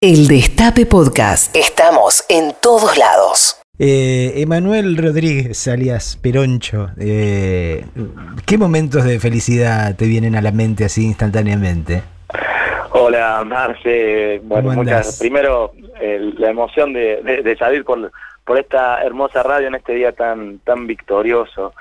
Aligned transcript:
El 0.00 0.28
Destape 0.28 0.86
Podcast. 0.86 1.56
Estamos 1.56 2.24
en 2.28 2.52
todos 2.62 2.96
lados. 2.96 3.60
Eh, 3.80 4.32
Emanuel 4.36 4.96
Rodríguez, 4.96 5.66
alias 5.66 6.16
Peroncho, 6.22 6.90
eh, 7.00 7.84
¿qué 8.46 8.58
momentos 8.58 9.02
de 9.02 9.18
felicidad 9.18 9.96
te 9.96 10.06
vienen 10.06 10.36
a 10.36 10.40
la 10.40 10.52
mente 10.52 10.84
así 10.84 11.04
instantáneamente? 11.04 12.04
Hola, 12.92 13.42
Marce. 13.44 14.40
Bueno, 14.44 14.68
¿Cómo 14.68 14.84
muchas, 14.84 15.18
primero 15.18 15.72
eh, 16.00 16.32
la 16.38 16.50
emoción 16.50 16.92
de, 16.92 17.20
de- 17.24 17.42
de 17.42 17.56
salir 17.56 17.84
por, 17.84 18.12
por 18.44 18.56
esta 18.56 19.02
hermosa 19.02 19.42
radio 19.42 19.66
en 19.66 19.74
este 19.74 19.94
día 19.94 20.12
tan 20.12 20.60
tan 20.60 20.86
victorioso. 20.86 21.74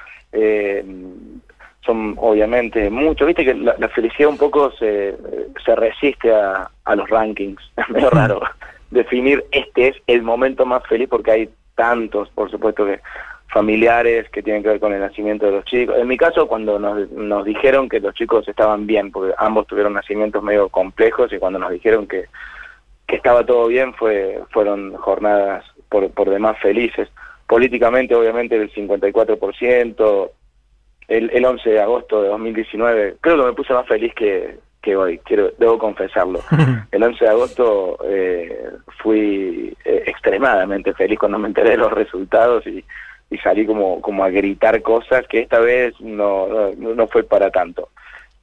Son 1.88 2.13
obviamente 2.17 2.91
muchos, 2.91 3.25
viste 3.25 3.43
que 3.43 3.55
la, 3.55 3.75
la 3.79 3.89
felicidad 3.89 4.29
un 4.29 4.37
poco 4.37 4.71
se, 4.73 5.17
se 5.65 5.75
resiste 5.75 6.31
a, 6.31 6.69
a 6.86 6.95
los 6.95 7.09
rankings. 7.09 7.61
Es 7.77 7.89
medio 7.89 8.09
raro 8.11 8.41
definir 8.91 9.43
este 9.51 9.89
es 9.89 9.95
el 10.07 10.21
momento 10.21 10.65
más 10.65 10.86
feliz 10.87 11.09
porque 11.09 11.31
hay 11.31 11.50
tantos, 11.75 12.29
por 12.29 12.50
supuesto 12.50 12.86
que 12.86 13.00
familiares 13.50 14.29
que 14.29 14.43
tienen 14.43 14.61
que 14.61 14.69
ver 14.69 14.79
con 14.79 14.93
el 14.93 15.00
nacimiento 15.00 15.45
de 15.45 15.54
los 15.54 15.65
chicos. 15.65 15.95
En 15.97 16.07
mi 16.07 16.18
caso, 16.18 16.47
cuando 16.47 16.78
nos, 16.78 17.09
nos 17.11 17.45
dijeron 17.45 17.87
que 17.87 18.00
los 18.00 18.14
chicos 18.14 18.47
estaban 18.47 18.86
bien, 18.86 19.11
porque 19.11 19.33
ambos 19.37 19.67
tuvieron 19.67 19.93
nacimientos 19.93 20.43
medio 20.43 20.69
complejos 20.69 21.31
y 21.31 21.39
cuando 21.39 21.57
nos 21.57 21.71
dijeron 21.71 22.07
que, 22.07 22.25
que 23.07 23.15
estaba 23.15 23.45
todo 23.45 23.67
bien, 23.67 23.93
fue 23.93 24.42
fueron 24.51 24.95
jornadas 24.95 25.64
por, 25.89 26.11
por 26.11 26.29
demás 26.29 26.57
felices. 26.59 27.09
Políticamente, 27.47 28.14
obviamente, 28.14 28.57
el 28.57 28.71
54%, 28.73 30.29
el, 31.07 31.29
el 31.32 31.46
11 31.46 31.70
de 31.70 31.79
agosto 31.82 32.22
de 32.22 32.30
2019, 32.30 33.16
creo 33.22 33.38
que 33.38 33.44
me 33.45 33.53
puse 33.53 33.73
más 33.73 33.88
feliz 33.88 34.14
que, 34.14 34.58
que 34.81 34.95
hoy, 34.95 35.20
quiero 35.20 35.52
debo 35.58 35.78
confesarlo. 35.78 36.39
El 36.92 37.03
11 37.03 37.23
de 37.25 37.30
agosto 37.31 37.98
eh, 38.06 38.70
fui 39.02 39.75
eh, 39.86 40.03
extremadamente 40.06 40.94
feliz 40.94 41.20
cuando 41.20 41.38
me 41.39 41.48
enteré 41.48 41.72
de 41.72 41.78
los 41.78 41.92
resultados 41.92 42.66
y, 42.68 42.84
y 43.30 43.38
salí 43.40 43.66
como, 43.66 44.02
como 44.02 44.23
a 44.23 44.30
gritar 44.30 44.81
cosas 44.81 45.28
que 45.28 45.40
esta 45.40 45.59
vez 45.59 46.00
no, 46.00 46.48
no, 46.78 46.94
no 46.96 47.08
fue 47.08 47.24
para 47.24 47.50
tanto. 47.52 47.90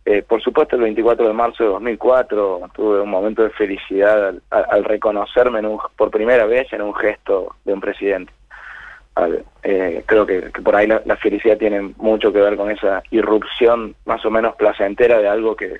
Eh, 0.06 0.22
por 0.22 0.42
supuesto, 0.42 0.76
el 0.76 0.82
24 0.82 1.26
de 1.26 1.32
marzo 1.32 1.64
de 1.64 1.70
2004 1.70 2.60
tuve 2.74 3.00
un 3.00 3.08
momento 3.08 3.42
de 3.42 3.48
felicidad 3.50 4.28
al, 4.28 4.42
al- 4.50 4.66
al 4.70 4.84
reconocerme 4.84 5.60
en 5.60 5.66
un- 5.66 5.78
por 5.96 6.10
primera 6.10 6.44
vez 6.44 6.70
en 6.74 6.82
un 6.82 6.94
gesto 6.94 7.54
de 7.64 7.72
un 7.72 7.80
presidente. 7.80 8.30
Al- 9.14 9.44
eh, 9.62 10.02
creo 10.06 10.26
que, 10.26 10.40
por 10.62 10.74
ahí 10.74 10.86
la, 10.86 11.16
felicidad 11.16 11.56
tiene 11.56 11.94
mucho 11.98 12.32
que 12.32 12.40
ver 12.40 12.56
con 12.56 12.70
esa 12.70 13.02
irrupción 13.10 13.94
más 14.04 14.24
o 14.24 14.30
menos 14.30 14.56
placentera 14.56 15.18
de 15.18 15.28
algo 15.28 15.54
que, 15.54 15.78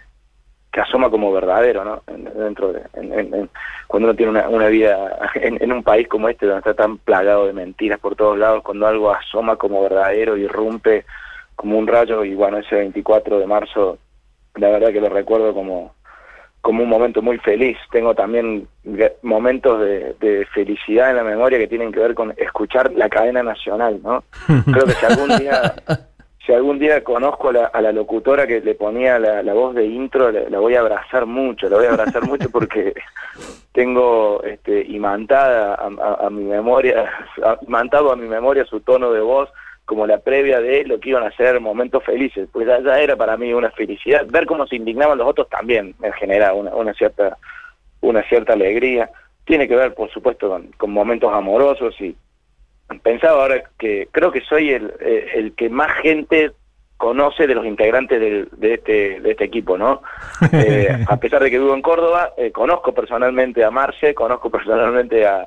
asoma 0.73 1.09
como 1.09 1.33
verdadero, 1.33 1.85
¿no? 1.85 2.03
En- 2.09 2.25
dentro 2.25 2.73
de, 2.73 2.83
en- 2.95 3.49
cuando 3.87 4.09
uno 4.09 4.17
tiene 4.17 4.31
una, 4.31 4.49
una 4.49 4.69
vida 4.69 5.31
en 5.35 5.73
un 5.73 5.83
país 5.83 6.09
como 6.09 6.29
este 6.29 6.47
donde 6.47 6.59
está 6.61 6.75
tan 6.75 6.99
plagado 6.99 7.47
de 7.47 7.53
mentiras 7.53 8.01
por 8.01 8.17
todos 8.17 8.39
lados, 8.39 8.63
cuando 8.63 8.87
algo 8.87 9.13
asoma 9.13 9.57
como 9.57 9.83
verdadero, 9.83 10.37
irrumpe 10.37 11.05
como 11.57 11.79
un 11.79 11.87
rayo 11.87 12.25
y 12.25 12.35
bueno, 12.35 12.59
ese 12.59 12.77
24 12.77 13.39
de 13.39 13.47
marzo, 13.47 13.99
la 14.57 14.71
verdad 14.71 14.93
que 14.93 15.01
lo 15.01 15.09
recuerdo 15.09 15.55
como 15.55 15.95
como 16.65 16.83
un 16.83 16.89
momento 16.89 17.21
muy 17.21 17.37
feliz. 17.39 17.77
Tengo 17.93 18.15
también 18.15 18.67
momentos 19.23 19.81
de, 19.81 20.15
de 20.19 20.47
felicidad 20.47 21.11
en 21.11 21.17
la 21.17 21.23
memoria 21.25 21.59
que 21.59 21.69
tienen 21.69 21.93
que 21.93 22.01
ver 22.01 22.15
con 22.15 22.33
escuchar 22.39 22.91
la 22.93 23.11
cadena 23.11 23.43
nacional, 23.43 24.01
¿no? 24.03 24.25
Creo 24.73 24.87
que 24.87 24.93
si 24.93 25.05
algún 25.07 25.37
día 25.39 25.75
si 26.47 26.53
algún 26.53 26.79
día 26.79 27.03
conozco 27.05 27.49
a 27.49 27.53
la, 27.53 27.65
a 27.67 27.81
la 27.83 27.93
locutora 27.93 28.47
que 28.47 28.61
le 28.61 28.75
ponía 28.75 29.19
la, 29.19 29.43
la 29.43 29.53
voz 29.55 29.75
de 29.75 29.85
intro, 29.87 30.31
la, 30.33 30.41
la 30.49 30.59
voy 30.59 30.75
a 30.75 30.81
abrazar 30.81 31.25
mucho, 31.27 31.69
la 31.69 31.77
voy 31.77 31.87
a 31.87 31.91
abrazar 31.91 32.23
mucho 32.27 32.49
porque 32.51 32.93
tengo 33.73 34.43
este, 34.45 34.85
imantada 34.87 35.75
a, 35.75 35.87
a- 36.03 36.27
a 36.27 36.31
mi 36.31 36.45
memoria, 36.45 37.11
imantado 37.67 38.13
a 38.13 38.17
mi 38.17 38.27
memoria 38.29 38.65
su 38.65 38.81
tono 38.81 39.11
de 39.13 39.21
voz 39.21 39.49
como 39.85 40.07
la 40.07 40.19
previa 40.19 40.61
de 40.61 40.85
lo 40.85 40.99
que 40.99 41.11
iban 41.11 41.25
a 41.25 41.37
ser 41.37 41.61
momentos 41.61 42.03
felices, 42.05 42.49
pues 42.53 42.67
ya, 42.67 42.81
ya 42.81 42.99
era 43.01 43.17
para 43.17 43.37
mí 43.37 43.53
una 43.53 43.71
felicidad. 43.71 44.25
Ver 44.29 44.47
cómo 44.47 44.67
se 44.67 44.77
indignaban 44.77 45.19
los 45.19 45.27
otros 45.29 45.49
también 45.49 45.95
me 45.99 46.11
genera 46.13 46.55
una, 46.55 46.75
una 46.75 46.95
cierta 46.95 47.37
una 48.01 48.23
cierta 48.29 48.53
alegría. 48.55 49.11
Tiene 49.45 49.67
que 49.69 49.77
ver, 49.77 49.95
por 49.95 50.11
supuesto, 50.11 50.49
con, 50.49 50.69
con 50.79 50.91
momentos 50.91 51.33
amorosos 51.33 51.99
y 52.01 52.17
pensaba 53.03 53.43
ahora 53.43 53.63
que 53.79 54.09
creo 54.11 54.31
que 54.31 54.41
soy 54.43 54.71
el, 54.71 54.93
eh, 55.01 55.29
el 55.35 55.55
que 55.55 55.69
más 55.69 55.91
gente 56.03 56.53
conoce 56.97 57.47
de 57.47 57.55
los 57.55 57.67
integrantes 57.67 58.21
del- 58.21 58.49
de, 58.53 58.75
este, 58.75 59.21
de 59.21 59.31
este 59.33 59.45
equipo, 59.45 59.77
¿no? 59.77 60.03
Eh, 60.53 60.89
a 61.09 61.17
pesar 61.19 61.43
de 61.43 61.51
que 61.51 61.59
vivo 61.59 61.75
en 61.75 61.83
Córdoba, 61.83 62.33
eh, 62.37 62.53
conozco 62.53 62.93
personalmente 62.95 63.65
a 63.65 63.71
Marce, 63.71 64.15
conozco 64.15 64.51
personalmente 64.51 65.27
a, 65.27 65.47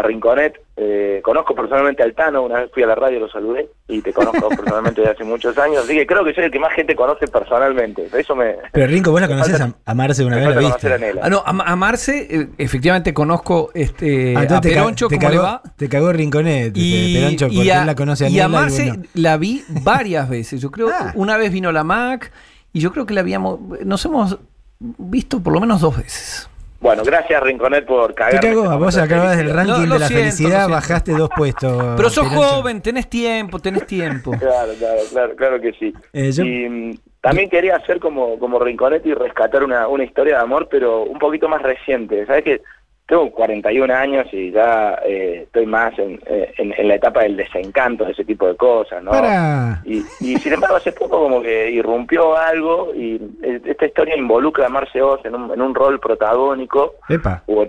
a 0.00 0.02
Rinconet, 0.02 0.54
eh, 0.76 1.20
conozco 1.22 1.54
personalmente 1.54 2.02
al 2.02 2.14
Tano, 2.14 2.42
una 2.42 2.60
vez 2.60 2.70
fui 2.74 2.82
a 2.82 2.86
la 2.86 2.94
radio, 2.94 3.20
lo 3.20 3.28
saludé, 3.30 3.68
y 3.88 4.00
te 4.02 4.12
conozco 4.12 4.48
personalmente 4.56 5.00
desde 5.00 5.12
hace 5.14 5.24
muchos 5.24 5.56
años, 5.58 5.84
así 5.84 5.94
que 5.94 6.06
creo 6.06 6.24
que 6.24 6.34
soy 6.34 6.44
el 6.44 6.50
que 6.50 6.58
más 6.58 6.72
gente 6.74 6.96
conoce 6.96 7.26
personalmente, 7.28 8.08
eso 8.12 8.34
me... 8.34 8.56
Pero 8.72 8.86
Rinco, 8.86 9.10
¿vos 9.12 9.20
la 9.20 9.28
falta- 9.28 9.74
a, 9.86 9.90
a 9.90 9.94
Marce 9.94 10.24
una 10.24 10.36
vez? 10.36 10.48
¿La 10.48 10.54
a 10.54 10.58
viste? 10.58 10.98
Nela. 10.98 11.20
Ah, 11.24 11.30
no, 11.30 11.38
a, 11.44 11.50
a 11.50 11.76
Marce, 11.76 12.26
eh, 12.30 12.48
efectivamente 12.58 13.12
conozco 13.14 13.70
este, 13.74 14.34
Ah, 14.36 14.46
a 14.56 14.60
Peroncho, 14.60 15.08
te 15.08 15.16
¿cómo 15.18 15.28
le 15.30 15.36
cagó- 15.36 15.42
va? 15.44 15.62
Te 15.76 15.88
cagó 15.88 16.12
Rinconet, 16.12 16.72
Y, 16.76 17.14
Peroncho, 17.14 17.46
y 17.50 17.56
porque 17.56 17.72
a, 17.72 17.80
él 17.80 17.86
la 17.86 17.94
conoce 17.94 18.26
a 18.26 18.28
y 18.28 18.40
a 18.40 18.46
y 18.46 18.48
Marce 18.48 18.88
vos 18.88 18.96
no. 18.98 19.04
la 19.14 19.36
vi 19.36 19.64
varias 19.82 20.28
veces. 20.28 20.60
Yo 20.60 20.70
creo, 20.70 20.88
Ah. 20.92 21.12
una 21.14 21.36
vez 21.36 21.52
vino 21.52 21.70
la 21.72 21.84
Mac 21.84 22.32
y 22.72 22.80
yo 22.80 22.92
creo 22.92 23.04
que 23.06 23.14
la 23.14 23.20
habíamos, 23.20 23.58
nos 23.84 24.04
hemos 24.04 24.38
visto 24.78 25.40
por 25.42 25.52
lo 25.52 25.60
menos 25.60 25.80
dos 25.80 25.96
veces. 25.96 26.48
Bueno, 26.80 27.02
gracias 27.04 27.42
Rinconet 27.42 27.84
por 27.84 28.08
Te 28.08 28.14
cagarme. 28.14 28.48
cagó, 28.48 28.78
vos 28.78 28.96
acabas 28.96 29.36
del 29.36 29.52
ranking 29.54 29.82
de 29.82 29.86
la 29.98 30.06
siento, 30.08 30.14
felicidad, 30.14 30.68
bajaste 30.68 31.12
dos 31.12 31.28
puestos. 31.36 31.94
Pero 31.96 32.08
sos 32.10 32.26
joven, 32.28 32.80
tenés 32.80 33.08
tiempo, 33.10 33.58
tenés 33.58 33.86
tiempo. 33.86 34.30
Claro, 34.38 34.72
claro, 34.78 35.00
claro, 35.12 35.36
claro 35.36 35.60
que 35.60 35.72
sí. 35.74 35.92
Eh, 36.14 36.32
yo- 36.32 36.42
Y 36.42 36.68
mm, 36.68 36.98
también 37.20 37.50
quería 37.50 37.76
hacer 37.76 38.00
como, 38.00 38.38
como 38.38 38.58
Rinconete 38.58 39.10
y 39.10 39.14
rescatar 39.14 39.62
una, 39.62 39.88
una 39.88 40.04
historia 40.04 40.36
de 40.36 40.42
amor, 40.42 40.68
pero 40.70 41.02
un 41.02 41.18
poquito 41.18 41.48
más 41.50 41.60
reciente. 41.60 42.24
Sabes 42.24 42.44
que 42.44 42.62
tengo 43.10 43.30
41 43.32 43.92
años 43.94 44.26
y 44.32 44.50
ya 44.52 44.98
eh, 45.04 45.42
estoy 45.44 45.66
más 45.66 45.98
en, 45.98 46.18
eh, 46.26 46.54
en, 46.56 46.72
en 46.78 46.88
la 46.88 46.94
etapa 46.94 47.22
del 47.24 47.36
desencanto 47.36 48.04
de 48.04 48.12
ese 48.12 48.24
tipo 48.24 48.46
de 48.46 48.56
cosas, 48.56 49.02
¿no? 49.02 49.10
Para. 49.10 49.82
Y, 49.84 50.06
y 50.20 50.38
sin 50.38 50.52
embargo 50.54 50.76
hace 50.76 50.92
poco 50.92 51.18
como 51.20 51.42
que 51.42 51.70
irrumpió 51.72 52.36
algo 52.36 52.92
y 52.94 53.16
eh, 53.42 53.60
esta 53.64 53.86
historia 53.86 54.16
involucra 54.16 54.66
a 54.66 54.70
Marce 54.70 55.02
Oz 55.02 55.24
en 55.24 55.34
un, 55.34 55.50
en 55.52 55.60
un 55.60 55.74
rol 55.74 55.98
protagónico 56.00 56.94
Epa. 57.08 57.42
o- 57.46 57.66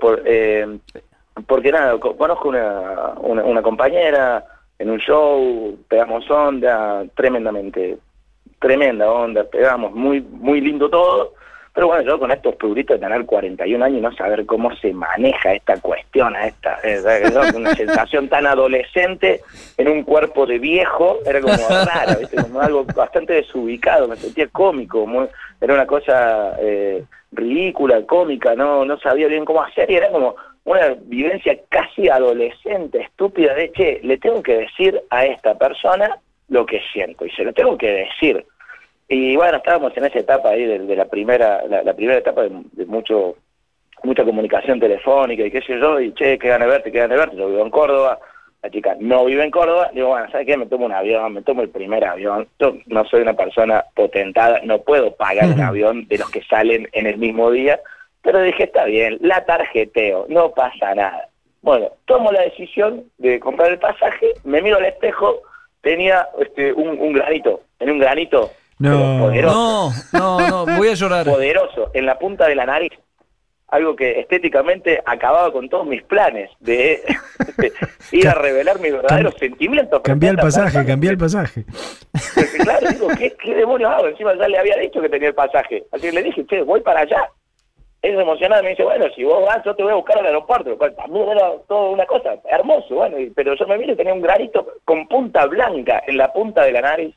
por- 0.00 0.22
eh, 0.24 0.78
porque 1.46 1.72
nada, 1.72 1.98
co- 1.98 2.16
conozco 2.16 2.48
una, 2.48 3.14
una, 3.20 3.42
una 3.44 3.62
compañera 3.62 4.44
en 4.78 4.90
un 4.90 4.98
show, 4.98 5.76
pegamos 5.88 6.30
onda, 6.30 7.04
tremendamente, 7.16 7.98
tremenda 8.60 9.10
onda, 9.10 9.44
pegamos 9.44 9.92
muy 9.92 10.20
muy 10.20 10.60
lindo 10.60 10.88
todo, 10.88 11.32
pero 11.74 11.88
bueno, 11.88 12.02
yo 12.02 12.20
con 12.20 12.30
estos 12.30 12.54
pluritos 12.54 13.00
de 13.00 13.06
tener 13.06 13.26
41 13.26 13.84
años 13.84 13.98
y 13.98 14.00
no 14.00 14.14
saber 14.14 14.46
cómo 14.46 14.74
se 14.76 14.92
maneja 14.92 15.54
esta 15.54 15.80
cuestión, 15.80 16.36
a 16.36 16.46
esta, 16.46 16.78
eh, 16.84 17.00
¿no? 17.34 17.58
una 17.58 17.74
sensación 17.74 18.28
tan 18.28 18.46
adolescente 18.46 19.40
en 19.76 19.88
un 19.88 20.04
cuerpo 20.04 20.46
de 20.46 20.58
viejo, 20.60 21.18
era 21.26 21.40
como 21.40 21.56
raro, 21.68 22.20
¿viste? 22.20 22.36
como 22.40 22.60
algo 22.60 22.84
bastante 22.84 23.32
desubicado, 23.34 24.06
me 24.06 24.16
sentía 24.16 24.46
cómico, 24.48 25.04
muy- 25.04 25.26
era 25.60 25.74
una 25.74 25.86
cosa 25.86 26.56
eh, 26.60 27.02
ridícula, 27.32 28.02
cómica, 28.06 28.54
no, 28.54 28.84
no 28.84 28.96
sabía 29.00 29.26
bien 29.26 29.44
cómo 29.44 29.62
hacer 29.62 29.90
y 29.90 29.96
era 29.96 30.10
como 30.10 30.36
una 30.64 30.94
vivencia 31.02 31.58
casi 31.68 32.08
adolescente, 32.08 33.00
estúpida, 33.02 33.52
de 33.54 33.72
che, 33.72 34.00
le 34.02 34.16
tengo 34.18 34.42
que 34.42 34.58
decir 34.58 35.02
a 35.10 35.26
esta 35.26 35.58
persona 35.58 36.18
lo 36.48 36.64
que 36.66 36.80
siento 36.92 37.26
y 37.26 37.30
se 37.30 37.42
lo 37.44 37.52
tengo 37.52 37.76
que 37.76 37.90
decir. 37.90 38.46
Y 39.08 39.36
bueno, 39.36 39.58
estábamos 39.58 39.96
en 39.96 40.06
esa 40.06 40.18
etapa 40.18 40.50
ahí 40.50 40.64
de, 40.64 40.78
de 40.78 40.96
la 40.96 41.04
primera 41.06 41.62
la, 41.68 41.82
la 41.82 41.94
primera 41.94 42.18
etapa 42.18 42.42
de, 42.42 42.50
de 42.72 42.86
mucho 42.86 43.36
mucha 44.04 44.24
comunicación 44.24 44.78
telefónica 44.78 45.44
y 45.44 45.50
qué 45.50 45.62
sé 45.62 45.78
yo, 45.78 46.00
y 46.00 46.12
che, 46.12 46.38
que 46.38 46.48
gane 46.48 46.66
verte, 46.66 46.92
que 46.92 46.98
gane 46.98 47.16
verte, 47.16 47.36
yo 47.36 47.48
vivo 47.48 47.62
en 47.62 47.70
Córdoba, 47.70 48.18
la 48.62 48.70
chica 48.70 48.96
no 49.00 49.24
vive 49.24 49.44
en 49.44 49.50
Córdoba, 49.50 49.90
digo, 49.92 50.08
bueno, 50.08 50.30
¿sabes 50.30 50.46
qué? 50.46 50.56
Me 50.56 50.66
tomo 50.66 50.86
un 50.86 50.92
avión, 50.92 51.32
me 51.32 51.42
tomo 51.42 51.62
el 51.62 51.70
primer 51.70 52.04
avión, 52.04 52.46
yo 52.58 52.76
no 52.86 53.04
soy 53.06 53.22
una 53.22 53.34
persona 53.34 53.84
potentada, 53.94 54.60
no 54.64 54.78
puedo 54.78 55.14
pagar 55.14 55.46
un 55.46 55.60
avión 55.60 56.06
de 56.08 56.18
los 56.18 56.30
que 56.30 56.42
salen 56.42 56.88
en 56.92 57.06
el 57.06 57.18
mismo 57.18 57.50
día, 57.50 57.80
pero 58.22 58.40
dije, 58.42 58.64
está 58.64 58.84
bien, 58.84 59.18
la 59.20 59.44
tarjeteo, 59.44 60.26
no 60.28 60.50
pasa 60.50 60.94
nada. 60.94 61.28
Bueno, 61.62 61.88
tomo 62.04 62.30
la 62.30 62.42
decisión 62.42 63.04
de 63.18 63.40
comprar 63.40 63.70
el 63.70 63.78
pasaje, 63.78 64.28
me 64.44 64.60
miro 64.60 64.76
al 64.76 64.84
espejo, 64.84 65.40
tenía 65.80 66.28
este 66.38 66.72
un, 66.72 66.98
un 66.98 67.12
granito, 67.14 67.62
tenía 67.78 67.94
un 67.94 68.00
granito 68.00 68.50
No. 68.78 69.18
poderoso 69.20 69.92
No, 70.12 70.38
no, 70.40 70.66
no, 70.66 70.76
voy 70.76 70.88
a 70.88 70.94
llorar. 70.94 71.26
poderoso 71.26 71.90
en 71.94 72.06
la 72.06 72.18
punta 72.18 72.46
de 72.48 72.54
la 72.54 72.66
nariz. 72.66 72.92
Algo 73.68 73.96
que 73.96 74.20
estéticamente 74.20 75.02
acababa 75.04 75.50
con 75.52 75.68
todos 75.68 75.86
mis 75.86 76.02
planes 76.04 76.50
de, 76.60 77.02
de 77.56 77.72
ir 78.12 78.28
a 78.28 78.34
revelar 78.34 78.78
mis 78.78 78.92
verdaderos 78.92 79.34
sentimientos. 79.38 80.00
Cambié 80.02 80.30
el 80.30 80.36
pasaje, 80.36 80.84
cambié 80.84 81.10
el 81.10 81.18
pasaje. 81.18 81.64
Porque, 82.34 82.58
claro, 82.58 82.88
digo, 82.90 83.08
¿qué, 83.18 83.32
¿qué 83.42 83.54
demonios 83.54 83.90
hago? 83.90 84.06
Encima 84.08 84.34
ya 84.36 84.46
le 84.48 84.58
había 84.58 84.76
dicho 84.76 85.00
que 85.00 85.08
tenía 85.08 85.28
el 85.28 85.34
pasaje. 85.34 85.84
Así 85.90 86.02
que 86.02 86.12
le 86.12 86.22
dije, 86.22 86.44
che, 86.46 86.62
voy 86.62 86.82
para 86.82 87.00
allá. 87.00 87.28
es 88.02 88.16
emocionada, 88.16 88.62
me 88.62 88.68
dice, 88.70 88.84
bueno, 88.84 89.06
si 89.16 89.24
vos 89.24 89.44
vas, 89.46 89.64
yo 89.64 89.74
te 89.74 89.82
voy 89.82 89.92
a 89.92 89.96
buscar 89.96 90.18
al 90.18 90.26
aeropuerto, 90.26 90.68
lo 90.70 90.78
cual 90.78 90.94
también 90.94 91.26
era 91.30 91.50
todo 91.66 91.90
una 91.90 92.04
cosa, 92.06 92.34
hermoso, 92.50 92.94
bueno, 92.96 93.18
y- 93.18 93.30
pero 93.30 93.54
yo 93.54 93.66
me 93.66 93.78
miro 93.78 93.94
y 93.94 93.96
tenía 93.96 94.12
un 94.12 94.20
granito 94.20 94.66
con 94.84 95.08
punta 95.08 95.46
blanca 95.46 96.02
en 96.06 96.18
la 96.18 96.30
punta 96.32 96.62
de 96.64 96.72
la 96.72 96.82
nariz. 96.82 97.14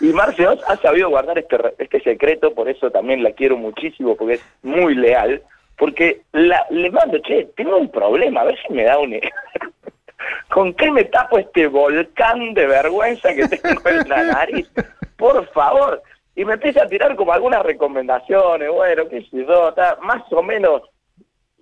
Y 0.00 0.06
Marce 0.12 0.46
Oz 0.46 0.60
ha 0.68 0.76
sabido 0.76 1.08
guardar 1.08 1.38
este, 1.38 1.56
este 1.78 2.00
secreto, 2.00 2.52
por 2.54 2.68
eso 2.68 2.90
también 2.90 3.22
la 3.22 3.32
quiero 3.32 3.56
muchísimo, 3.56 4.14
porque 4.16 4.34
es 4.34 4.44
muy 4.62 4.94
leal, 4.94 5.42
porque 5.78 6.22
la, 6.32 6.66
le 6.70 6.90
mando, 6.90 7.18
che, 7.22 7.48
tengo 7.56 7.76
un 7.76 7.90
problema, 7.90 8.42
a 8.42 8.44
ver 8.44 8.58
si 8.66 8.72
me 8.72 8.84
da 8.84 8.98
un... 8.98 9.18
¿Con 10.50 10.74
qué 10.74 10.90
me 10.90 11.04
tapo 11.04 11.38
este 11.38 11.66
volcán 11.66 12.54
de 12.54 12.66
vergüenza 12.66 13.34
que 13.34 13.46
tengo 13.46 13.88
en 13.88 14.08
la 14.08 14.22
nariz? 14.24 14.68
Por 15.16 15.46
favor. 15.52 16.02
Y 16.34 16.44
me 16.44 16.54
empieza 16.54 16.82
a 16.82 16.88
tirar 16.88 17.14
como 17.16 17.32
algunas 17.32 17.62
recomendaciones, 17.62 18.68
bueno, 18.70 19.08
qué 19.08 19.20
sé 19.22 19.44
yo, 19.46 19.74
más 20.02 20.22
o 20.30 20.42
menos 20.42 20.82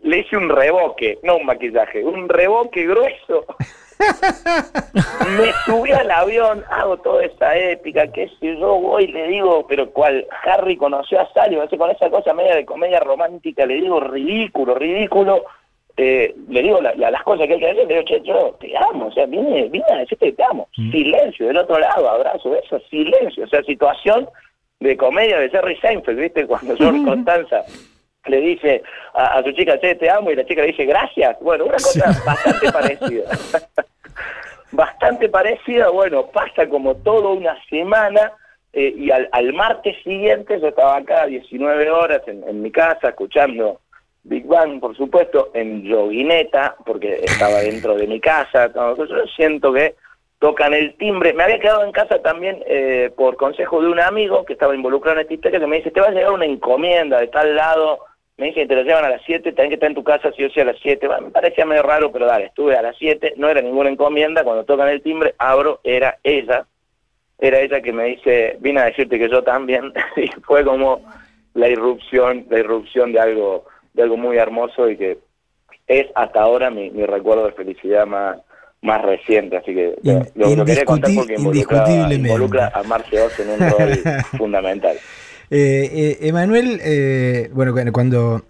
le 0.03 0.19
hice 0.19 0.37
un 0.37 0.49
reboque, 0.49 1.19
no 1.23 1.37
un 1.37 1.47
maquillaje, 1.47 2.05
un 2.05 2.29
reboque 2.29 2.87
grueso. 2.87 3.47
Me 5.39 5.53
subí 5.65 5.91
al 5.93 6.11
avión, 6.11 6.65
hago 6.71 6.97
toda 6.99 7.25
esa 7.25 7.57
épica, 7.57 8.07
qué 8.13 8.29
sé 8.41 8.57
yo, 8.59 8.75
voy 8.81 9.07
le 9.07 9.29
digo, 9.29 9.67
pero 9.67 9.91
cual 9.91 10.27
Harry 10.45 10.77
conoció 10.77 11.21
a 11.21 11.33
Sally, 11.33 11.57
con 11.77 11.91
esa 11.91 12.11
cosa 12.11 12.33
media 12.35 12.57
de 12.57 12.65
comedia 12.65 13.01
romántica, 13.01 13.67
le 13.67 13.75
digo 13.75 14.01
ridículo, 14.01 14.75
ridículo, 14.75 15.45
eh, 15.97 16.35
le 16.49 16.63
digo 16.63 16.81
la- 16.81 16.95
la- 16.97 17.11
las 17.11 17.23
cosas 17.23 17.47
que 17.47 17.55
hay 17.55 17.61
que 17.61 17.67
decir, 17.67 17.87
le 17.87 17.95
digo, 17.95 18.05
che, 18.07 18.21
yo 18.23 18.57
te 18.61 18.77
amo, 18.77 19.07
o 19.07 19.13
sea, 19.13 19.27
vine, 19.27 19.69
vine 19.69 19.85
a 19.91 19.99
decirte 19.99 20.27
que 20.27 20.33
te 20.33 20.45
amo. 20.45 20.69
Silencio, 20.75 21.47
del 21.47 21.57
otro 21.59 21.79
lado, 21.79 22.09
abrazo, 22.09 22.51
beso, 22.51 22.81
silencio, 22.91 23.45
o 23.45 23.49
sea, 23.49 23.63
situación 23.63 24.29
de 24.81 24.97
comedia 24.97 25.39
de 25.39 25.51
Jerry 25.51 25.77
Seinfeld, 25.77 26.19
¿viste? 26.19 26.47
Cuando 26.47 26.77
George 26.77 27.03
Constanza 27.05 27.65
le 28.27 28.41
dice 28.41 28.83
a, 29.13 29.39
a 29.39 29.43
su 29.43 29.53
chica, 29.53 29.79
che, 29.79 29.95
te 29.95 30.11
amo, 30.11 30.31
y 30.31 30.37
la 30.37 30.45
chica 30.45 30.63
le 30.63 30.69
dice, 30.69 30.85
gracias. 30.85 31.39
Bueno, 31.41 31.65
una 31.65 31.75
cosa 31.75 32.07
bastante 32.25 32.73
parecida. 32.73 33.31
bastante 34.73 35.29
parecida, 35.29 35.91
bueno, 35.91 36.27
pasa 36.27 36.69
como 36.69 36.97
toda 36.97 37.31
una 37.31 37.57
semana 37.69 38.33
eh, 38.73 38.93
y 38.97 39.11
al, 39.11 39.29
al 39.31 39.53
martes 39.53 39.97
siguiente 40.03 40.59
yo 40.61 40.69
estaba 40.69 40.97
acá 40.97 41.23
a 41.23 41.27
19 41.27 41.91
horas 41.91 42.23
en, 42.27 42.43
en 42.49 42.61
mi 42.61 42.73
casa 42.73 43.11
escuchando 43.11 43.81
Big 44.25 44.47
Bang, 44.47 44.81
por 44.81 44.97
supuesto, 44.97 45.51
en 45.55 45.83
yoguineta, 45.83 46.77
porque 46.85 47.21
estaba 47.23 47.61
dentro 47.61 47.95
de 47.95 48.07
mi 48.07 48.21
casa. 48.21 48.73
todo. 48.73 49.07
Yo 49.07 49.27
siento 49.37 49.73
que 49.73 49.95
tocan 50.39 50.73
el 50.73 50.97
timbre. 50.97 51.35
Me 51.35 51.45
había 51.45 51.61
quedado 51.61 51.85
en 51.85 51.93
casa 51.93 52.21
también 52.21 52.63
eh, 52.67 53.13
por 53.17 53.37
consejo 53.37 53.83
de 53.83 53.89
un 53.89 54.01
amigo 54.01 54.45
que 54.45 54.55
estaba 54.55 54.75
involucrado 54.75 55.19
en 55.19 55.23
esta 55.23 55.35
historia, 55.35 55.61
que 55.61 55.67
me 55.67 55.77
dice, 55.77 55.91
te 55.91 56.01
va 56.01 56.09
a 56.09 56.11
llegar 56.11 56.33
una 56.33 56.47
encomienda 56.47 57.21
de 57.21 57.29
tal 57.29 57.55
lado. 57.55 58.01
Me 58.37 58.47
dice, 58.47 58.67
te 58.67 58.75
lo 58.75 58.83
llevan 58.83 59.05
a 59.05 59.11
las 59.11 59.23
7, 59.25 59.53
tenés 59.53 59.69
que 59.69 59.75
estar 59.75 59.89
en 59.89 59.95
tu 59.95 60.03
casa 60.03 60.33
sí 60.37 60.43
o 60.45 60.51
sí 60.51 60.59
a 60.61 60.65
las 60.65 60.77
7. 60.83 61.07
Bueno, 61.07 61.27
me 61.27 61.31
parecía 61.31 61.65
medio 61.65 61.83
raro, 61.85 62.11
pero 62.11 62.27
dale, 62.27 62.47
estuve 62.47 62.77
a 62.77 62.83
las 62.83 62.97
7, 62.99 63.35
no 63.37 63.49
era 63.49 63.61
ninguna 63.61 63.91
encomienda. 63.91 64.43
Cuando 64.43 64.65
tocan 64.65 64.89
el 64.89 65.03
timbre, 65.03 65.35
abro, 65.39 65.81
era 65.85 66.19
ella. 66.25 66.67
Era 67.39 67.61
ella 67.61 67.81
que 67.81 67.93
me 67.93 68.05
dice, 68.05 68.57
vine 68.61 68.81
a 68.81 68.85
decirte 68.87 69.19
que 69.19 69.29
yo 69.29 69.43
también. 69.43 69.93
y 70.17 70.27
fue 70.43 70.65
como 70.65 71.01
la 71.55 71.69
irrupción, 71.69 72.47
la 72.51 72.59
irrupción 72.59 73.13
de 73.13 73.21
algo, 73.21 73.67
de 73.93 74.03
algo 74.03 74.17
muy 74.17 74.37
hermoso 74.37 74.91
y 74.91 74.97
que 74.97 75.19
es 75.87 76.07
hasta 76.17 76.41
ahora 76.41 76.71
mi, 76.71 76.91
mi 76.91 77.05
recuerdo 77.07 77.47
de 77.47 77.53
felicidad 77.53 78.07
más 78.07 78.39
más 78.83 79.01
reciente, 79.01 79.57
así 79.57 79.75
que 79.75 79.95
lo, 80.03 80.13
In- 80.13 80.19
lo- 80.35 80.47
lo 80.57 80.65
quería 80.67 80.85
contar 80.85 81.11
porque 81.17 81.35
involucra, 81.39 81.79
involucra 82.27 82.71
a 82.75 82.83
Marce 82.83 83.19
Oz 83.23 83.41
en 83.41 83.49
un 83.49 83.59
rol 83.61 83.91
fundamental. 84.37 84.97
Eh, 85.51 86.19
eh, 86.21 86.29
Emanuel, 86.29 86.81
eh, 86.83 87.51
bueno, 87.55 87.73
cu- 87.73 87.93
cuando 87.93 88.45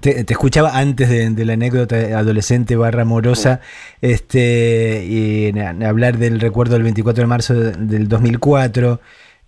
te, 0.00 0.22
te 0.24 0.32
escuchaba 0.34 0.78
antes 0.78 1.08
de, 1.08 1.30
de 1.30 1.44
la 1.44 1.54
anécdota 1.54 1.96
adolescente 2.18 2.76
barra 2.76 3.02
amorosa, 3.02 3.60
este, 4.02 5.04
y 5.06 5.52
hablar 5.84 6.18
del 6.18 6.40
recuerdo 6.40 6.74
del 6.74 6.82
24 6.82 7.22
de 7.22 7.26
marzo 7.26 7.54
de- 7.54 7.72
del 7.72 8.08
2004, 8.08 9.00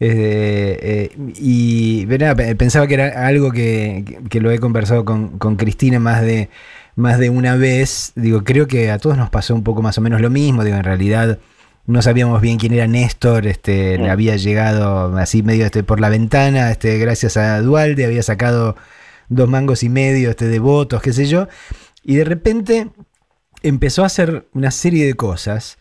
eh, 0.02 0.79
eh, 0.82 1.32
y 1.37 2.06
pensaba 2.56 2.87
que 2.87 2.94
era 2.94 3.26
algo 3.26 3.52
que, 3.52 4.05
que- 4.06 4.19
que 4.29 4.41
lo 4.41 4.50
he 4.50 4.58
conversado 4.58 5.05
con, 5.05 5.38
con 5.38 5.56
Cristina 5.56 5.99
más 6.00 6.23
de, 6.23 6.49
más 6.97 7.19
de 7.19 7.29
una 7.31 7.56
vez. 7.56 8.12
Digo, 8.17 8.43
creo 8.43 8.67
que 8.67 8.91
a 8.91 8.99
todos 8.99 9.19
nos 9.19 9.29
pasó 9.31 9.55
un 9.55 9.62
poco 9.62 9.82
más 9.82 9.99
o 9.99 10.00
menos 10.00 10.20
lo 10.23 10.31
mismo. 10.31 10.64
Digo, 10.64 10.76
en 10.79 10.85
realidad 10.85 11.38
no 11.87 12.03
sabíamos 12.03 12.41
bien 12.41 12.59
quién 12.59 12.73
era 12.73 12.87
Néstor, 12.87 13.47
este, 13.47 14.09
había 14.09 14.37
llegado 14.37 15.17
así 15.17 15.43
medio 15.43 15.65
este, 15.67 15.82
por 15.82 16.00
la 16.00 16.09
ventana, 16.09 16.71
este, 16.71 16.99
gracias 16.99 17.37
a 17.37 17.61
Dualde, 17.61 18.05
había 18.05 18.23
sacado 18.23 18.77
dos 19.29 19.49
mangos 19.49 19.82
y 19.82 19.88
medio 19.88 20.31
este, 20.31 20.47
de 20.47 20.59
votos, 20.59 21.03
qué 21.03 21.12
sé 21.12 21.27
yo, 21.27 21.49
y 22.05 22.15
de 22.15 22.25
repente 22.25 22.88
empezó 23.62 24.03
a 24.03 24.06
hacer 24.06 24.49
una 24.55 24.71
serie 24.71 25.06
de 25.06 25.15
cosas 25.15 25.79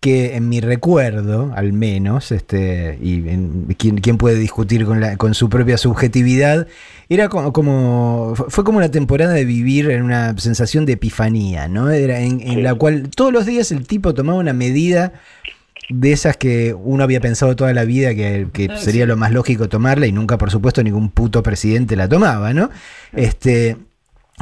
que 0.00 0.36
en 0.36 0.48
mi 0.48 0.60
recuerdo, 0.60 1.52
al 1.56 1.72
menos, 1.72 2.30
este, 2.30 2.98
y 3.02 3.28
en, 3.28 3.74
¿quién, 3.78 3.98
quién 3.98 4.18
puede 4.18 4.36
discutir 4.36 4.84
con, 4.84 5.00
la, 5.00 5.16
con 5.16 5.34
su 5.34 5.48
propia 5.48 5.78
subjetividad, 5.78 6.66
era 7.08 7.28
como, 7.28 7.52
como- 7.52 8.34
fue 8.48 8.62
como 8.64 8.78
una 8.78 8.90
temporada 8.90 9.32
de 9.32 9.44
vivir 9.44 9.90
en 9.90 10.02
una 10.02 10.36
sensación 10.38 10.86
de 10.86 10.92
epifanía, 10.94 11.66
¿no? 11.68 11.90
Era 11.90 12.20
en, 12.20 12.40
en 12.40 12.54
Sí. 12.56 12.62
la 12.62 12.74
cual 12.74 13.08
todos 13.10 13.32
los 13.32 13.46
días 13.46 13.72
el 13.72 13.86
tipo 13.86 14.12
tomaba 14.14 14.38
una 14.38 14.52
medida 14.52 15.12
de 15.88 16.12
esas 16.12 16.36
que 16.36 16.74
uno 16.74 17.04
había 17.04 17.20
pensado 17.20 17.54
toda 17.56 17.72
la 17.72 17.84
vida 17.84 18.14
que, 18.14 18.48
que 18.52 18.68
Ah, 18.70 18.76
sería 18.76 19.04
sí. 19.04 19.08
lo 19.08 19.16
más 19.16 19.32
lógico 19.32 19.68
tomarla 19.68 20.06
y 20.06 20.12
nunca, 20.12 20.36
por 20.36 20.50
supuesto, 20.50 20.82
ningún 20.82 21.10
puto 21.10 21.42
presidente 21.42 21.94
la 21.96 22.08
tomaba, 22.08 22.52
¿no? 22.52 22.70
Este, 23.12 23.76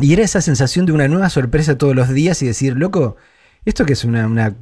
y 0.00 0.12
era 0.14 0.22
esa 0.24 0.40
sensación 0.40 0.86
de 0.86 0.92
una 0.92 1.06
nueva 1.06 1.28
sorpresa 1.30 1.78
todos 1.78 1.94
los 1.94 2.08
días 2.08 2.42
y 2.42 2.46
decir, 2.46 2.76
loco, 2.76 3.16
esto 3.66 3.84
que 3.86 3.92
es 3.92 4.04
una, 4.04 4.26
una 4.26 4.54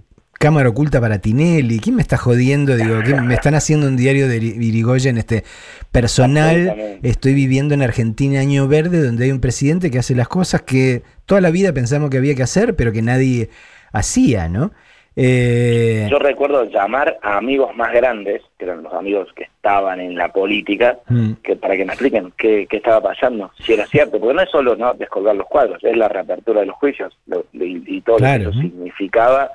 cámara 0.43 0.69
oculta 0.71 1.01
para 1.01 1.19
Tinelli, 1.21 1.79
¿quién 1.79 1.95
me 1.95 2.03
está 2.03 2.17
jodiendo? 2.17 2.75
Digo, 2.77 2.97
¿qué 3.07 3.15
me 3.15 3.35
están 3.35 3.55
haciendo 3.55 3.87
un 3.87 3.97
diario 3.97 4.27
de 4.27 4.39
Iri- 4.41 4.57
Irigoyen 4.61 5.17
este, 5.17 5.45
personal? 5.93 6.99
Estoy 7.03 7.35
viviendo 7.35 7.75
en 7.75 7.83
Argentina 7.83 8.41
año 8.41 8.67
verde, 8.67 9.05
donde 9.05 9.25
hay 9.27 9.31
un 9.31 9.41
presidente 9.41 9.91
que 9.91 9.99
hace 10.01 10.15
las 10.17 10.27
cosas 10.29 10.63
que 10.63 11.03
toda 11.27 11.41
la 11.41 11.51
vida 11.51 11.73
pensamos 11.73 12.11
que 12.11 12.17
había 12.19 12.35
que 12.35 12.43
hacer, 12.43 12.75
pero 12.75 12.91
que 12.93 13.03
nadie 13.03 13.51
hacía, 13.93 14.49
¿no? 14.49 14.73
Eh, 15.15 16.09
Yo 16.11 16.19
recuerdo 16.19 16.65
llamar 16.65 17.19
a 17.23 17.37
amigos 17.37 17.77
más 17.77 17.93
grandes, 17.93 18.41
que 18.59 18.65
eran 18.65 18.83
los 18.83 18.95
amigos 18.95 19.29
que 19.37 19.45
estaban 19.45 20.01
en 20.01 20.17
la 20.17 20.33
política, 20.33 20.99
mm, 21.09 21.33
que 21.45 21.55
para 21.55 21.77
que 21.77 21.85
me 21.85 21.93
expliquen 21.93 22.33
qué, 22.37 22.67
qué 22.69 22.79
estaba 22.79 23.01
pasando, 23.01 23.53
si 23.65 23.75
era 23.75 23.87
cierto, 23.87 24.19
porque 24.19 24.35
no 24.35 24.43
es 24.43 24.51
solo 24.51 24.75
no 24.75 24.93
descolgar 24.95 25.37
los 25.37 25.47
cuadros, 25.47 25.85
es 25.85 25.97
la 25.97 26.09
reapertura 26.09 26.61
de 26.61 26.67
los 26.67 26.77
juicios 26.77 27.17
lo- 27.27 27.45
y, 27.53 27.83
y 27.87 28.01
todo 28.01 28.17
Claro, 28.17 28.45
lo 28.45 28.51
que 28.53 28.57
significaba 28.63 29.51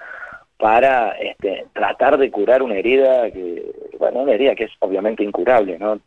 para 0.58 1.12
este, 1.12 1.66
tratar 1.74 2.18
de 2.18 2.32
curar 2.32 2.64
una 2.64 2.76
herida 2.76 3.30
que, 3.32 3.72
bueno, 4.00 4.20
una 4.22 4.34
herida 4.34 4.56
que 4.56 4.66
es 4.66 4.72
obviamente 4.80 5.24
incurable, 5.24 5.78
¿no? 5.78 6.00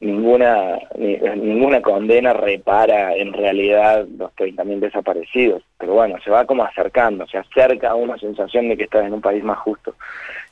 Ninguna 0.00 0.78
ni- 0.96 1.18
ninguna 1.18 1.82
condena 1.82 2.32
repara 2.32 3.14
en 3.14 3.34
realidad 3.34 4.06
los 4.16 4.34
30.000 4.34 4.80
desaparecidos, 4.80 5.62
pero 5.76 5.92
bueno, 5.92 6.16
se 6.24 6.30
va 6.30 6.46
como 6.46 6.64
acercando, 6.64 7.26
se 7.26 7.36
acerca 7.36 7.90
a 7.90 7.94
una 7.96 8.16
sensación 8.16 8.70
de 8.70 8.78
que 8.78 8.84
estás 8.84 9.04
en 9.04 9.12
un 9.12 9.20
país 9.20 9.44
más 9.44 9.58
justo. 9.58 9.94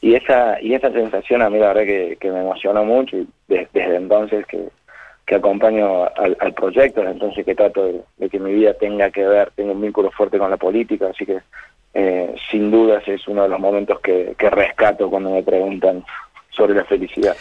Y 0.03 0.15
esa 0.17 0.61
y 0.61 0.75
esa 0.75 0.93
sensación 0.93 1.41
a 1.41 1.49
mí 1.49 1.59
la 1.59 1.69
verdad 1.73 1.85
que, 1.85 2.19
me 2.31 2.41
emocionó 2.41 2.85
mucho 2.85 3.17
y 3.17 3.27
de- 3.49 3.67
desde 3.73 3.97
entonces 3.97 4.45
que, 4.45 4.69
que 5.25 5.37
acompaño 5.37 6.05
al, 6.05 6.37
al 6.41 6.53
proyecto, 6.53 7.03
entonces 7.03 7.43
que 7.47 7.55
trato 7.55 7.87
de, 7.87 8.03
de 8.19 8.29
que 8.29 8.39
mi 8.39 8.53
vida 8.53 8.75
tenga 8.75 9.11
que 9.11 9.27
ver, 9.27 9.51
tenga 9.53 9.73
un 9.73 9.81
vínculo 9.81 10.11
fuerte 10.11 10.39
con 10.39 10.51
la 10.51 10.59
política, 10.59 11.07
así 11.09 11.25
que 11.25 11.39
eh, 12.01 12.35
sin 12.51 12.71
dudas 12.71 13.03
es 13.09 13.27
uno 13.27 13.43
de 13.43 13.49
los 13.49 13.59
momentos 13.59 13.99
que, 14.01 14.35
que 14.39 14.49
rescato 14.51 15.11
cuando 15.11 15.31
me 15.31 15.43
preguntan 15.43 16.05
sobre 16.51 16.75
la 16.75 16.85
felicidad. 16.85 17.35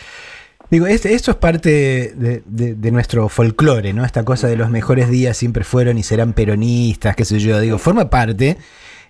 Digo, 0.69 0.85
esto 0.87 1.07
es 1.31 1.37
parte 1.37 1.69
de, 2.15 2.41
de- 2.45 2.73
de 2.75 2.91
nuestro 2.91 3.29
folclore, 3.29 3.93
¿no? 3.93 4.03
Esta 4.03 4.25
cosa 4.25 4.47
de 4.47 4.57
los 4.57 4.69
mejores 4.69 5.09
días 5.09 5.37
siempre 5.37 5.63
fueron 5.63 5.97
y 5.97 6.03
serán 6.03 6.33
peronistas, 6.33 7.15
qué 7.15 7.23
sé 7.23 7.39
yo. 7.39 7.59
Digo, 7.61 7.77
forma 7.77 8.09
parte 8.09 8.57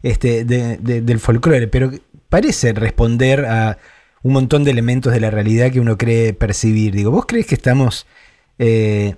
este, 0.04 0.44
de- 0.46 0.77
de- 0.77 1.01
del 1.01 1.20
folclore, 1.20 1.68
pero 1.68 1.89
parece 2.30 2.74
responder 2.74 3.46
a 3.46 3.77
un 4.24 4.34
montón 4.34 4.63
de 4.66 4.72
elementos 4.72 5.13
de 5.13 5.20
la 5.22 5.32
realidad 5.32 5.72
que 5.72 5.80
uno 5.80 5.98
cree 5.98 6.34
percibir. 6.34 6.94
Digo, 6.94 7.10
¿vos 7.12 7.25
crees 7.25 7.48
que 7.48 7.56
estamos, 7.56 8.06
eh, 8.60 9.16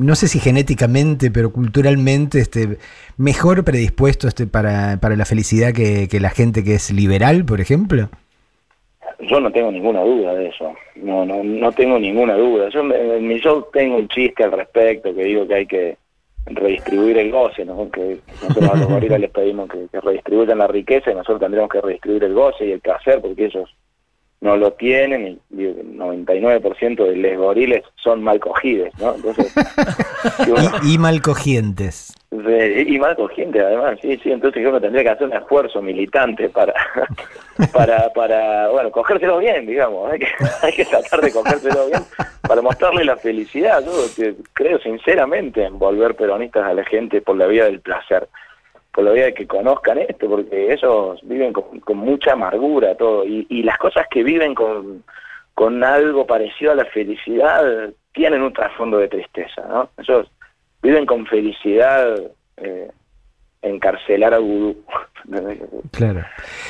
no 0.00 0.14
sé 0.14 0.28
si 0.28 0.38
genéticamente, 0.38 1.30
pero 1.30 1.52
culturalmente, 1.52 2.40
este, 2.40 2.78
mejor 3.16 3.64
predispuestos 3.64 4.28
este, 4.28 4.46
para, 4.46 4.98
para 5.00 5.16
la 5.16 5.24
felicidad 5.24 5.72
que, 5.72 6.08
que 6.08 6.20
la 6.20 6.30
gente 6.30 6.64
que 6.64 6.74
es 6.74 6.90
liberal, 6.90 7.44
por 7.44 7.60
ejemplo? 7.60 8.08
Yo 9.20 9.38
no 9.38 9.52
tengo 9.52 9.70
ninguna 9.70 10.00
duda 10.00 10.34
de 10.34 10.48
eso, 10.48 10.74
no 10.96 11.26
no 11.26 11.44
no 11.44 11.72
tengo 11.72 11.98
ninguna 11.98 12.34
duda. 12.34 12.70
Yo 12.70 12.80
en 12.80 13.28
mi 13.28 13.38
show 13.38 13.66
tengo 13.70 13.96
un 13.96 14.08
chiste 14.08 14.44
al 14.44 14.52
respecto 14.52 15.14
que 15.14 15.24
digo 15.24 15.46
que 15.46 15.54
hay 15.54 15.66
que 15.66 15.98
redistribuir 16.46 17.18
el 17.18 17.30
goce, 17.30 17.66
¿no? 17.66 17.90
que 17.90 18.18
nosotros 18.42 18.70
a 18.70 18.76
los 18.76 18.88
gorilas 18.88 19.20
les 19.20 19.30
pedimos 19.30 19.68
que, 19.68 19.86
que 19.92 20.00
redistribuyan 20.00 20.58
la 20.58 20.66
riqueza 20.66 21.10
y 21.10 21.14
nosotros 21.14 21.40
tendríamos 21.40 21.70
que 21.70 21.82
redistribuir 21.82 22.24
el 22.24 22.34
goce 22.34 22.66
y 22.66 22.72
el 22.72 22.80
placer 22.80 23.20
porque 23.20 23.44
ellos 23.44 23.68
no 24.40 24.56
lo 24.56 24.72
tienen 24.72 25.38
y, 25.50 25.64
el 25.64 25.98
99% 25.98 27.04
de 27.04 27.16
les 27.16 27.38
goriles 27.38 27.82
son 27.96 28.22
mal 28.22 28.40
cogides, 28.40 28.92
¿no? 28.98 29.14
Entonces, 29.14 29.54
y, 30.82 30.96
mal 30.96 31.20
cogientes. 31.20 32.14
y 32.30 32.98
mal 32.98 33.16
cogientes 33.16 33.62
además, 33.62 33.98
sí, 34.00 34.18
sí, 34.22 34.32
entonces 34.32 34.66
uno 34.66 34.80
tendría 34.80 35.02
que 35.02 35.10
hacer 35.10 35.26
un 35.26 35.34
esfuerzo 35.34 35.82
militante 35.82 36.48
para, 36.48 36.72
para, 37.72 38.10
para 38.14 38.68
bueno, 38.70 38.90
cogérselo 38.90 39.38
bien, 39.38 39.66
digamos, 39.66 40.10
hay 40.10 40.20
que, 40.20 40.28
hay 40.62 40.72
que 40.72 40.84
tratar 40.86 41.20
de 41.20 41.32
cogérselo 41.32 41.86
bien 41.86 42.02
para 42.48 42.62
mostrarle 42.62 43.04
la 43.04 43.16
felicidad. 43.16 43.84
Yo 43.84 43.92
creo 44.54 44.78
sinceramente 44.78 45.64
en 45.64 45.78
volver 45.78 46.16
peronistas 46.16 46.64
a 46.64 46.74
la 46.74 46.84
gente 46.84 47.20
por 47.20 47.36
la 47.36 47.46
vía 47.46 47.64
del 47.64 47.80
placer 47.80 48.26
por 48.92 49.04
la 49.04 49.12
vida 49.12 49.24
de 49.26 49.34
que 49.34 49.46
conozcan 49.46 49.98
esto, 49.98 50.28
porque 50.28 50.72
ellos 50.72 51.20
viven 51.22 51.52
con, 51.52 51.96
mucha 51.96 52.32
amargura 52.32 52.94
todo, 52.96 53.24
y, 53.24 53.62
las 53.62 53.78
cosas 53.78 54.06
que 54.10 54.22
viven 54.22 54.54
con, 54.54 55.04
con 55.54 55.82
algo 55.84 56.26
parecido 56.26 56.72
a 56.72 56.76
la 56.76 56.84
felicidad 56.86 57.90
tienen 58.12 58.42
un 58.42 58.52
trasfondo 58.52 58.98
de 58.98 59.08
tristeza, 59.08 59.62
¿no? 59.68 59.90
Ellos 59.98 60.30
viven 60.82 61.06
con 61.06 61.26
felicidad 61.26 62.16
eh, 62.56 62.90
encarcelar 63.62 64.34
a 64.34 64.38
Gudú. 64.38 64.76
Claro. 65.92 66.20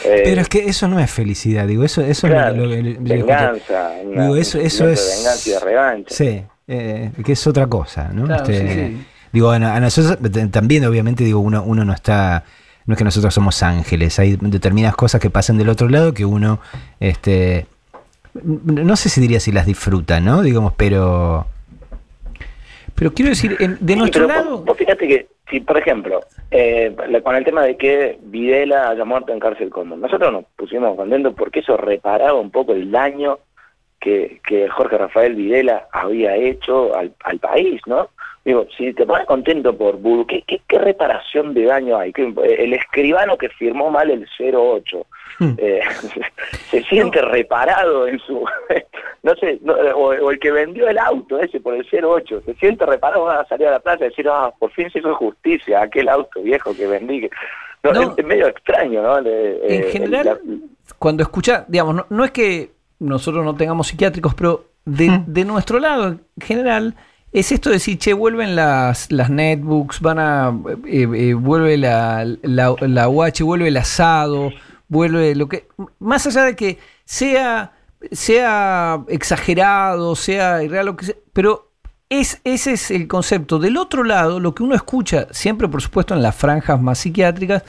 Eh, 0.05 0.23
Pero 0.25 0.41
es 0.41 0.49
que 0.49 0.65
eso 0.65 0.89
no 0.89 0.99
es 0.99 1.11
felicidad, 1.11 1.67
digo, 1.67 1.85
eso, 1.85 2.03
eso 2.03 2.27
es 2.27 2.57
lo, 2.57 2.69
venganza, 2.99 3.95
digo, 4.05 4.35
eso, 4.35 4.59
eso 4.59 4.89
es 4.89 5.19
venganza 5.19 5.49
y 5.49 5.53
de 5.53 5.61
revancha. 5.61 6.15
Sí, 6.15 6.43
eh, 6.67 7.13
que 7.25 7.33
es 7.33 7.47
otra 7.47 7.69
cosa, 7.69 8.11
¿no? 8.13 8.35
Este, 8.35 8.97
Digo, 9.33 9.51
a, 9.51 9.59
nosotros 9.59 10.19
también, 10.51 10.85
obviamente, 10.85 11.25
digo, 11.25 11.41
uno, 11.41 11.63
uno 11.65 11.85
no 11.85 11.93
está. 11.93 12.45
No 12.87 12.95
es 12.95 12.99
que 12.99 13.05
nosotros 13.05 13.33
somos 13.33 13.63
ángeles, 13.63 14.19
hay 14.19 14.37
determinadas 14.37 14.97
cosas 14.97 15.21
que 15.21 15.31
pasan 15.31 15.59
del 15.59 15.69
otro 15.69 15.89
lado 15.89 16.13
que 16.13 16.25
uno, 16.25 16.61
este, 16.99 17.67
no 18.43 18.97
sé 18.97 19.09
si 19.09 19.21
diría 19.21 19.39
si 19.39 19.53
las 19.53 19.67
disfruta, 19.67 20.21
¿no? 20.21 20.43
Digamos, 20.43 20.73
pero... 20.77 21.47
Pero 22.95 23.15
quiero 23.15 23.31
decir, 23.31 23.57
de 23.57 23.97
nuestro 23.97 24.27
lado... 24.27 24.65
fíjate 24.75 25.09
que, 25.09 25.29
si 25.51 25.61
por 25.61 25.79
ejemplo, 25.79 26.21
eh, 26.51 26.95
con 27.23 27.35
el 27.35 27.45
tema 27.45 27.63
de 27.63 27.77
que 27.77 28.19
Videla 28.23 28.91
haya 28.91 29.05
muerto 29.05 29.33
en 29.33 29.41
cárcel 29.41 29.71
común, 29.71 30.01
nosotros 30.01 30.33
nos 30.33 30.45
pusimos 30.57 30.97
contentos 30.97 31.35
porque 31.37 31.61
eso 31.61 31.77
reparaba 31.77 32.39
un 32.39 32.51
poco 32.51 32.73
el 32.73 32.91
daño 32.91 33.39
que, 34.01 34.41
que 34.47 34.69
Jorge 34.69 34.99
Rafael 34.99 35.35
Videla 35.35 35.87
había 35.93 36.37
hecho 36.37 36.95
al, 36.95 37.15
al 37.25 37.39
país, 37.39 37.81
¿no? 37.87 38.09
Digo, 38.43 38.67
si 38.77 38.95
te 38.95 39.05
pones 39.05 39.27
contento 39.27 39.77
por 39.77 39.99
Budu, 39.99 40.27
¿qué, 40.27 40.43
qué, 40.47 40.79
reparación 40.79 41.53
de 41.53 41.65
daño 41.65 41.99
hay? 41.99 42.11
El 42.17 42.73
escribano 42.73 43.37
que 43.37 43.51
firmó 43.51 43.91
mal 43.91 44.11
el 44.11 44.27
08 44.39 45.07
hmm. 45.41 45.53
eh, 45.59 45.81
se 46.71 46.83
siente 46.85 47.21
reparado 47.21 48.09
en 48.09 48.19
su... 48.21 48.43
no 49.23 49.35
sé, 49.37 49.61
o, 49.95 50.31
el 50.31 50.39
que 50.39 50.51
vendió 50.51 50.89
el 50.89 50.99
auto 50.99 51.39
ese 51.39 51.61
por 51.61 51.75
el 51.75 51.87
08, 51.93 52.43
se 52.47 52.55
siente 52.55 52.87
reparado, 52.87 53.25
va 53.25 53.41
a 53.41 53.47
salir 53.47 53.67
a 53.67 53.73
la 53.73 53.81
plaza 53.81 54.07
y 54.07 54.09
decir, 54.09 54.27
ah, 54.31 54.51
por 54.59 54.71
fin 54.73 54.91
se 54.91 55.01
hizo 55.01 55.15
justicia 55.17 55.83
aquel 55.83 56.09
auto 56.09 56.43
viejo 56.43 56.75
que 56.75 56.87
vendí. 56.87 57.29
No, 57.83 58.15
Es, 58.17 58.25
medio 58.25 58.47
extraño, 58.47 59.03
¿no? 59.03 59.19
en 59.19 59.27
eh, 59.27 59.89
general, 59.91 60.41
cuando 60.99 61.23
escucha, 61.23 61.65
digamos, 61.69 62.07
no, 62.09 62.25
es 62.25 62.31
que 62.31 62.71
nosotros 62.99 63.45
no 63.45 63.55
tengamos 63.55 63.89
psiquiátricos, 63.89 64.35
pero 64.35 64.65
de, 64.87 65.09
hmm. 65.11 65.25
de 65.27 65.45
nuestro 65.45 65.79
lado, 65.79 66.09
en 66.09 66.21
general 66.41 66.95
es 67.33 67.53
esto 67.53 67.71
de 67.71 67.75
decir, 67.77 67.99
che, 67.99 68.13
vuelven 68.13 68.57
las, 68.57 69.11
las 69.13 69.31
netbooks, 69.31 70.01
van 70.01 70.19
a, 70.19 70.53
eh, 70.87 71.09
eh, 71.15 71.35
vuelve 71.35 71.77
la, 71.77 72.25
la, 72.43 72.75
la 72.81 73.09
UH, 73.09 73.45
vuelve 73.45 73.69
el 73.69 73.77
asado, 73.77 74.51
vuelve 74.89 75.35
lo 75.35 75.49
que, 75.49 75.69
más 76.01 76.27
allá 76.27 76.45
de 76.45 76.57
que 76.57 76.79
sea, 77.05 77.73
sea 78.11 79.05
exagerado, 79.09 80.17
sea 80.17 80.63
irreal, 80.63 80.87
lo 80.87 80.97
que 80.97 81.07
sea, 81.07 81.15
pero 81.33 81.71
es, 82.09 82.41
ese 82.43 82.73
es 82.73 82.91
el 82.91 83.07
concepto. 83.07 83.61
Del 83.61 83.77
otro 83.77 84.03
lado, 84.03 84.41
lo 84.41 84.55
que 84.55 84.65
uno 84.65 84.75
escucha, 84.75 85.29
siempre 85.31 85.69
por 85.69 85.81
supuesto 85.81 86.15
en 86.15 86.23
las 86.23 86.35
franjas 86.35 86.81
más 86.83 86.99
psiquiátricas, 86.99 87.63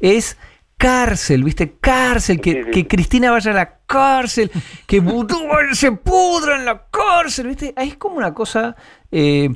es 0.00 0.36
cárcel, 0.78 1.44
¿viste? 1.44 1.74
Cárcel, 1.80 2.40
que, 2.40 2.86
Cristina 2.88 3.30
vaya 3.30 3.50
a 3.50 3.54
la 3.54 3.78
cárcel, 3.86 4.50
que 4.86 5.00
Vudú 5.00 5.36
se 5.72 5.92
pudra 5.92 6.56
en 6.56 6.64
la 6.64 6.84
cárcel, 6.90 7.48
¿viste? 7.48 7.74
Ahí 7.76 7.88
es 7.88 7.96
como 7.96 8.16
una 8.16 8.32
cosa 8.32 8.76
eh, 9.12 9.50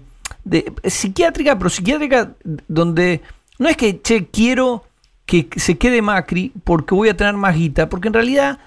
de, 0.45 0.73
psiquiátrica, 0.85 1.57
pero 1.57 1.71
psiquiátrica 1.71 2.33
donde 2.69 3.23
no 3.59 3.69
es 3.69 3.76
que, 3.76 4.02
che, 4.02 4.26
quiero 4.26 4.85
que 5.25 5.49
se 5.57 5.79
quede 5.79 6.02
Macri 6.02 6.52
porque 6.64 6.95
voy 6.95 7.09
a 7.09 7.17
tener 7.17 7.35
más 7.35 7.57
guita, 7.57 7.88
porque 7.88 8.09
en 8.09 8.14
realidad 8.14 8.59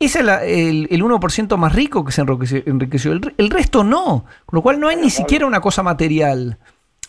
ese 0.00 0.20
es 0.20 0.26
el, 0.26 0.88
el, 0.90 1.02
1% 1.02 1.56
más 1.56 1.74
rico 1.74 2.04
que 2.04 2.12
se 2.12 2.22
enriqueció, 2.22 3.12
El, 3.12 3.50
resto 3.50 3.82
no, 3.82 4.24
con 4.46 4.56
lo 4.56 4.62
cual 4.62 4.78
no 4.78 4.88
hay 4.88 4.96
ni 4.96 5.10
siquiera 5.10 5.44
una 5.44 5.60
cosa 5.60 5.82
material. 5.82 6.56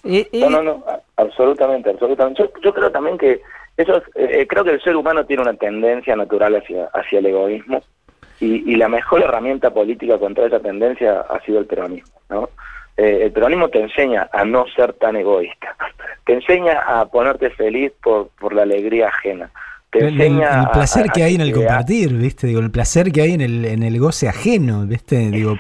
Eh, 0.04 0.28
eh, 0.32 0.40
no, 0.42 0.50
no, 0.50 0.64
no, 0.64 0.84
absolutamente, 1.16 1.92
absolutamente. 1.92 2.50
Yo, 2.64 2.74
creo 2.74 2.92
también 2.92 3.18
que 3.18 3.42
eso 3.80 4.04
creo 4.14 4.64
que 4.64 4.72
el 4.72 4.82
ser 4.82 4.96
humano 4.96 5.26
tiene 5.26 5.44
una 5.44 5.54
tendencia 5.54 6.16
natural 6.16 6.56
hacia, 6.56 6.86
hacia 6.94 7.20
el 7.20 7.28
egoísmo 7.28 7.82
y, 8.40 8.72
y, 8.72 8.76
la 8.76 8.88
mejor 8.88 9.22
herramienta 9.22 9.72
política 9.72 10.18
contra 10.18 10.46
esa 10.46 10.60
tendencia 10.60 11.22
ha 11.22 11.40
sido 11.42 11.60
el 11.60 11.66
peronismo, 11.66 12.20
¿no? 12.30 12.50
Eh, 13.00 13.24
el 13.24 13.32
peronismo 13.32 13.70
te 13.70 13.80
enseña 13.80 14.30
a 14.34 14.44
no 14.44 14.66
ser 14.76 14.92
tan 14.92 15.16
egoísta, 15.16 15.74
te 16.26 16.34
enseña 16.34 16.80
a 16.80 17.06
ponerte 17.06 17.50
feliz 17.52 17.94
por, 18.04 18.28
por 18.40 18.54
la 18.54 18.64
alegría 18.64 19.08
ajena. 19.08 19.50
Te 19.90 20.00
el, 20.00 20.08
enseña 20.08 20.64
el, 20.64 20.70
placer 20.72 21.06
que 21.10 21.24
hay 21.24 21.36
en 21.36 21.42
el 21.42 21.54
compartir, 21.54 22.14
¿viste? 22.14 22.46
Digo, 22.48 22.60
el 22.60 22.72
placer 22.72 23.14
que 23.14 23.22
hay 23.22 23.34
en 23.36 23.42
el, 23.42 23.64
en 23.64 23.84
el 23.84 23.98
goce 24.00 24.28
ajeno, 24.28 24.86
¿viste? 24.86 25.16
Digo, 25.32 25.56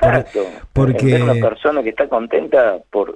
porque 0.73 1.21
una 1.21 1.47
persona 1.47 1.81
que 1.81 1.89
está 1.89 2.09
contenta 2.09 2.77
por 2.91 3.15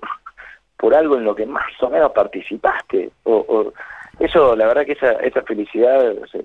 por 0.77 0.95
algo 0.95 1.17
en 1.17 1.23
lo 1.23 1.35
que 1.35 1.45
más 1.45 1.71
o 1.81 1.89
menos 1.89 2.11
participaste 2.11 3.09
o 3.23 3.73
eso, 4.19 4.55
la 4.55 4.67
verdad 4.67 4.85
que 4.85 4.93
esa, 4.93 5.13
esa 5.13 5.41
felicidad 5.41 5.99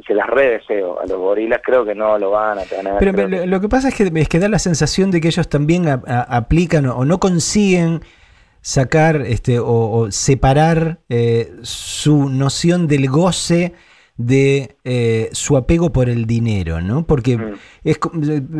se, 0.06 0.14
las 0.14 0.26
redeseo 0.26 1.00
a 1.00 1.06
los 1.06 1.18
gorilas, 1.18 1.60
creo 1.62 1.84
que 1.84 1.94
no 1.94 2.18
lo 2.18 2.30
van 2.30 2.58
a 2.58 2.62
tener. 2.62 2.94
Pero, 2.98 3.46
lo 3.46 3.60
que 3.60 3.68
pasa 3.68 3.88
es 3.88 3.94
que, 3.94 4.10
es 4.14 4.28
que 4.28 4.38
da 4.38 4.48
la 4.48 4.58
sensación 4.58 5.10
de 5.10 5.20
que 5.20 5.28
ellos 5.28 5.48
también 5.48 5.84
aplican 6.06 6.86
o 6.86 7.04
no 7.04 7.20
consiguen 7.20 8.00
sacar 8.62 9.22
este, 9.22 9.58
o, 9.60 10.10
separar 10.10 11.00
eh, 11.08 11.52
su 11.62 12.28
noción 12.28 12.86
del 12.86 13.08
goce 13.08 13.74
de 14.16 14.76
eh, 14.82 15.28
su 15.32 15.56
apego 15.56 15.92
por 15.92 16.08
el 16.08 16.26
dinero, 16.26 16.80
¿no? 16.80 17.06
Porque 17.06 17.38
mm. 17.38 17.54
es, 17.84 18.00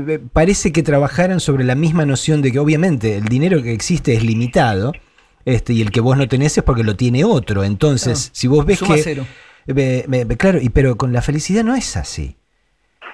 eh, 0.09 0.21
parece 0.33 0.73
que 0.73 0.85
trabajaran 0.85 1.41
sobre 1.41 1.65
la 1.65 1.75
misma 1.75 2.07
noción 2.07 2.43
de 2.43 2.53
que 2.53 2.61
obviamente 2.61 3.17
el 3.17 3.25
dinero 3.25 3.62
que 3.62 3.73
existe 3.73 4.15
es 4.15 4.23
limitado, 4.23 4.93
este, 5.49 5.73
y 5.73 5.81
el 5.81 5.90
que 5.90 6.02
vos 6.02 6.14
no 6.17 6.28
tenés 6.28 6.59
es 6.59 6.62
porque 6.62 6.85
lo 6.85 6.95
tiene 6.95 7.25
otro. 7.25 7.64
Entonces, 7.64 8.28
si 8.35 8.47
vos 8.47 8.67
ves 8.67 8.81
que... 8.81 10.37
claro, 10.37 10.61
y, 10.61 10.69
pero 10.69 10.97
con 10.97 11.12
la 11.14 11.23
felicidad 11.23 11.64
no 11.64 11.75
es 11.75 11.97
así. 11.97 12.37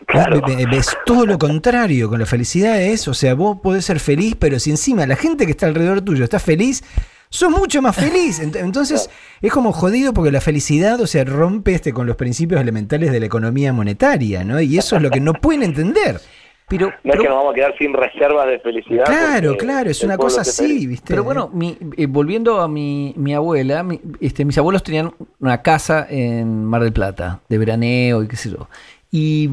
Claro. 0.07 0.43
Ves 0.45 0.97
todo 1.07 1.27
lo 1.27 1.39
contrario, 1.39 2.09
con 2.09 2.19
la 2.19 2.27
felicidad 2.27 2.83
es, 2.83 3.07
o 3.07 3.15
sea, 3.15 3.35
vos 3.35 3.59
podés 3.63 3.85
ser 3.85 4.01
feliz, 4.01 4.35
pero 4.37 4.59
si 4.59 4.71
encima 4.71 5.07
la 5.07 5.15
gente 5.15 5.47
que 5.47 5.53
está 5.53 5.67
alrededor 5.67 6.01
tuyo 6.01 6.25
está 6.25 6.41
feliz, 6.41 6.83
sos 7.31 7.51
mucho 7.51 7.81
más 7.81 7.95
feliz. 7.95 8.41
Entonces 8.41 9.09
es 9.41 9.53
como 9.53 9.73
jodido 9.73 10.13
porque 10.13 10.33
la 10.33 10.41
felicidad, 10.41 11.01
o 11.01 11.07
sea, 11.07 11.25
rompe 11.25 11.75
este 11.75 11.93
con 11.93 12.07
los 12.07 12.17
principios 12.17 12.61
elementales 12.61 13.13
de 13.13 13.21
la 13.21 13.27
economía 13.27 13.73
monetaria, 13.73 14.45
¿no? 14.45 14.61
Y 14.61 14.77
eso 14.77 14.97
es 14.97 15.03
lo 15.03 15.11
que 15.11 15.21
no 15.21 15.35
pueden 15.35 15.63
entender. 15.63 16.21
Pero, 16.67 16.93
no 17.05 17.13
es 17.13 17.21
que 17.21 17.29
nos 17.29 17.37
vamos 17.37 17.53
a 17.53 17.55
quedar 17.55 17.77
sin 17.77 17.93
reservas 17.93 18.47
de 18.47 18.59
felicidad. 18.59 19.05
Claro, 19.05 19.57
claro, 19.57 19.91
es 19.91 20.03
una 20.03 20.17
cosa 20.17 20.41
así, 20.41 20.87
¿viste? 20.87 21.07
Pero 21.09 21.23
bueno, 21.23 21.51
eh, 21.97 22.07
volviendo 22.07 22.61
a 22.61 22.69
mi, 22.69 23.13
mi 23.17 23.35
abuela, 23.35 23.87
este, 24.21 24.45
mis 24.47 24.57
abuelos 24.57 24.83
tenían 24.83 25.13
una 25.41 25.61
casa 25.61 26.07
en 26.09 26.65
Mar 26.65 26.83
del 26.83 26.93
Plata, 26.93 27.41
de 27.49 27.59
veraneo 27.59 28.23
y 28.23 28.29
qué 28.29 28.37
sé 28.37 28.51
yo. 28.51 28.69
Y, 29.11 29.51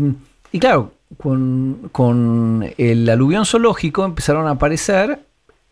y 0.53 0.59
claro, 0.59 0.93
con, 1.17 1.89
con 1.91 2.73
el 2.77 3.09
aluvión 3.09 3.45
zoológico 3.45 4.05
empezaron 4.05 4.47
a 4.47 4.51
aparecer 4.51 5.19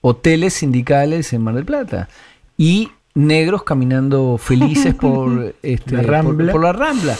hoteles 0.01 0.53
sindicales 0.55 1.31
en 1.33 1.41
Mar 1.41 1.55
del 1.55 1.65
Plata. 1.65 2.09
Y 2.57 2.89
negros 3.15 3.63
caminando 3.63 4.37
felices 4.37 4.93
por, 5.01 5.55
este, 5.61 5.95
la 5.95 6.03
Rambla. 6.03 6.51
por 6.51 6.63
la 6.63 6.73
Rambla. 6.73 7.15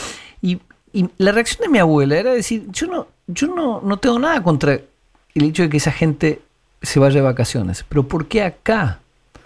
Y, 0.94 1.10
la 1.18 1.32
reacción 1.32 1.62
de 1.64 1.70
mi 1.70 1.80
abuela 1.80 2.18
era 2.18 2.34
decir, 2.34 2.66
yo 2.72 2.88
no 2.88 3.08
yo 3.32 3.48
no, 3.48 3.82
no 3.82 3.98
tengo 3.98 4.20
nada 4.20 4.42
contra 4.44 4.74
el 4.74 5.44
hecho 5.44 5.64
de 5.64 5.70
que 5.70 5.78
esa 5.78 5.92
gente 5.92 6.42
se 6.82 7.00
vaya 7.00 7.16
de 7.16 7.22
vacaciones, 7.22 7.86
pero 7.88 8.08
¿por 8.08 8.28
qué 8.28 8.44
acá? 8.44 9.00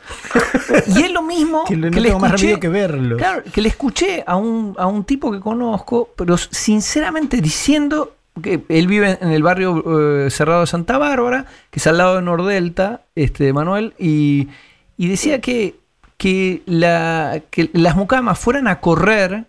y 0.88 1.02
es 1.02 1.12
lo 1.12 1.22
mismo 1.22 1.64
que, 1.66 1.76
le 1.76 2.10
escuché, 2.10 2.60
que 2.60 2.70
verlo. 2.70 3.18
Claro, 3.18 3.44
que 3.44 3.62
le 3.62 3.70
escuché 3.70 4.24
a 4.26 4.36
un, 4.36 4.76
a 4.78 4.88
un 4.88 5.04
tipo 5.04 5.32
que 5.32 5.40
conozco, 5.40 6.10
pero 6.16 6.38
sinceramente 6.38 7.42
diciendo 7.42 8.16
que 8.42 8.64
él 8.68 8.88
vive 8.88 9.18
en 9.22 9.32
el 9.32 9.44
barrio 9.44 10.26
eh, 10.26 10.30
cerrado 10.30 10.62
de 10.62 10.68
Santa 10.68 10.98
Bárbara, 10.98 11.46
que 11.70 11.80
es 11.80 11.88
al 11.88 11.98
lado 11.98 12.16
de 12.16 12.22
Nordelta, 12.22 13.02
este 13.16 13.54
Manuel, 13.54 13.94
y, 13.98 14.50
y 14.98 15.08
decía 15.08 15.40
que, 15.40 15.76
que, 16.18 16.64
la, 16.66 17.42
que 17.50 17.70
las 17.74 17.96
mucamas 17.96 18.40
fueran 18.40 18.68
a 18.68 18.80
correr 18.80 19.46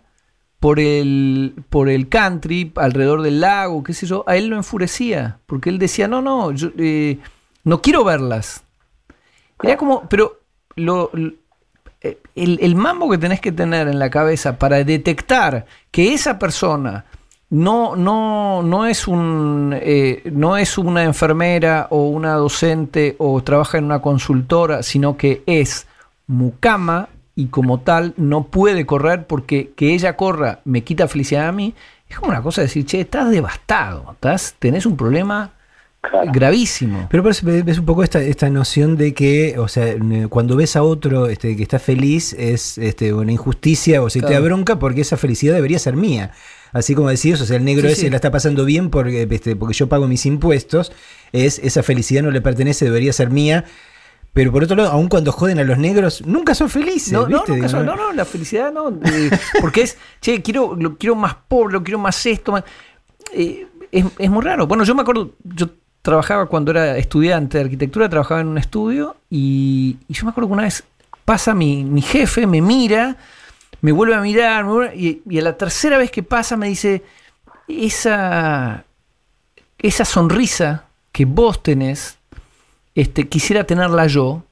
por 0.65 0.79
el, 0.79 1.53
por 1.69 1.89
el 1.89 2.09
country, 2.09 2.71
alrededor 2.75 3.21
del 3.21 3.39
lago, 3.39 3.83
qué 3.83 3.93
sé 3.93 4.07
yo, 4.07 4.23
a 4.25 4.35
él 4.35 4.47
lo 4.47 4.55
enfurecía, 4.55 5.37
porque 5.45 5.69
él 5.69 5.77
decía, 5.77 6.07
no, 6.07 6.23
no, 6.23 6.51
yo 6.53 6.71
eh, 6.79 7.19
no 7.63 7.83
quiero 7.83 8.03
verlas. 8.03 8.63
Era 9.61 9.77
como, 9.77 10.09
pero 10.09 10.39
lo, 10.75 11.11
eh, 12.01 12.17
el, 12.33 12.57
el 12.63 12.75
mambo 12.75 13.07
que 13.11 13.19
tenés 13.19 13.41
que 13.41 13.51
tener 13.51 13.87
en 13.87 13.99
la 13.99 14.09
cabeza 14.09 14.57
para 14.57 14.83
detectar 14.83 15.67
que 15.91 16.15
esa 16.15 16.39
persona 16.39 17.05
no, 17.51 17.95
no, 17.95 18.63
no, 18.63 18.87
es 18.87 19.07
un, 19.07 19.71
eh, 19.79 20.23
no 20.33 20.57
es 20.57 20.79
una 20.79 21.03
enfermera 21.03 21.85
o 21.91 22.07
una 22.07 22.33
docente 22.33 23.15
o 23.19 23.39
trabaja 23.43 23.77
en 23.77 23.83
una 23.83 24.01
consultora, 24.01 24.81
sino 24.81 25.15
que 25.15 25.43
es 25.45 25.85
mucama 26.25 27.09
y 27.35 27.47
como 27.47 27.81
tal 27.81 28.13
no 28.17 28.47
puede 28.47 28.85
correr 28.85 29.27
porque 29.27 29.71
que 29.75 29.93
ella 29.93 30.15
corra 30.15 30.61
me 30.63 30.83
quita 30.83 31.07
felicidad 31.07 31.47
a 31.47 31.51
mí. 31.51 31.73
Es 32.09 32.17
como 32.17 32.31
una 32.31 32.41
cosa 32.41 32.61
de 32.61 32.67
decir, 32.67 32.85
che, 32.85 33.01
estás 33.01 33.29
devastado, 33.29 34.11
estás, 34.13 34.55
tenés 34.59 34.85
un 34.85 34.95
problema 34.95 35.51
gravísimo. 36.31 37.07
Pero 37.09 37.23
ves 37.23 37.41
un 37.43 37.85
poco 37.85 38.03
esta, 38.03 38.21
esta 38.21 38.49
noción 38.49 38.95
de 38.95 39.13
que, 39.13 39.55
o 39.57 39.67
sea, 39.67 39.95
cuando 40.29 40.55
ves 40.55 40.75
a 40.75 40.83
otro 40.83 41.27
este, 41.27 41.55
que 41.55 41.63
está 41.63 41.79
feliz 41.79 42.33
es 42.33 42.77
este, 42.77 43.13
una 43.13 43.31
injusticia 43.31 44.01
o 44.01 44.09
se 44.09 44.21
te 44.21 44.33
da 44.33 44.39
bronca 44.39 44.79
porque 44.79 45.01
esa 45.01 45.17
felicidad 45.17 45.55
debería 45.55 45.79
ser 45.79 45.95
mía. 45.95 46.31
Así 46.71 46.93
como 46.93 47.09
decías, 47.09 47.39
o 47.41 47.45
sea, 47.45 47.57
el 47.57 47.63
negro 47.63 47.87
ese 47.87 48.09
la 48.09 48.17
está 48.17 48.31
pasando 48.31 48.65
bien 48.65 48.89
porque, 48.89 49.27
este, 49.29 49.55
porque 49.55 49.73
yo 49.73 49.87
pago 49.87 50.07
mis 50.07 50.25
impuestos, 50.25 50.91
es 51.31 51.59
esa 51.59 51.83
felicidad 51.83 52.21
no 52.21 52.31
le 52.31 52.41
pertenece, 52.41 52.85
debería 52.85 53.13
ser 53.13 53.29
mía. 53.29 53.65
Pero 54.35 54.51
por 54.51 54.63
otro 54.63 54.75
lado, 54.75 54.91
aun 54.91 55.07
cuando 55.07 55.31
joden 55.31 55.57
a 55.57 55.63
los 55.63 55.79
negros, 55.79 56.21
nunca 56.25 56.53
son 56.53 56.69
felices. 56.69 57.11
No, 57.11 57.27
no, 57.27 57.43
no, 57.47 57.95
no, 57.95 58.13
la 58.13 58.25
felicidad 58.25 58.71
no. 58.71 58.99
porque 59.61 59.81
es, 59.81 59.97
che, 60.21 60.43
quiero, 60.43 60.75
lo 60.75 60.97
quiero 60.97 61.15
más 61.15 61.35
pobre, 61.47 61.73
lo 61.73 61.83
quiero 61.83 61.97
más 61.97 62.23
esto. 62.27 62.63
Eh, 63.33 63.65
es, 63.91 64.05
es, 64.19 64.29
muy 64.29 64.43
raro. 64.43 64.67
Bueno, 64.67 64.83
yo 64.83 64.93
me 64.93 65.01
acuerdo, 65.01 65.31
yo 65.43 65.69
trabajaba 66.03 66.45
cuando 66.45 66.71
era 66.71 66.97
estudiante 66.97 67.57
de 67.57 67.63
arquitectura, 67.63 68.09
trabajaba 68.09 68.41
en 68.41 68.47
un 68.49 68.59
estudio 68.59 69.15
y, 69.29 69.97
yo 70.09 70.25
me 70.25 70.31
acuerdo 70.31 70.49
que 70.49 70.53
una 70.53 70.63
vez 70.63 70.83
pasa 71.23 71.55
mi, 71.55 71.83
mi 71.83 72.01
jefe, 72.01 72.45
me 72.45 72.61
mira 72.61 73.17
me 73.85 73.91
vuelve 73.91 74.15
a 74.15 74.21
mirar, 74.21 74.65
y, 74.95 75.21
a 75.37 75.41
la 75.43 75.57
tercera 75.57 75.99
vez 75.99 76.09
que 76.09 76.23
pasa 76.23 76.57
me 76.57 76.67
dice, 76.67 77.03
esa, 77.67 78.83
esa 79.77 80.05
sonrisa 80.05 80.85
que 81.11 81.25
vos 81.25 81.61
tenés, 81.61 82.17
este, 82.95 83.27
quisiera 83.27 83.65
tenerla 83.65 84.07
yo, 84.07 84.43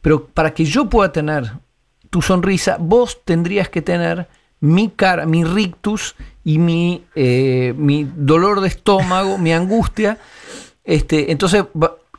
pero 0.00 0.26
para 0.26 0.54
que 0.54 0.64
yo 0.64 0.88
pueda 0.88 1.12
tener 1.12 1.52
tu 2.10 2.22
sonrisa, 2.22 2.76
vos 2.80 3.20
tendrías 3.24 3.68
que 3.68 3.82
tener 3.82 4.28
mi 4.60 4.88
cara, 4.88 5.26
mi 5.26 5.44
rictus 5.44 6.16
y 6.44 6.58
mi, 6.58 7.04
eh, 7.14 7.74
mi 7.76 8.08
dolor 8.16 8.60
de 8.60 8.68
estómago, 8.68 9.36
mi 9.36 9.52
angustia. 9.52 10.18
Este, 10.84 11.30
entonces, 11.30 11.64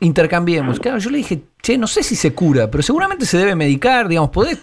intercambiemos. 0.00 0.80
Claro, 0.80 0.98
yo 0.98 1.10
le 1.10 1.18
dije, 1.18 1.42
che, 1.60 1.76
no 1.76 1.86
sé 1.86 2.02
si 2.02 2.16
se 2.16 2.32
cura, 2.32 2.70
pero 2.70 2.82
seguramente 2.82 3.26
se 3.26 3.38
debe 3.38 3.54
medicar, 3.54 4.08
digamos, 4.08 4.30
podés, 4.30 4.58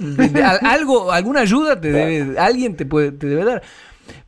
algo, 0.61 1.11
alguna 1.11 1.41
ayuda 1.41 1.79
te 1.79 1.91
debe, 1.91 2.39
alguien 2.39 2.75
te 2.75 2.85
puede, 2.85 3.11
te 3.11 3.27
debe 3.27 3.45
dar. 3.45 3.61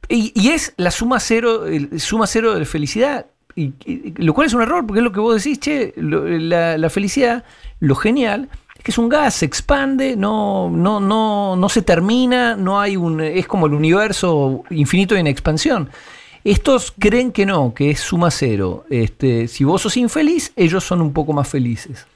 Y, 0.08 0.50
es 0.50 0.74
la 0.78 0.92
suma 0.92 1.20
cero, 1.20 1.68
el, 1.68 2.00
suma 2.00 2.28
cero 2.28 2.56
de 2.56 2.66
felicidad. 2.66 3.28
Y, 3.60 4.14
lo 4.18 4.34
cual 4.34 4.48
es 4.48 4.54
un 4.54 4.62
error, 4.62 4.86
porque 4.86 5.00
es 5.00 5.04
lo 5.04 5.12
que 5.12 5.20
vos 5.20 5.44
decís, 5.44 5.60
che, 5.60 5.94
la, 5.98 6.90
felicidad, 6.90 7.44
lo 7.80 7.96
genial, 7.96 8.50
es 8.78 8.84
que 8.84 8.92
es 8.92 8.98
un 8.98 9.10
gas, 9.10 9.36
se 9.36 9.46
expande, 9.46 10.16
no, 10.16 10.70
no, 10.70 11.00
no, 11.00 11.56
no 11.58 11.70
se 11.70 11.82
termina, 11.82 12.56
no 12.56 12.80
hay 12.80 12.96
un, 12.96 13.20
es 13.20 13.48
como 13.48 13.66
el 13.66 13.74
universo 13.74 14.64
infinito 14.70 15.16
en 15.16 15.28
expansión. 15.28 15.90
Estos 16.44 16.94
creen 16.98 17.34
que 17.34 17.46
no, 17.46 17.74
que 17.74 17.92
es 17.92 18.00
suma 18.00 18.32
cero. 18.32 18.86
Este, 18.90 19.50
si 19.50 19.66
vos 19.66 19.82
sos 19.82 19.98
infeliz, 19.98 20.54
ellos 20.56 20.86
son 20.86 21.02
un 21.02 21.12
poco 21.12 21.34
más 21.34 21.50
felices. 21.50 22.08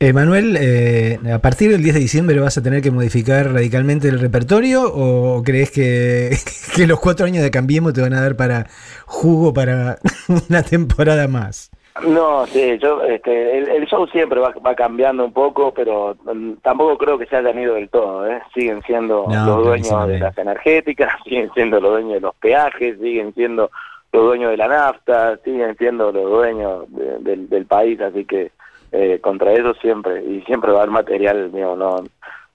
Emanuel, 0.00 0.56
eh, 0.60 1.18
¿a 1.32 1.40
partir 1.40 1.72
del 1.72 1.82
10 1.82 1.94
de 1.94 2.00
diciembre 2.00 2.38
vas 2.38 2.56
a 2.56 2.62
tener 2.62 2.82
que 2.82 2.92
modificar 2.92 3.52
radicalmente 3.52 4.08
el 4.08 4.20
repertorio 4.20 4.84
o 4.84 5.42
crees 5.42 5.72
que, 5.72 6.30
que 6.76 6.86
los 6.86 7.00
cuatro 7.00 7.26
años 7.26 7.42
de 7.42 7.50
Cambiemos 7.50 7.94
te 7.94 8.00
van 8.00 8.14
a 8.14 8.20
dar 8.20 8.36
para 8.36 8.66
jugo 9.06 9.52
para 9.52 9.96
una 10.48 10.62
temporada 10.62 11.26
más? 11.26 11.72
No, 12.06 12.46
sí, 12.46 12.78
yo, 12.78 13.02
este, 13.02 13.58
el, 13.58 13.84
show 13.88 14.06
siempre 14.06 14.38
va, 14.38 14.52
cambiando 14.76 15.24
un 15.24 15.32
poco, 15.32 15.74
pero 15.74 16.16
mm, 16.32 16.52
tampoco 16.62 16.96
creo 16.96 17.18
que 17.18 17.26
se 17.26 17.34
hayan 17.34 17.58
ido 17.58 17.74
del 17.74 17.88
todo. 17.88 18.24
¿eh? 18.24 18.40
Siguen 18.54 18.80
siendo 18.82 19.26
los 19.28 19.64
dueños 19.64 20.06
de 20.06 20.20
las 20.20 20.38
energéticas, 20.38 21.12
siguen 21.24 21.50
siendo 21.54 21.80
los 21.80 21.90
dueños 21.90 22.12
de 22.14 22.20
los 22.20 22.36
peajes, 22.36 22.98
siguen 23.00 23.34
siendo 23.34 23.72
los 24.12 24.22
dueños 24.22 24.52
de 24.52 24.56
la 24.58 24.68
nafta, 24.68 25.38
siguen 25.38 25.76
siendo 25.76 26.12
los 26.12 26.30
dueños 26.30 26.84
del 26.88 27.66
país, 27.66 28.00
así 28.00 28.24
que 28.24 28.52
eh, 28.92 29.18
contra 29.20 29.52
eso 29.52 29.74
siempre, 29.74 30.24
y 30.24 30.42
siempre 30.42 30.72
va 30.72 30.78
a 30.78 30.82
haber 30.82 30.92
material, 30.92 31.50
mío, 31.52 31.76
no, 31.76 32.04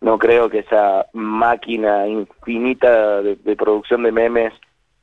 no 0.02 0.18
creo 0.18 0.50
que 0.50 0.60
esa 0.60 1.06
máquina 1.14 2.08
infinita 2.08 3.22
de, 3.22 3.56
producción 3.56 4.04
de 4.04 4.12
memes 4.12 4.54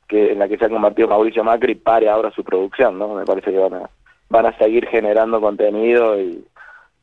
que 0.07 0.33
en 0.33 0.39
la 0.39 0.47
que 0.47 0.57
se 0.57 0.65
ha 0.65 0.69
convertido 0.69 1.07
Mauricio 1.07 1.43
Macri 1.43 1.75
pare 1.75 2.09
ahora 2.09 2.31
su 2.31 2.43
producción, 2.43 2.99
¿no? 2.99 3.15
Me 3.15 3.25
parece 3.25 3.51
que 3.51 3.57
van 3.57 3.73
a 3.75 3.89
van 4.29 4.45
a 4.45 4.57
seguir 4.57 4.87
generando 4.87 5.41
contenido 5.41 6.19
y, 6.19 6.43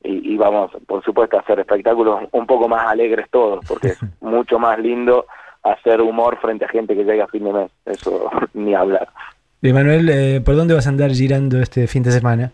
y, 0.02 0.36
vamos, 0.36 0.70
por 0.86 1.04
supuesto, 1.04 1.36
a 1.36 1.40
hacer 1.40 1.60
espectáculos 1.60 2.20
un 2.32 2.46
poco 2.46 2.68
más 2.68 2.86
alegres 2.86 3.26
todos, 3.30 3.64
porque 3.66 3.88
es 3.88 3.98
mucho 4.20 4.58
más 4.58 4.78
lindo 4.78 5.26
hacer 5.62 6.00
humor 6.00 6.38
frente 6.40 6.64
a 6.64 6.68
gente 6.68 6.96
que 6.96 7.04
llega 7.04 7.24
a 7.24 7.28
fin 7.28 7.44
de 7.44 7.52
mes, 7.52 7.70
eso 7.84 8.30
ni 8.54 8.74
hablar. 8.74 9.08
Emanuel, 9.60 10.08
eh, 10.08 10.40
¿por 10.40 10.56
dónde 10.56 10.74
vas 10.74 10.86
a 10.86 10.90
andar 10.90 11.10
girando 11.10 11.60
este 11.60 11.86
fin 11.86 12.02
de 12.02 12.12
semana? 12.12 12.52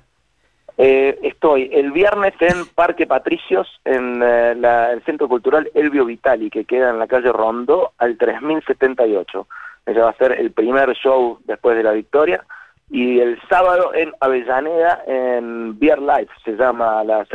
Eh, 0.76 1.18
estoy 1.22 1.70
el 1.72 1.92
viernes 1.92 2.34
en 2.40 2.66
Parque 2.74 3.06
Patricios, 3.06 3.68
en 3.84 4.20
eh, 4.22 4.52
el 4.52 5.02
Centro 5.04 5.28
Cultural 5.28 5.70
Elvio 5.74 6.04
Vitali, 6.04 6.50
que 6.50 6.64
queda 6.64 6.90
en 6.90 6.98
la 6.98 7.06
calle 7.06 7.30
Rondó, 7.32 7.92
al 7.98 8.18
3078. 8.18 9.46
Ese 9.86 10.00
va 10.00 10.10
a 10.10 10.16
ser 10.16 10.32
el 10.32 10.50
primer 10.50 10.92
show 10.94 11.38
después 11.44 11.76
de 11.76 11.84
la 11.84 11.92
victoria 11.92 12.44
y 12.90 13.20
el 13.20 13.40
sábado 13.48 13.94
en 13.94 14.12
Avellaneda, 14.20 15.02
en 15.06 15.78
Beer 15.78 16.00
Life, 16.00 16.32
se 16.44 16.52
llama 16.52 17.02
la 17.04 17.26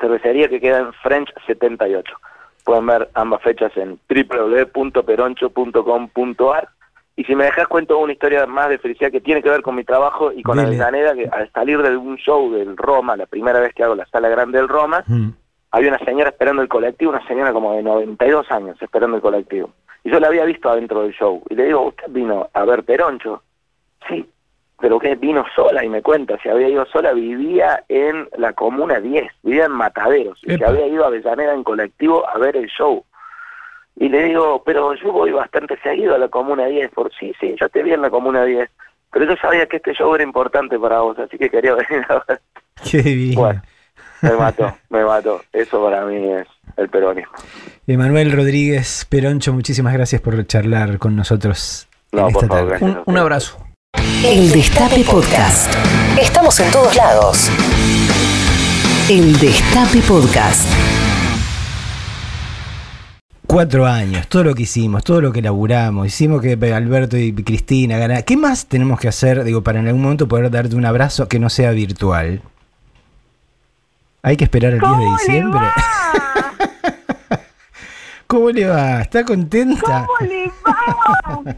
cervecería 0.00 0.48
que 0.48 0.60
queda 0.60 0.78
en 0.78 0.92
French 0.94 1.28
78. 1.46 2.16
Pueden 2.64 2.86
ver 2.86 3.10
ambas 3.14 3.42
fechas 3.42 3.76
en 3.76 4.00
www.peroncho.com.ar. 4.08 6.68
Y 7.16 7.24
si 7.24 7.34
me 7.34 7.44
dejas 7.44 7.68
cuento 7.68 7.98
una 7.98 8.12
historia 8.12 8.46
más 8.46 8.68
de 8.68 8.78
felicidad 8.78 9.10
que 9.10 9.20
tiene 9.20 9.42
que 9.42 9.50
ver 9.50 9.62
con 9.62 9.74
mi 9.74 9.84
trabajo 9.84 10.32
y 10.32 10.42
con 10.42 10.58
Avellaneda, 10.58 11.14
que 11.14 11.28
al 11.30 11.50
salir 11.52 11.82
de 11.82 11.96
un 11.96 12.16
show 12.16 12.50
del 12.52 12.76
Roma, 12.76 13.16
la 13.16 13.26
primera 13.26 13.60
vez 13.60 13.74
que 13.74 13.82
hago 13.82 13.94
la 13.94 14.06
sala 14.06 14.28
grande 14.28 14.58
del 14.58 14.68
Roma, 14.68 15.04
mm. 15.06 15.28
había 15.72 15.90
una 15.90 15.98
señora 15.98 16.30
esperando 16.30 16.62
el 16.62 16.68
colectivo, 16.68 17.10
una 17.10 17.26
señora 17.26 17.52
como 17.52 17.74
de 17.74 17.82
92 17.82 18.50
años 18.50 18.80
esperando 18.80 19.16
el 19.16 19.22
colectivo. 19.22 19.70
Y 20.02 20.10
yo 20.10 20.18
la 20.18 20.28
había 20.28 20.44
visto 20.44 20.70
adentro 20.70 21.02
del 21.02 21.12
show. 21.12 21.42
Y 21.50 21.54
le 21.56 21.66
digo, 21.66 21.88
¿usted 21.88 22.06
vino 22.08 22.48
a 22.54 22.64
ver 22.64 22.84
Peroncho? 22.84 23.42
Sí, 24.08 24.26
pero 24.80 24.98
que 24.98 25.14
vino 25.14 25.44
sola 25.54 25.84
y 25.84 25.88
me 25.88 26.02
cuenta, 26.02 26.38
si 26.42 26.48
había 26.48 26.68
ido 26.68 26.86
sola, 26.86 27.12
vivía 27.12 27.84
en 27.88 28.28
la 28.38 28.54
comuna 28.54 28.98
10, 28.98 29.30
vivía 29.42 29.66
en 29.66 29.72
Mataderos, 29.72 30.40
y 30.42 30.56
se 30.56 30.64
había 30.64 30.86
ido 30.86 31.04
a 31.04 31.08
Avellaneda 31.08 31.52
en 31.52 31.64
colectivo 31.64 32.26
a 32.26 32.38
ver 32.38 32.56
el 32.56 32.66
show. 32.68 33.04
Y 34.00 34.08
le 34.08 34.24
digo, 34.24 34.62
pero 34.64 34.94
yo 34.94 35.12
voy 35.12 35.30
bastante 35.30 35.78
seguido 35.82 36.14
a 36.14 36.18
la 36.18 36.28
comuna 36.28 36.64
10, 36.64 36.90
por 36.92 37.12
sí, 37.14 37.34
sí, 37.38 37.54
yo 37.60 37.68
te 37.68 37.82
vi 37.82 37.92
en 37.92 38.00
la 38.00 38.08
comuna 38.08 38.46
10, 38.46 38.66
pero 39.12 39.26
yo 39.26 39.36
sabía 39.36 39.66
que 39.66 39.76
este 39.76 39.92
show 39.92 40.14
era 40.14 40.24
importante 40.24 40.78
para 40.78 41.00
vos, 41.00 41.18
así 41.18 41.36
que 41.36 41.50
quería 41.50 41.74
venir 41.88 42.06
a 42.08 42.24
ver. 42.26 42.40
Qué 42.90 43.02
bien. 43.02 43.34
Bueno, 43.34 43.62
me 44.22 44.32
mató, 44.32 44.74
me 44.88 45.04
mató. 45.04 45.42
Eso 45.52 45.84
para 45.84 46.06
mí 46.06 46.32
es 46.32 46.46
el 46.78 46.88
peronismo. 46.88 47.32
Emanuel 47.86 48.32
Rodríguez 48.32 49.06
Peroncho, 49.10 49.52
muchísimas 49.52 49.92
gracias 49.92 50.22
por 50.22 50.46
charlar 50.46 50.98
con 50.98 51.14
nosotros. 51.14 51.86
No, 52.10 52.28
por 52.28 52.46
favor, 52.46 53.02
un 53.04 53.18
abrazo. 53.18 53.58
El 54.24 54.50
Destape 54.50 55.04
Podcast. 55.04 55.74
Estamos 56.18 56.58
en 56.58 56.72
todos 56.72 56.96
lados. 56.96 57.50
El 59.10 59.38
Destape 59.38 60.00
Podcast. 60.08 60.66
Cuatro 63.50 63.84
años, 63.84 64.28
todo 64.28 64.44
lo 64.44 64.54
que 64.54 64.62
hicimos, 64.62 65.02
todo 65.02 65.20
lo 65.20 65.32
que 65.32 65.42
laburamos, 65.42 66.06
hicimos 66.06 66.40
que 66.40 66.52
Alberto 66.72 67.16
y 67.16 67.32
Cristina 67.32 67.98
ganaran. 67.98 68.22
¿Qué 68.22 68.36
más 68.36 68.66
tenemos 68.66 69.00
que 69.00 69.08
hacer, 69.08 69.42
digo, 69.42 69.64
para 69.64 69.80
en 69.80 69.88
algún 69.88 70.02
momento 70.02 70.28
poder 70.28 70.52
darte 70.52 70.76
un 70.76 70.86
abrazo 70.86 71.26
que 71.26 71.40
no 71.40 71.50
sea 71.50 71.72
virtual? 71.72 72.42
Hay 74.22 74.36
que 74.36 74.44
esperar 74.44 74.74
el 74.74 74.78
10 74.78 74.98
de 74.98 75.04
diciembre. 75.04 75.60
¿Cómo 78.28 78.50
le 78.50 78.66
va? 78.66 79.00
¿Está 79.00 79.24
contenta? 79.24 80.06
¿Cómo 80.06 80.30
le 80.30 80.46
va? 80.64 81.56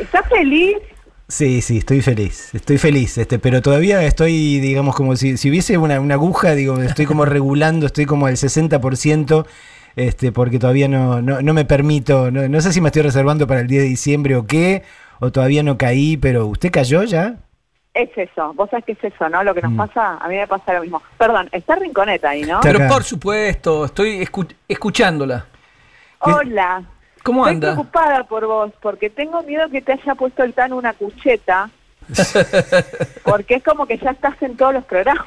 ¿Estás 0.00 0.28
feliz? 0.28 0.76
Sí, 1.28 1.62
sí, 1.62 1.78
estoy 1.78 2.02
feliz, 2.02 2.52
estoy 2.52 2.78
feliz, 2.78 3.16
este, 3.16 3.38
pero 3.38 3.62
todavía 3.62 4.02
estoy, 4.02 4.58
digamos, 4.58 4.96
como 4.96 5.14
si, 5.14 5.36
si 5.36 5.50
hubiese 5.50 5.78
una, 5.78 6.14
aguja, 6.14 6.56
digo, 6.56 6.82
estoy 6.82 7.06
como 7.06 7.24
regulando, 7.24 7.86
estoy 7.86 8.06
como 8.06 8.26
al 8.26 8.34
60% 8.34 9.46
este, 9.96 10.32
porque 10.32 10.58
todavía 10.58 10.88
no, 10.88 11.20
no, 11.22 11.42
no 11.42 11.54
me 11.54 11.64
permito, 11.64 12.30
no, 12.30 12.48
no 12.48 12.60
sé 12.60 12.72
si 12.72 12.80
me 12.80 12.88
estoy 12.88 13.02
reservando 13.02 13.46
para 13.46 13.60
el 13.60 13.66
10 13.66 13.82
de 13.82 13.88
diciembre 13.88 14.36
o 14.36 14.46
qué, 14.46 14.82
o 15.20 15.30
todavía 15.30 15.62
no 15.62 15.76
caí, 15.78 16.16
pero 16.16 16.46
¿usted 16.46 16.70
cayó 16.70 17.02
ya? 17.04 17.36
Es 17.94 18.08
eso, 18.16 18.54
vos 18.54 18.70
sabés 18.70 18.86
que 18.86 18.92
es 18.92 19.04
eso, 19.04 19.28
¿no? 19.28 19.44
Lo 19.44 19.54
que 19.54 19.60
nos 19.60 19.72
Mm. 19.72 19.76
pasa, 19.76 20.16
a 20.16 20.26
mí 20.28 20.36
me 20.36 20.46
pasa 20.46 20.72
lo 20.72 20.80
mismo. 20.80 21.02
Perdón, 21.18 21.48
está 21.52 21.76
Rinconeta 21.76 22.30
ahí, 22.30 22.42
¿no? 22.42 22.60
Está 22.60 22.72
Pero 22.72 22.88
por 22.88 23.04
supuesto, 23.04 23.84
estoy 23.84 24.20
escu- 24.24 24.54
escuchándola. 24.66 25.44
Hola. 26.20 26.82
¿Cómo 27.22 27.42
Estoy 27.46 27.54
anda? 27.54 27.72
preocupada 27.74 28.24
por 28.24 28.46
vos, 28.46 28.72
porque 28.80 29.08
tengo 29.10 29.42
miedo 29.42 29.68
que 29.70 29.80
te 29.80 29.92
haya 29.92 30.14
puesto 30.16 30.42
el 30.42 30.54
TAN 30.54 30.72
una 30.72 30.92
cucheta, 30.92 31.70
porque 33.24 33.54
es 33.54 33.62
como 33.62 33.86
que 33.86 33.98
ya 33.98 34.10
estás 34.10 34.40
en 34.42 34.56
todos 34.56 34.74
los 34.74 34.84
programas. 34.84 35.26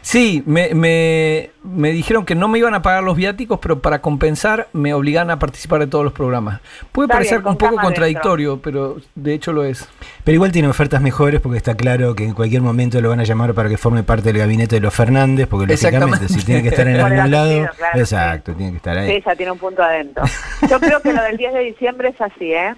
Sí, 0.00 0.42
me, 0.46 0.74
me, 0.74 1.50
me 1.62 1.90
dijeron 1.90 2.24
que 2.24 2.34
no 2.34 2.48
me 2.48 2.58
iban 2.58 2.74
a 2.74 2.82
pagar 2.82 3.02
los 3.02 3.16
viáticos, 3.16 3.58
pero 3.60 3.80
para 3.80 4.00
compensar 4.00 4.68
me 4.72 4.94
obligan 4.94 5.30
a 5.30 5.38
participar 5.38 5.80
de 5.80 5.86
todos 5.86 6.04
los 6.04 6.12
programas. 6.12 6.60
Puede 6.92 7.06
Está 7.06 7.14
parecer 7.16 7.38
bien, 7.40 7.50
un 7.50 7.58
poco 7.58 7.76
contradictorio, 7.76 8.60
pero 8.62 8.96
de 9.14 9.34
hecho 9.34 9.52
lo 9.52 9.64
es. 9.64 9.88
Pero 10.24 10.34
igual 10.34 10.52
tiene 10.52 10.68
ofertas 10.68 11.02
mejores 11.02 11.40
porque 11.40 11.58
está 11.58 11.74
claro 11.74 12.14
que 12.14 12.24
en 12.24 12.32
cualquier 12.32 12.62
momento 12.62 13.00
lo 13.00 13.10
van 13.10 13.20
a 13.20 13.24
llamar 13.24 13.54
para 13.54 13.68
que 13.68 13.76
forme 13.76 14.02
parte 14.02 14.32
del 14.32 14.38
gabinete 14.38 14.76
de 14.76 14.80
los 14.80 14.94
Fernández, 14.94 15.46
porque 15.46 15.66
lógicamente 15.66 16.24
Exactamente. 16.24 16.28
si 16.34 16.46
tiene 16.46 16.62
que 16.62 16.68
estar 16.68 16.88
en 16.88 17.00
algún 17.00 17.30
lado, 17.30 17.68
claro, 17.76 17.98
exacto, 17.98 18.54
tiene 18.54 18.72
que 18.72 18.76
estar 18.78 18.96
ahí. 18.96 19.16
Sí, 19.16 19.22
ya 19.26 19.36
tiene 19.36 19.52
un 19.52 19.58
punto 19.58 19.82
adentro. 19.82 20.24
Yo 20.70 20.80
creo 20.80 21.00
que 21.02 21.12
lo 21.12 21.22
del 21.22 21.36
10 21.36 21.52
de 21.52 21.60
diciembre 21.60 22.08
es 22.08 22.20
así, 22.20 22.52
¿eh? 22.52 22.74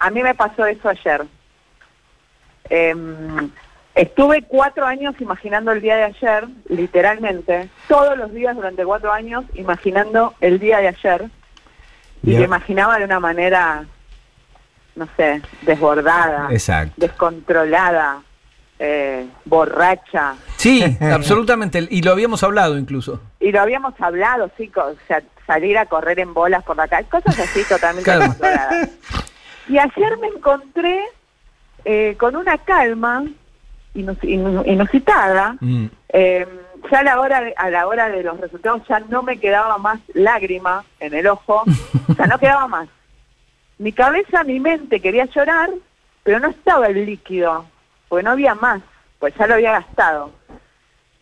A 0.00 0.10
mí 0.10 0.22
me 0.22 0.34
pasó 0.34 0.66
eso 0.66 0.88
ayer. 0.88 1.22
Em, 2.70 3.50
estuve 3.94 4.42
cuatro 4.42 4.86
años 4.86 5.14
imaginando 5.20 5.72
el 5.72 5.80
día 5.80 5.96
de 5.96 6.04
ayer, 6.04 6.46
literalmente, 6.68 7.68
todos 7.88 8.16
los 8.16 8.32
días 8.32 8.56
durante 8.56 8.84
cuatro 8.84 9.12
años 9.12 9.44
imaginando 9.54 10.34
el 10.40 10.58
día 10.58 10.78
de 10.78 10.88
ayer. 10.88 11.24
Y 12.22 12.36
lo 12.38 12.44
imaginaba 12.44 12.98
de 12.98 13.04
una 13.04 13.20
manera, 13.20 13.84
no 14.96 15.06
sé, 15.16 15.42
desbordada, 15.62 16.48
Exacto. 16.50 16.94
descontrolada, 16.96 18.22
eh, 18.78 19.26
borracha. 19.44 20.34
Sí, 20.56 20.82
absolutamente. 21.00 21.86
Y 21.90 22.00
lo 22.02 22.12
habíamos 22.12 22.42
hablado 22.42 22.78
incluso. 22.78 23.20
Y 23.40 23.52
lo 23.52 23.60
habíamos 23.60 23.94
hablado, 24.00 24.50
sí, 24.56 24.72
o 24.74 24.94
sea, 25.06 25.22
salir 25.46 25.76
a 25.76 25.84
correr 25.84 26.18
en 26.18 26.32
bolas 26.32 26.64
por 26.64 26.76
la 26.76 26.88
calle, 26.88 27.06
cosas 27.10 27.38
así 27.38 27.62
totalmente 27.68 28.04
Claro. 28.04 28.20
descontroladas. 28.22 28.88
Y 29.68 29.76
ayer 29.78 30.16
me 30.18 30.28
encontré 30.28 31.00
eh, 31.84 32.16
con 32.18 32.36
una 32.36 32.58
calma 32.58 33.24
inus- 33.94 34.20
inu- 34.22 34.66
inusitada. 34.66 35.56
Mm. 35.60 35.86
Eh, 36.08 36.46
ya 36.90 36.98
a 36.98 37.02
la, 37.02 37.20
hora 37.20 37.40
de, 37.40 37.54
a 37.56 37.70
la 37.70 37.86
hora 37.86 38.08
de 38.10 38.22
los 38.22 38.38
resultados 38.38 38.82
ya 38.86 39.00
no 39.00 39.22
me 39.22 39.38
quedaba 39.38 39.78
más 39.78 40.00
lágrima 40.12 40.84
en 41.00 41.14
el 41.14 41.26
ojo, 41.26 41.64
o 42.08 42.14
sea, 42.14 42.26
no 42.26 42.38
quedaba 42.38 42.68
más. 42.68 42.88
Mi 43.78 43.90
cabeza, 43.92 44.44
mi 44.44 44.60
mente 44.60 45.00
quería 45.00 45.24
llorar, 45.24 45.70
pero 46.22 46.38
no 46.40 46.48
estaba 46.48 46.86
el 46.88 47.06
líquido, 47.06 47.64
porque 48.08 48.22
no 48.22 48.30
había 48.32 48.54
más, 48.54 48.82
pues 49.18 49.34
ya 49.36 49.46
lo 49.46 49.54
había 49.54 49.72
gastado. 49.72 50.30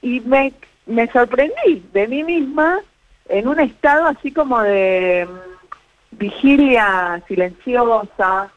Y 0.02 0.20
me, 0.20 0.52
me 0.86 1.06
sorprendí 1.12 1.86
de 1.92 2.08
mí 2.08 2.24
misma 2.24 2.80
en 3.28 3.46
un 3.46 3.60
estado 3.60 4.06
así 4.06 4.32
como 4.32 4.60
de 4.62 5.26
mm, 5.30 6.16
vigilia 6.18 7.22
silenciosa, 7.28 8.50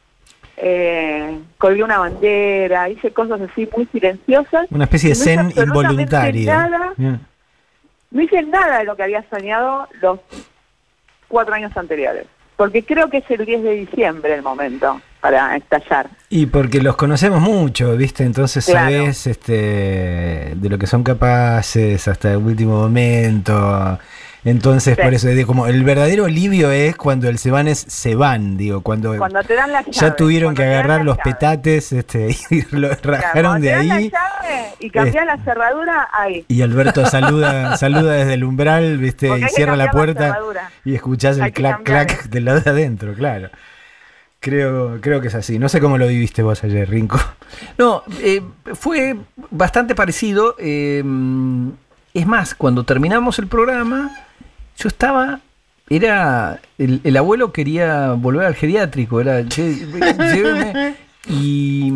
eh, 0.57 1.39
colgué 1.57 1.83
una 1.83 1.97
bandera, 1.99 2.89
hice 2.89 3.11
cosas 3.11 3.41
así 3.41 3.67
muy 3.75 3.85
silenciosas. 3.87 4.67
Una 4.71 4.85
especie 4.85 5.09
de 5.13 5.15
No 5.15 5.23
zen 5.51 5.63
involuntario. 5.67 6.53
nada. 6.53 6.93
No 8.11 8.21
hice 8.21 8.41
nada 8.43 8.79
de 8.79 8.85
lo 8.85 8.95
que 8.95 9.03
había 9.03 9.23
soñado 9.29 9.87
los 10.01 10.19
cuatro 11.27 11.53
años 11.53 11.75
anteriores, 11.75 12.25
porque 12.55 12.83
creo 12.85 13.09
que 13.09 13.17
es 13.17 13.29
el 13.29 13.45
10 13.45 13.63
de 13.63 13.71
diciembre 13.71 14.33
el 14.35 14.41
momento 14.43 15.01
para 15.19 15.57
estallar. 15.57 16.07
Y 16.29 16.45
porque 16.45 16.81
los 16.81 16.95
conocemos 16.95 17.41
mucho, 17.41 17.97
¿viste? 17.97 18.23
Entonces 18.23 18.65
Claro. 18.65 18.91
sabes 18.91 19.27
este, 19.27 20.53
de 20.55 20.69
lo 20.69 20.77
que 20.77 20.87
son 20.87 21.03
capaces 21.03 22.07
hasta 22.07 22.31
el 22.31 22.37
último 22.37 22.77
momento. 22.79 23.99
Entonces, 24.45 24.95
Sí. 24.95 25.01
por 25.01 25.13
eso, 25.13 25.27
digo, 25.27 25.47
como 25.47 25.65
el 25.67 25.83
verdadero 25.83 26.25
alivio 26.25 26.71
es 26.71 26.95
cuando 26.95 27.27
el 27.27 27.37
se 27.39 27.49
van 27.51 27.67
es 27.67 27.79
se 27.79 28.13
van, 28.15 28.55
digo, 28.57 28.81
cuando, 28.81 29.17
Cuando 29.17 29.41
te 29.43 29.55
dan 29.55 29.71
la 29.71 29.79
llave. 29.81 29.91
ya 29.91 30.15
tuvieron 30.15 30.53
que 30.55 30.63
agarrar 30.63 31.03
los 31.03 31.17
llave. 31.17 31.31
petates 31.33 31.91
este, 31.91 32.27
y 32.51 32.61
lo 32.75 32.89
rajaron 33.03 33.59
de 33.59 33.69
te 33.69 33.73
dan 33.75 33.91
ahí. 33.91 34.09
la 34.11 34.19
llave 34.19 34.65
y 34.79 34.89
cambiar 34.91 35.25
la 35.25 35.37
cerradura, 35.43 36.07
ahí. 36.13 36.45
Y 36.47 36.61
Alberto 36.61 37.05
saluda, 37.07 37.75
saluda 37.77 38.13
desde 38.13 38.35
el 38.35 38.43
umbral, 38.43 38.99
¿viste? 38.99 39.27
Porque 39.29 39.45
Y 39.45 39.49
cierra 39.49 39.75
la 39.75 39.89
puerta 39.89 40.37
y 40.85 40.93
escuchás 40.95 41.37
el 41.37 41.43
Hay 41.43 41.51
clac 41.51 41.77
cambiar 41.77 42.05
clac 42.07 42.23
del 42.29 42.45
lado 42.45 42.61
de 42.61 42.69
adentro, 42.69 43.13
claro. 43.15 43.49
Creo, 44.39 44.99
creo 45.01 45.21
que 45.21 45.29
es 45.29 45.35
así. 45.35 45.57
No 45.57 45.69
sé 45.69 45.81
cómo 45.81 45.97
lo 45.97 46.05
viviste 46.07 46.43
vos 46.43 46.63
ayer, 46.63 46.87
Rinco. 46.87 47.19
No, 47.79 48.03
eh, 48.21 48.43
fue 48.75 49.15
bastante 49.49 49.95
parecido. 49.95 50.55
eh, 50.59 51.03
es 52.13 52.27
más, 52.27 52.53
cuando 52.55 52.83
terminamos 52.85 53.39
el 53.39 53.47
programa, 53.47 54.11
yo 54.77 54.87
estaba. 54.87 55.39
Era. 55.89 56.59
El, 56.77 57.01
el 57.03 57.17
abuelo 57.17 57.51
quería 57.51 58.11
volver 58.13 58.45
al 58.47 58.55
geriátrico. 58.55 59.21
Era. 59.21 59.47
"Che, 59.47 59.73
lléveme". 60.33 60.95
Y. 61.27 61.91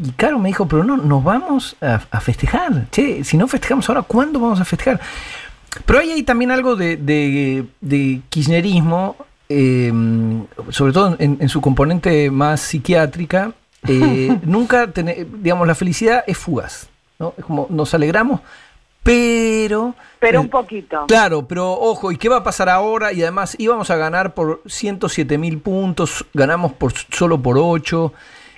Y 0.00 0.12
Caro 0.12 0.38
me 0.38 0.48
dijo, 0.48 0.68
pero 0.68 0.84
no, 0.84 0.96
nos 0.96 1.24
vamos 1.24 1.76
a, 1.80 2.00
a 2.12 2.20
festejar. 2.20 2.88
Che, 2.90 3.24
si 3.24 3.36
no 3.36 3.48
festejamos 3.48 3.88
ahora, 3.88 4.02
¿cuándo 4.02 4.38
vamos 4.38 4.60
a 4.60 4.64
festejar? 4.64 5.00
Pero 5.84 5.98
hay 5.98 6.12
ahí 6.12 6.22
también 6.22 6.52
algo 6.52 6.76
de, 6.76 6.96
de- 6.96 7.64
de 7.80 8.20
kirchnerismo, 8.28 9.16
eh, 9.48 9.92
sobre 10.70 10.92
todo 10.92 11.16
en, 11.18 11.38
en 11.40 11.48
su 11.48 11.60
componente 11.60 12.30
más 12.30 12.60
psiquiátrica. 12.60 13.52
eh, 13.88 14.38
nunca, 14.44 14.86
tene- 14.92 15.26
digamos, 15.42 15.66
la 15.66 15.74
felicidad 15.74 16.22
es 16.28 16.38
fugaz. 16.38 16.88
¿no? 17.18 17.34
Es 17.36 17.44
como 17.44 17.66
nos 17.68 17.92
alegramos, 17.92 18.40
pero... 19.08 19.94
Pero 20.20 20.38
eh, 20.38 20.42
un 20.42 20.48
poquito. 20.48 21.04
Claro, 21.06 21.46
pero 21.46 21.72
ojo, 21.72 22.10
¿y 22.10 22.16
qué 22.16 22.28
va 22.28 22.38
a 22.38 22.42
pasar 22.42 22.68
ahora? 22.68 23.12
Y 23.12 23.22
además 23.22 23.54
íbamos 23.58 23.90
a 23.90 23.96
ganar 23.96 24.34
por 24.34 24.62
107 24.66 25.38
mil 25.38 25.60
puntos, 25.60 26.26
ganamos 26.34 26.72
por 26.72 26.92
solo 26.92 27.40
por 27.40 27.56
8. 27.58 28.12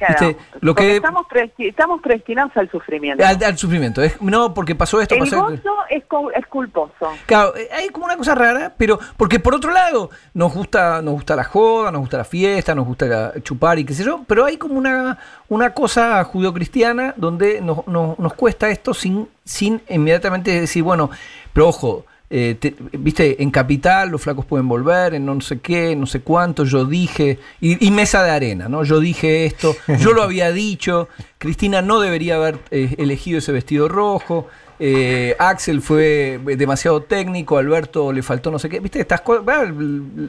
Claro, 0.07 0.35
Lo 0.61 0.75
que, 0.75 0.97
estamos, 0.97 1.27
estamos 1.59 2.01
predestinados 2.01 2.57
al 2.57 2.71
sufrimiento. 2.71 3.25
al, 3.25 3.43
al 3.45 3.59
sufrimiento. 3.59 4.03
Es, 4.03 4.21
no, 4.23 4.55
porque 4.55 4.75
pasó 4.75 5.01
esto, 5.01 5.15
el 5.15 5.21
pasó 5.21 5.43
gozo 5.43 5.75
es, 5.91 6.05
cu- 6.07 6.31
es 6.31 6.47
culposo. 6.47 7.13
Claro, 7.27 7.55
eh, 7.57 7.69
hay 7.73 7.89
como 7.91 8.07
una 8.07 8.17
cosa 8.17 8.35
rara, 8.35 8.73
pero 8.77 8.99
porque 9.17 9.39
por 9.39 9.55
otro 9.55 9.71
lado 9.73 10.11
nos 10.35 10.55
gusta, 10.55 11.03
nos 11.03 11.15
gusta 11.15 11.37
la 11.37 11.45
joda, 11.45 11.91
nos 11.93 12.01
gusta 12.01 12.17
la 12.19 12.25
fiesta, 12.25 12.75
nos 12.75 12.87
gusta 12.87 13.07
la- 13.07 13.33
chupar 13.43 13.79
y 13.79 13.85
qué 13.85 13.93
sé 13.95 14.05
yo, 14.05 14.25
pero 14.27 14.45
hay 14.47 14.57
como 14.57 14.75
una, 14.75 15.19
una 15.49 15.75
cosa 15.75 16.25
judeocristiana 16.25 17.15
donde 17.17 17.61
nos, 17.61 17.87
nos, 17.87 18.19
nos 18.19 18.33
cuesta 18.35 18.69
esto 18.71 18.95
sin, 18.95 19.29
sin 19.45 19.83
inmediatamente 19.89 20.61
decir, 20.61 20.83
bueno, 20.83 21.11
pero 21.53 21.69
ojo, 21.69 22.07
eh, 22.31 22.57
te- 22.61 22.75
viste, 22.93 23.43
en 23.43 23.51
capital 23.51 24.09
los 24.11 24.23
flacos 24.23 24.47
pueden 24.47 24.69
volver, 24.69 25.15
en 25.15 25.27
no 25.27 25.41
sé 25.41 25.59
qué, 25.59 25.97
no 25.97 26.07
sé 26.07 26.21
cuánto, 26.21 26.65
yo 26.65 26.85
dije, 26.85 27.39
y, 27.61 27.85
y 27.85 27.91
mesa 27.91 28.23
de 28.23 28.31
arena, 28.31 28.69
¿no? 28.69 28.85
Yo 28.85 29.01
dije 29.01 29.47
esto, 29.47 29.75
yo 29.99 30.13
lo 30.13 30.23
había 30.23 30.53
dicho, 30.53 31.09
Cristina 31.39 31.83
no 31.83 31.99
debería 32.01 32.37
haber 32.37 32.59
eh, 32.71 32.95
elegido 32.99 33.39
ese 33.39 33.53
vestido 33.53 33.89
rojo. 33.89 34.47
Eh, 34.83 35.37
Axel 35.39 35.83
fue 35.83 36.41
demasiado 36.57 37.03
técnico, 37.03 37.59
Alberto 37.59 38.13
le 38.15 38.23
faltó 38.23 38.51
no 38.51 38.59
sé 38.59 38.71
qué. 38.71 38.81
¿Viste? 38.81 39.01
Estas 39.01 39.21
cosas. 39.21 39.45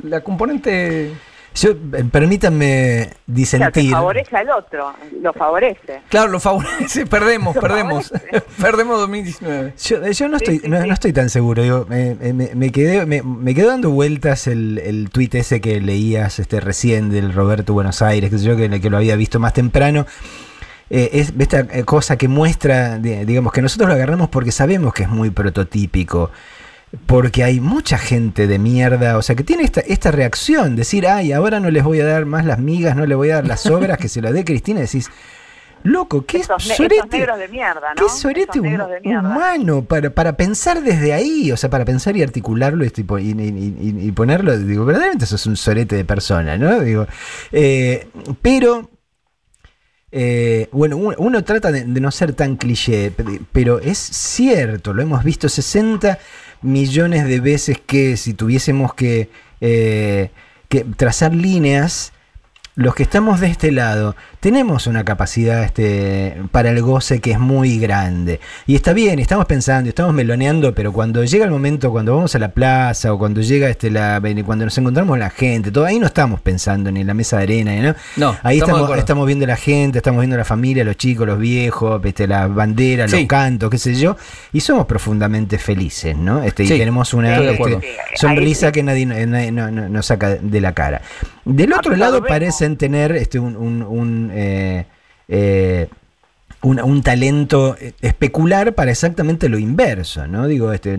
La 0.03 0.19
componente. 0.21 1.13
Yo, 1.53 1.71
eh, 1.71 2.03
permítanme 2.09 3.01
O 3.01 3.05
sea, 3.05 3.13
disentir. 3.27 3.91
favorece 3.91 4.37
al 4.37 4.49
otro, 4.51 4.93
lo 5.21 5.33
favorece. 5.33 6.01
Claro, 6.09 6.29
lo 6.31 6.39
favorece. 6.39 7.05
Perdemos, 7.05 7.53
Lo 7.55 7.61
perdemos. 7.61 8.13
perdemos 8.61 8.99
2019. 9.01 9.73
Yo, 9.77 10.03
eh, 10.05 10.13
yo 10.13 10.29
no, 10.29 10.37
estoy, 10.37 10.59
sí, 10.59 10.67
no, 10.69 10.81
sí. 10.81 10.87
no 10.87 10.93
estoy 10.93 11.11
tan 11.13 11.29
seguro. 11.29 11.61
Digo, 11.61 11.85
me, 11.89 12.15
me- 12.15 12.55
me 12.55 12.71
quedé, 12.71 13.05
me, 13.05 13.21
me 13.21 13.53
quedó 13.53 13.67
dando 13.67 13.89
vueltas 13.91 14.47
el, 14.47 14.79
el 14.79 15.09
tuit 15.09 15.35
ese 15.35 15.59
que 15.59 15.81
leías 15.81 16.39
este, 16.39 16.61
recién 16.61 17.09
del 17.09 17.33
Roberto 17.33 17.73
Buenos 17.73 18.01
Aires, 18.01 18.29
que 18.29 18.37
sé 18.37 18.45
yo, 18.45 18.55
que, 18.55 18.79
que 18.79 18.89
lo 18.89 18.97
había 18.97 19.15
visto 19.17 19.39
más 19.39 19.53
temprano. 19.53 20.05
Eh, 20.89 21.09
es 21.13 21.33
esta 21.37 21.59
eh, 21.71 21.83
cosa 21.83 22.17
que 22.17 22.27
muestra, 22.29 22.97
di- 22.97 23.25
digamos, 23.25 23.51
que 23.53 23.61
nosotros 23.61 23.89
lo 23.89 23.95
agarramos 23.95 24.29
porque 24.29 24.51
sabemos 24.53 24.93
que 24.93 25.03
es 25.03 25.09
muy 25.09 25.29
prototípico. 25.29 26.31
Porque 27.06 27.43
hay 27.45 27.62
mucha 27.62 27.97
gente 27.97 28.47
de 28.47 28.60
mierda, 28.60 29.17
o 29.17 29.21
sea, 29.21 29.36
que 29.36 29.43
tiene 29.43 29.63
esta, 29.63 29.80
esta 29.82 30.12
reacción, 30.12 30.75
decir, 30.75 31.08
ay, 31.08 31.32
ahora 31.32 31.60
no 31.62 31.71
les 31.71 31.84
voy 31.86 32.01
a 32.01 32.06
dar 32.06 32.25
más 32.25 32.45
las 32.45 32.60
migas, 32.60 32.95
no 32.97 33.06
les 33.06 33.15
voy 33.17 33.30
a 33.30 33.36
dar 33.36 33.47
las 33.47 33.65
obras 33.67 33.97
que 33.97 34.10
se 34.10 34.21
las 34.21 34.34
dé 34.34 34.43
Cristina, 34.43 34.82
decís, 34.82 35.10
loco, 35.84 36.25
qué 36.25 36.39
Esos, 36.39 36.62
sorete. 36.63 36.95
esos 36.97 37.10
negros 37.10 37.39
de 37.39 37.47
mierda, 37.47 37.93
¿no? 37.97 38.04
Qué 38.06 38.10
sorete 38.10 38.60
hum- 38.60 38.63
de 38.89 38.99
mierda. 39.01 39.21
humano 39.30 39.84
para, 39.86 40.10
para 40.10 40.36
pensar 40.36 40.82
desde 40.84 41.13
ahí, 41.13 41.49
o 41.54 41.56
sea, 41.58 41.69
para 41.69 41.86
pensar 41.86 42.17
y 42.17 42.23
articularlo 42.23 42.84
este, 42.84 43.01
y, 43.01 43.32
y- 43.32 43.95
y- 44.08 44.12
ponerlo, 44.12 44.58
digo, 44.58 44.84
verdaderamente 44.84 45.23
eso 45.23 45.38
es 45.38 45.45
un 45.45 45.56
sorete 45.56 45.95
de 45.95 46.04
persona, 46.04 46.58
¿no? 46.58 46.82
Digo, 46.82 47.08
eh, 47.54 48.06
pero, 48.41 48.89
eh, 50.12 50.67
bueno, 50.73 50.97
uno, 50.97 51.43
trata 51.45 51.71
de, 51.71 51.86
de 51.86 52.01
no 52.01 52.12
ser 52.12 52.34
tan 52.34 52.58
cliché, 52.58 53.12
pe- 53.12 53.39
pero 53.54 53.80
es 53.80 53.97
cierto, 53.97 54.93
lo 54.93 55.01
hemos 55.01 55.23
visto 55.23 55.47
60 55.47 56.19
millones 56.62 57.26
de 57.28 57.39
veces 57.39 57.80
que 57.80 58.17
si 58.17 58.34
tuviésemos 58.34 58.93
que, 58.93 59.30
eh, 59.62 60.30
que 60.69 60.84
trazar 60.84 61.34
líneas, 61.34 62.13
los 62.75 62.95
que 62.95 63.03
estamos 63.03 63.39
de 63.41 63.47
este 63.47 63.71
lado 63.71 64.15
tenemos 64.39 64.88
una 64.88 65.03
capacidad 65.03 65.63
este, 65.63 66.36
para 66.51 66.69
el 66.71 66.81
goce 66.81 67.19
que 67.19 67.31
es 67.31 67.39
muy 67.39 67.77
grande. 67.79 68.39
Y 68.65 68.75
está 68.75 68.93
bien, 68.93 69.19
estamos 69.19 69.45
pensando, 69.45 69.89
estamos 69.89 70.13
meloneando, 70.15 70.73
pero 70.73 70.91
cuando 70.93 71.23
llega 71.23 71.45
el 71.45 71.51
momento, 71.51 71.91
cuando 71.91 72.15
vamos 72.15 72.34
a 72.34 72.39
la 72.39 72.49
plaza 72.51 73.13
o 73.13 73.19
cuando 73.19 73.41
llega 73.41 73.69
este, 73.69 73.91
la, 73.91 74.19
cuando 74.45 74.65
nos 74.65 74.75
encontramos 74.77 75.19
la 75.19 75.29
gente, 75.29 75.69
todo 75.71 75.86
ahí 75.86 75.99
no 75.99 76.07
estamos 76.07 76.41
pensando 76.41 76.91
ni 76.91 77.01
en 77.01 77.07
la 77.07 77.13
mesa 77.13 77.38
de 77.38 77.43
arena, 77.43 77.75
¿no? 77.81 77.95
No, 78.17 78.36
ahí 78.41 78.57
estamos 78.60 78.81
estamos, 78.81 78.97
estamos 78.97 79.27
viendo 79.27 79.45
la 79.45 79.57
gente, 79.57 79.99
estamos 79.99 80.21
viendo 80.21 80.38
la 80.38 80.45
familia, 80.45 80.84
los 80.84 80.97
chicos, 80.97 81.27
los 81.27 81.38
viejos, 81.38 82.01
este, 82.05 82.25
las 82.25 82.51
banderas, 82.53 83.12
Sí. 83.12 83.17
los 83.17 83.25
cantos, 83.27 83.69
qué 83.69 83.77
sé 83.77 83.93
yo, 83.93 84.15
y 84.53 84.62
somos 84.62 84.86
profundamente 84.88 85.60
felices, 85.60 86.15
¿no? 86.17 86.41
Este, 86.41 86.65
Sí, 86.65 86.73
y 86.73 86.79
tenemos 86.79 87.13
una 87.13 87.38
este, 87.38 87.79
sonrisa 88.15 88.71
que 88.71 88.81
nadie, 88.81 89.05
nadie 89.05 89.51
no- 89.51 89.69
no- 89.69 89.89
nos 89.89 90.05
saca 90.07 90.36
de 90.36 90.62
la 90.62 90.73
cara. 90.73 91.01
Del 91.45 91.73
otro 91.73 91.95
lado 91.95 92.17
Absorbemos. 92.17 92.38
Parecen 92.62 92.78
tener 92.78 93.12
este, 93.13 93.39
un, 93.39 93.56
un- 93.56 93.82
un, 93.82 94.32
eh, 94.34 94.86
eh, 95.28 95.88
un, 96.62 97.02
talento 97.02 97.76
especular 98.02 98.74
para 98.74 98.91
exactamente 98.91 99.50
lo 99.50 99.58
inverso, 99.58 100.28
¿no? 100.28 100.45
Digo, 100.47 100.71
este, 100.71 100.95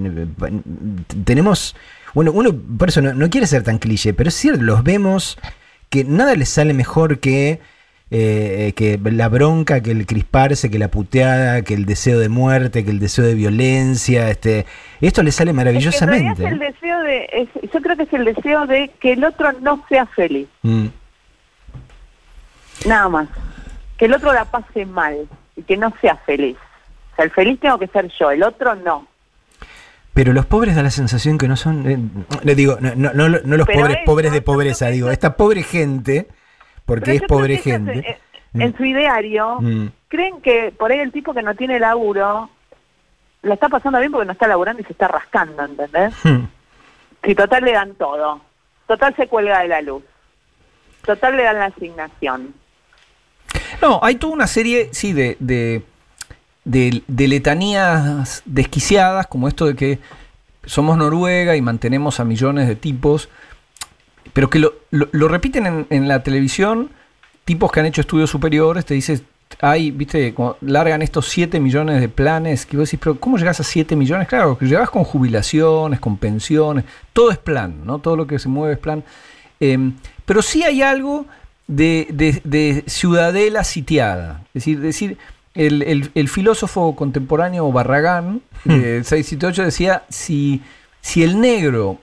tenemos, 1.25 1.77
bueno, 2.15 2.33
uno 2.33 2.51
por 2.79 2.89
eso 2.89 3.01
no, 3.01 3.15
no 3.15 3.31
quiere 3.31 3.47
ser 3.47 3.63
tan 3.63 3.79
cliché, 3.79 4.13
pero 4.13 4.29
es 4.29 4.35
cierto, 4.35 4.61
los 4.63 4.83
vemos 4.83 5.39
que 5.89 6.03
nada 6.05 6.35
les 6.35 6.49
sale 6.49 6.75
mejor 6.75 7.21
que 7.21 7.61
eh, 8.15 8.73
que 8.77 8.99
la 9.11 9.29
bronca, 9.31 9.81
que 9.83 9.91
el 9.93 10.05
crisparse, 10.05 10.69
que 10.71 10.79
la 10.79 10.89
puteada, 10.89 11.63
que 11.63 11.73
el 11.75 11.87
deseo 11.87 12.19
de 12.19 12.29
muerte, 12.29 12.85
que 12.85 12.91
el 12.91 12.99
deseo 12.99 13.25
de 13.25 13.35
violencia, 13.35 14.29
este, 14.29 14.67
esto 15.01 15.23
les 15.23 15.35
sale 15.37 15.51
Es 15.51 15.55
que 15.55 15.57
maravillosamente. 15.57 16.45
es 16.45 16.53
el 16.53 16.59
deseo 16.59 17.01
de, 17.05 17.25
es- 17.33 17.73
yo 17.73 17.81
creo 17.81 17.97
que 17.97 18.03
es 18.03 18.13
el 18.13 18.25
deseo 18.27 18.67
de 18.67 18.91
que 19.01 19.13
el 19.13 19.25
otro 19.25 19.53
no 19.63 19.83
sea 19.89 20.05
feliz, 20.07 20.47
Mm. 20.63 20.87
Nada 22.87 23.09
más. 23.09 23.29
Que 23.97 24.07
el 24.07 24.15
otro 24.15 24.33
la 24.33 24.45
pase 24.45 24.85
mal 24.87 25.29
y 25.57 25.63
que 25.63 25.77
no 25.77 25.93
sea 26.01 26.17
feliz. 26.17 26.57
O 27.13 27.17
sea, 27.17 27.25
el 27.25 27.31
feliz 27.31 27.61
tengo 27.61 27.79
que 27.79 27.87
ser 27.89 28.09
yo, 28.19 28.31
el 28.31 28.43
otro 28.43 28.75
no. 28.75 29.07
Pero 30.15 30.33
los 30.33 30.45
pobres 30.47 30.77
da 30.77 30.83
la 30.83 30.91
sensación 30.91 31.39
que 31.39 31.49
no 31.49 31.57
son. 31.57 31.91
eh, 31.91 31.99
le 32.43 32.55
digo, 32.55 32.77
no, 32.81 32.95
no, 32.95 33.13
no, 33.15 33.29
no 33.29 33.57
los 33.57 33.67
Pero 33.67 33.81
pobres, 33.81 33.97
eso, 33.99 34.05
pobres 34.05 34.33
de 34.33 34.43
pobreza, 34.43 34.87
digo, 34.89 35.11
esta 35.11 35.37
pobre 35.37 35.63
gente, 35.63 36.29
porque 36.85 37.15
es 37.17 37.23
pobre 37.23 37.57
gente. 37.59 37.99
eh, 38.01 38.19
En, 38.55 38.77
su 38.77 38.85
ideario, 38.85 39.57
Mm. 39.61 39.87
creen 40.09 40.43
que 40.43 40.73
por 40.77 40.93
ahí 40.93 40.99
el 40.99 41.13
tipo 41.13 41.33
que 41.33 41.43
no 41.43 41.55
tiene 41.55 41.79
laburo 41.79 42.51
la 43.43 43.55
está 43.55 43.69
pasando 43.71 43.99
bien 43.99 44.13
porque 44.13 44.27
no 44.27 44.33
está 44.33 44.47
laburando 44.47 44.83
y 44.83 44.85
se 44.85 44.93
está 44.93 45.09
rascando, 45.09 45.65
¿entendés? 45.65 46.13
Mm. 46.25 46.47
Si 47.25 47.35
total 47.37 47.65
le 47.65 47.73
dan 47.73 47.95
todo. 47.95 48.41
Total 48.89 49.15
se 49.17 49.29
cuelga 49.29 49.61
de 49.61 49.69
la 49.69 49.81
luz. 49.81 50.03
Total 51.07 51.37
le 51.37 51.45
dan 51.45 51.59
la 51.61 51.67
asignación. 51.67 52.53
No, 53.83 53.99
hay 54.03 54.15
toda 54.15 54.33
una 54.33 54.47
serie, 54.47 54.89
sí, 54.93 55.13
de, 55.13 55.37
de, 55.41 55.83
de- 56.65 57.03
de 57.09 57.29
letanías 57.29 58.43
desquiciadas, 58.45 59.27
como 59.27 59.49
esto 59.49 59.67
de 59.67 59.75
que 59.75 59.99
somos 60.65 60.97
Noruega 60.97 61.57
y 61.57 61.61
mantenemos 61.61 62.21
a 62.21 62.25
millones 62.25 62.69
de 62.69 62.77
tipos, 62.77 63.29
pero 64.33 64.49
que 64.49 64.61
lo, 64.61 64.73
repiten 65.29 65.87
en, 65.91 66.09
la 66.09 66.23
televisión, 66.23 66.91
tipos 67.45 67.73
que 67.73 67.81
han 67.81 67.87
hecho 67.87 68.01
estudios 68.01 68.31
superiores, 68.31 68.87
te 68.87 68.95
dices, 68.95 69.25
hay, 69.61 69.91
viste, 69.91 70.33
largan 70.61 71.03
estos 71.03 71.29
7 71.29 71.59
millones 71.59 72.01
de 72.01 72.09
planes, 72.09 72.65
que 72.65 72.77
vos 72.77 72.89
decís, 72.89 73.01
pero 73.03 73.19
¿cómo 73.19 73.37
llegas 73.37 73.59
a 73.59 73.65
7 73.65 73.97
millones? 73.97 74.29
Claro, 74.29 74.57
que 74.57 74.67
llegas 74.67 74.89
con 74.91 75.03
jubilaciones, 75.03 75.99
con 75.99 76.17
pensiones, 76.17 76.85
todo 77.13 77.33
es 77.33 77.39
plan, 77.39 77.85
¿no? 77.85 77.99
Todo 77.99 78.15
lo 78.17 78.27
que 78.29 78.39
se 78.39 78.49
mueve 78.49 78.75
es 78.75 78.79
plan. 78.79 79.03
Em, 79.59 79.93
pero 80.25 80.41
sí 80.41 80.63
hay 80.63 80.81
algo 80.83 81.27
de, 81.67 82.07
de- 82.13 82.41
de 82.45 82.85
ciudadela 82.87 83.65
sitiada. 83.65 84.43
Es 84.55 84.65
decir, 84.65 84.81
decir 84.81 85.19
el, 85.55 85.83
el- 85.83 86.11
el 86.15 86.29
filósofo 86.29 86.95
contemporáneo 86.97 87.71
Barragán, 87.73 88.43
de 88.65 89.03
678, 89.05 89.65
decía, 89.65 90.03
si, 90.09 90.63
si 91.01 91.23
el 91.23 91.41
negro 91.41 91.99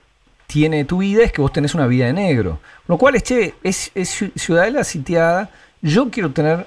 tiene 0.48 0.84
tu 0.86 1.00
vida, 1.00 1.24
es 1.24 1.32
que 1.32 1.41
vos 1.41 1.54
tenés 1.54 1.76
una 1.76 1.86
vida 1.88 2.08
de 2.08 2.13
negro. 2.13 2.60
Lo 2.88 2.98
cual 2.98 3.15
es, 3.15 3.24
che, 3.24 3.54
es, 3.63 3.91
es 3.95 4.22
ciu- 4.22 4.32
ciudadela 4.36 4.84
sitiada, 4.84 5.52
yo 5.82 6.10
quiero 6.10 6.32
tener 6.32 6.65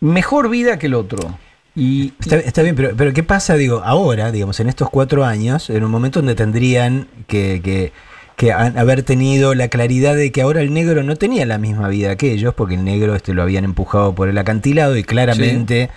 mejor 0.00 0.48
vida 0.48 0.78
que 0.78 0.86
el 0.86 0.94
otro. 0.94 1.36
Y, 1.74 2.12
Está, 2.20 2.36
está 2.36 2.62
bien, 2.62 2.74
pero, 2.74 2.90
pero 2.96 3.12
¿qué 3.12 3.22
pasa, 3.22 3.54
digo, 3.54 3.82
ahora, 3.84 4.32
digamos, 4.32 4.58
en 4.60 4.68
estos 4.68 4.90
cuatro 4.90 5.24
años, 5.24 5.70
en 5.70 5.84
un 5.84 5.90
momento 5.90 6.18
donde 6.20 6.34
tendrían 6.34 7.06
que, 7.28 7.60
que, 7.62 7.92
que 8.38 8.52
han- 8.52 8.78
haber 8.78 9.02
tenido 9.02 9.54
la 9.54 9.68
claridad 9.68 10.14
de 10.16 10.32
que 10.32 10.40
ahora 10.42 10.62
el 10.62 10.72
negro 10.72 11.02
no 11.02 11.16
tenía 11.16 11.44
la 11.44 11.58
misma 11.58 11.88
vida 11.88 12.16
que 12.16 12.32
ellos, 12.32 12.54
porque 12.54 12.76
el 12.76 12.84
negro 12.84 13.14
este 13.14 13.34
lo 13.34 13.42
habían 13.42 13.64
empujado 13.64 14.14
por 14.14 14.28
el 14.28 14.38
acantilado 14.38 14.96
y 14.96 15.02
claramente 15.04 15.90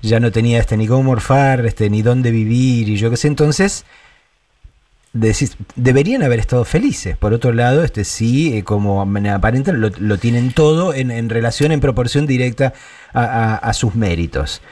ya 0.00 0.18
no 0.20 0.30
tenía 0.32 0.58
este 0.60 0.76
ni 0.76 0.86
cómo 0.86 1.02
morfar, 1.02 1.66
este, 1.66 1.90
ni 1.90 2.00
dónde 2.02 2.30
vivir, 2.30 2.88
y 2.88 2.96
yo 2.96 3.10
qué 3.10 3.16
sé, 3.16 3.28
entonces 3.28 3.84
decís, 5.12 5.56
deberían 5.76 6.22
haber 6.22 6.38
estado 6.38 6.64
felices. 6.64 7.16
Por 7.18 7.34
otro 7.34 7.52
lado, 7.52 7.84
este 7.84 8.04
sí, 8.04 8.56
eh, 8.56 8.62
como 8.64 9.02
aparentan, 9.02 9.80
lo, 9.80 9.90
lo 9.98 10.18
tienen 10.18 10.52
todo 10.52 10.94
en, 10.94 11.10
en 11.10 11.28
relación, 11.28 11.70
en 11.72 11.80
proporción 11.80 12.26
directa 12.26 12.72
a, 13.12 13.22
a- 13.24 13.56
a 13.56 13.72
sus 13.74 13.94
méritos. 13.94 14.62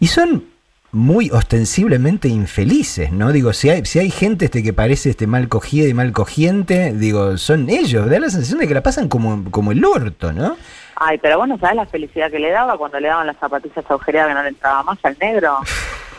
Y 0.00 0.08
son 0.08 0.44
muy 0.90 1.30
ostensiblemente 1.30 2.28
infelices, 2.28 3.12
¿no? 3.12 3.30
Digo, 3.32 3.52
si 3.52 3.68
hay, 3.68 3.84
si 3.84 3.98
hay 3.98 4.10
gente 4.10 4.46
este 4.46 4.62
que 4.62 4.72
parece 4.72 5.10
este 5.10 5.26
mal 5.26 5.48
cogida 5.48 5.86
y 5.86 5.94
mal 5.94 6.12
cogiente, 6.12 6.92
digo, 6.94 7.36
son 7.36 7.68
ellos, 7.68 8.08
da 8.08 8.18
la 8.18 8.30
sensación 8.30 8.60
de 8.60 8.68
que 8.68 8.74
la 8.74 8.82
pasan 8.82 9.08
como, 9.08 9.50
como 9.50 9.72
el 9.72 9.84
orto, 9.84 10.32
¿no? 10.32 10.56
Ay, 10.96 11.18
pero 11.18 11.38
vos 11.38 11.46
no 11.46 11.58
sabés 11.58 11.76
la 11.76 11.86
felicidad 11.86 12.30
que 12.30 12.38
le 12.38 12.50
daba 12.50 12.76
cuando 12.76 12.98
le 12.98 13.08
daban 13.08 13.26
las 13.26 13.36
zapatillas 13.36 13.84
agujereadas 13.88 14.30
que 14.30 14.34
no 14.34 14.42
le 14.42 14.48
entraba 14.48 14.82
más 14.82 14.98
al 15.04 15.16
negro. 15.20 15.58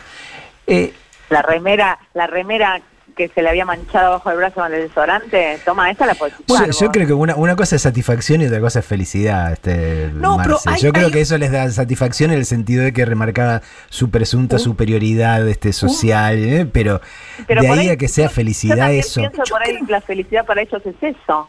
eh, 0.66 0.94
La 1.28 1.42
remera, 1.42 1.98
la 2.14 2.26
remera 2.26 2.80
que 3.16 3.28
se 3.28 3.42
le 3.42 3.48
había 3.48 3.64
manchado 3.64 4.10
bajo 4.12 4.30
el 4.30 4.36
brazo 4.36 4.56
con 4.56 4.72
el 4.72 4.82
desodorante, 4.88 5.58
toma, 5.64 5.90
esa 5.90 6.06
la 6.06 6.14
podés 6.14 6.34
usar 6.46 6.70
Yo, 6.70 6.80
yo 6.86 6.90
creo 6.92 7.06
que 7.06 7.12
una, 7.12 7.34
una 7.36 7.56
cosa 7.56 7.76
es 7.76 7.82
satisfacción 7.82 8.40
y 8.42 8.46
otra 8.46 8.60
cosa 8.60 8.78
es 8.80 8.86
felicidad, 8.86 9.52
este 9.52 10.10
No, 10.14 10.38
pero 10.42 10.58
hay- 10.66 10.80
Yo 10.80 10.92
creo 10.92 11.06
hay- 11.06 11.12
que 11.12 11.20
eso 11.20 11.36
les 11.38 11.50
da 11.52 11.70
satisfacción 11.70 12.30
en 12.30 12.38
el 12.38 12.46
sentido 12.46 12.84
de 12.84 12.92
que 12.92 13.04
remarcaba 13.04 13.62
su 13.88 14.10
presunta 14.10 14.58
superioridad 14.58 15.46
este, 15.48 15.72
social, 15.72 16.38
¿eh? 16.38 16.66
pero, 16.72 17.00
Pero 17.46 17.62
de 17.62 17.68
ahí 17.68 17.88
a 17.90 17.96
que 17.96 18.08
sea 18.08 18.26
yo- 18.26 18.30
felicidad 18.34 18.88
yo 18.90 18.98
eso. 18.98 19.20
pienso 19.20 19.42
por 19.50 19.62
ahí 19.62 19.78
que 19.84 19.92
la 19.92 20.00
felicidad 20.00 20.44
para 20.46 20.62
ellos 20.62 20.82
es 20.84 20.94
eso. 21.16 21.48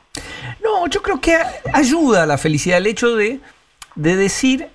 No, 0.64 0.88
yo 0.88 1.02
creo 1.02 1.20
que 1.22 1.38
ayuda 1.74 2.24
a 2.24 2.26
la 2.26 2.38
felicidad 2.38 2.78
el 2.78 2.88
hecho 2.88 3.16
de, 3.16 3.40
de 3.96 4.16
decir. 4.16 4.68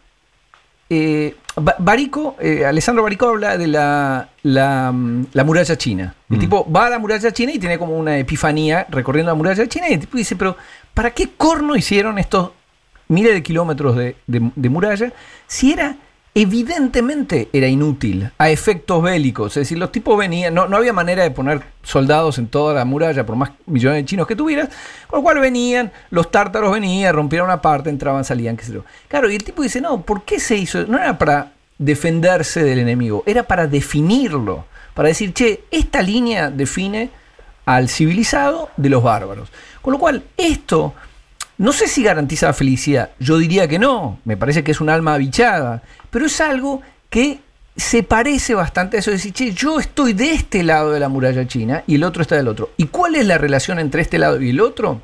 eh, 0.90 1.34
Barico, 1.56 2.36
eh, 2.38 2.66
Alessandro 2.66 3.02
Barico 3.02 3.28
habla 3.28 3.56
de 3.56 3.66
la, 3.66 4.28
la, 4.42 4.92
mm, 4.92 5.26
la 5.32 5.44
muralla 5.44 5.76
china. 5.76 6.14
El 6.28 6.36
Mm. 6.36 6.40
tipo 6.40 6.70
va 6.70 6.86
a 6.86 6.90
la 6.90 6.98
muralla 6.98 7.32
china 7.32 7.52
y 7.52 7.58
tiene 7.58 7.78
como 7.78 7.96
una 7.96 8.18
epifanía 8.18 8.86
recorriendo 8.90 9.30
la 9.30 9.34
muralla 9.36 9.66
china 9.66 9.86
y 9.88 9.94
el 9.94 10.00
tipo 10.00 10.18
dice, 10.18 10.36
pero 10.36 10.56
¿para 10.92 11.10
qué 11.12 11.30
corno 11.36 11.74
hicieron 11.74 12.18
estos 12.18 12.50
miles 13.08 13.32
de 13.32 13.42
kilómetros 13.42 13.96
de, 13.96 14.16
de- 14.26 14.50
de 14.54 14.68
muralla 14.68 15.12
si 15.46 15.72
era 15.72 15.96
evidentemente 16.36 17.48
era 17.54 17.66
inútil 17.66 18.30
a 18.36 18.50
efectos 18.50 19.02
bélicos? 19.02 19.56
Es 19.56 19.62
decir, 19.62 19.78
los 19.78 19.90
tipos 19.90 20.18
venían, 20.18 20.52
no, 20.52 20.68
no 20.68 20.76
había 20.76 20.92
manera 20.92 21.22
de 21.22 21.30
poner 21.30 21.62
soldados 21.82 22.36
en 22.36 22.48
toda 22.48 22.74
la 22.74 22.84
muralla 22.84 23.24
por 23.24 23.36
más 23.36 23.52
millones 23.64 24.02
de 24.02 24.04
chinos 24.04 24.26
que 24.26 24.36
tuvieras, 24.36 24.68
con 25.06 25.20
lo 25.20 25.22
cual 25.22 25.40
venían, 25.40 25.90
los 26.10 26.30
tártaros 26.30 26.70
venían, 26.70 27.14
rompían 27.14 27.44
una 27.44 27.62
parte, 27.62 27.88
entraban, 27.88 28.22
salían, 28.22 28.54
qué 28.54 28.64
sé 28.64 28.74
yo. 28.74 28.84
Claro, 29.08 29.30
y 29.30 29.36
el 29.36 29.44
tipo 29.44 29.62
dice, 29.62 29.80
no, 29.80 30.02
¿por 30.02 30.24
qué 30.24 30.38
se 30.38 30.56
hizo? 30.56 30.86
No 30.86 30.98
era 30.98 31.16
para 31.16 31.52
defenderse 31.78 32.62
del 32.62 32.80
enemigo, 32.80 33.22
era 33.24 33.42
para 33.42 33.66
definirlo, 33.66 34.66
para 34.92 35.08
decir, 35.08 35.32
che, 35.32 35.64
esta 35.70 36.02
línea 36.02 36.50
define 36.50 37.08
al 37.64 37.88
civilizado 37.88 38.68
de 38.76 38.90
los 38.90 39.02
bárbaros. 39.02 39.48
Con 39.80 39.92
lo 39.92 39.98
cual, 39.98 40.22
esto 40.36 40.92
no 41.58 41.72
sé 41.72 41.88
si 41.88 42.02
garantiza 42.02 42.46
la 42.46 42.52
felicidad, 42.52 43.10
yo 43.18 43.38
diría 43.38 43.66
que 43.68 43.78
no, 43.78 44.18
me 44.24 44.36
parece 44.36 44.62
que 44.62 44.72
es 44.72 44.80
un 44.80 44.90
alma 44.90 45.14
abichada, 45.14 45.82
pero 46.10 46.26
es 46.26 46.40
algo 46.40 46.82
que 47.10 47.40
se 47.76 48.02
parece 48.02 48.54
bastante 48.54 48.96
a 48.96 49.00
eso 49.00 49.10
de 49.10 49.16
decir, 49.18 49.32
che, 49.32 49.52
yo 49.52 49.78
estoy 49.78 50.12
de 50.14 50.32
este 50.32 50.62
lado 50.62 50.92
de 50.92 51.00
la 51.00 51.08
muralla 51.08 51.46
china 51.46 51.82
y 51.86 51.96
el 51.96 52.04
otro 52.04 52.22
está 52.22 52.34
del 52.36 52.48
otro. 52.48 52.70
¿Y 52.78 52.86
cuál 52.86 53.16
es 53.16 53.26
la 53.26 53.36
relación 53.38 53.78
entre 53.78 54.00
este 54.02 54.18
lado 54.18 54.40
y 54.40 54.48
el 54.50 54.60
otro? 54.60 55.02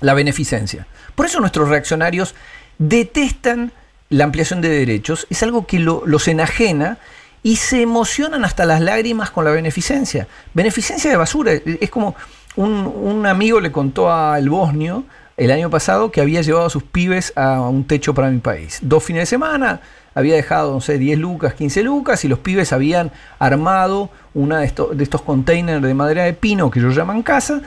La 0.00 0.14
beneficencia. 0.14 0.86
Por 1.14 1.26
eso 1.26 1.40
nuestros 1.40 1.68
reaccionarios 1.68 2.34
detestan 2.78 3.72
la 4.08 4.24
ampliación 4.24 4.60
de 4.60 4.68
derechos, 4.68 5.26
es 5.30 5.42
algo 5.42 5.66
que 5.66 5.78
lo- 5.78 6.02
los 6.06 6.28
enajena 6.28 6.98
y 7.42 7.56
se 7.56 7.82
emocionan 7.82 8.44
hasta 8.44 8.64
las 8.64 8.80
lágrimas 8.80 9.30
con 9.30 9.44
la 9.44 9.50
beneficencia. 9.50 10.26
Beneficencia 10.54 11.10
de 11.10 11.16
basura. 11.16 11.52
Es 11.52 11.90
como 11.90 12.14
un, 12.56 12.70
un 12.72 13.26
amigo 13.26 13.60
le 13.60 13.72
contó 13.72 14.12
al 14.12 14.48
bosnio 14.48 15.04
el 15.36 15.50
año 15.50 15.70
pasado 15.70 16.10
que 16.10 16.20
había 16.20 16.40
llevado 16.42 16.66
a 16.66 16.70
sus 16.70 16.82
pibes 16.82 17.32
a 17.36 17.60
un 17.60 17.84
techo 17.84 18.14
para 18.14 18.30
mi 18.30 18.38
país. 18.38 18.78
Dos 18.82 19.04
fines 19.04 19.22
de 19.22 19.26
semana, 19.26 19.80
había 20.14 20.34
dejado, 20.34 20.72
no 20.72 20.80
sé, 20.80 20.98
10 20.98 21.18
lucas, 21.18 21.54
15 21.54 21.82
lucas, 21.82 22.24
y 22.24 22.28
los 22.28 22.38
pibes 22.38 22.72
habían 22.72 23.12
armado 23.38 24.10
una 24.32 24.60
de 24.60 24.66
estos, 24.66 24.96
de 24.96 25.04
estos 25.04 25.20
containers 25.22 25.82
de 25.82 25.92
madera 25.92 26.24
de 26.24 26.32
pino 26.32 26.70
que 26.70 26.78
ellos 26.78 26.94
llaman 26.94 27.22
casa, 27.22 27.60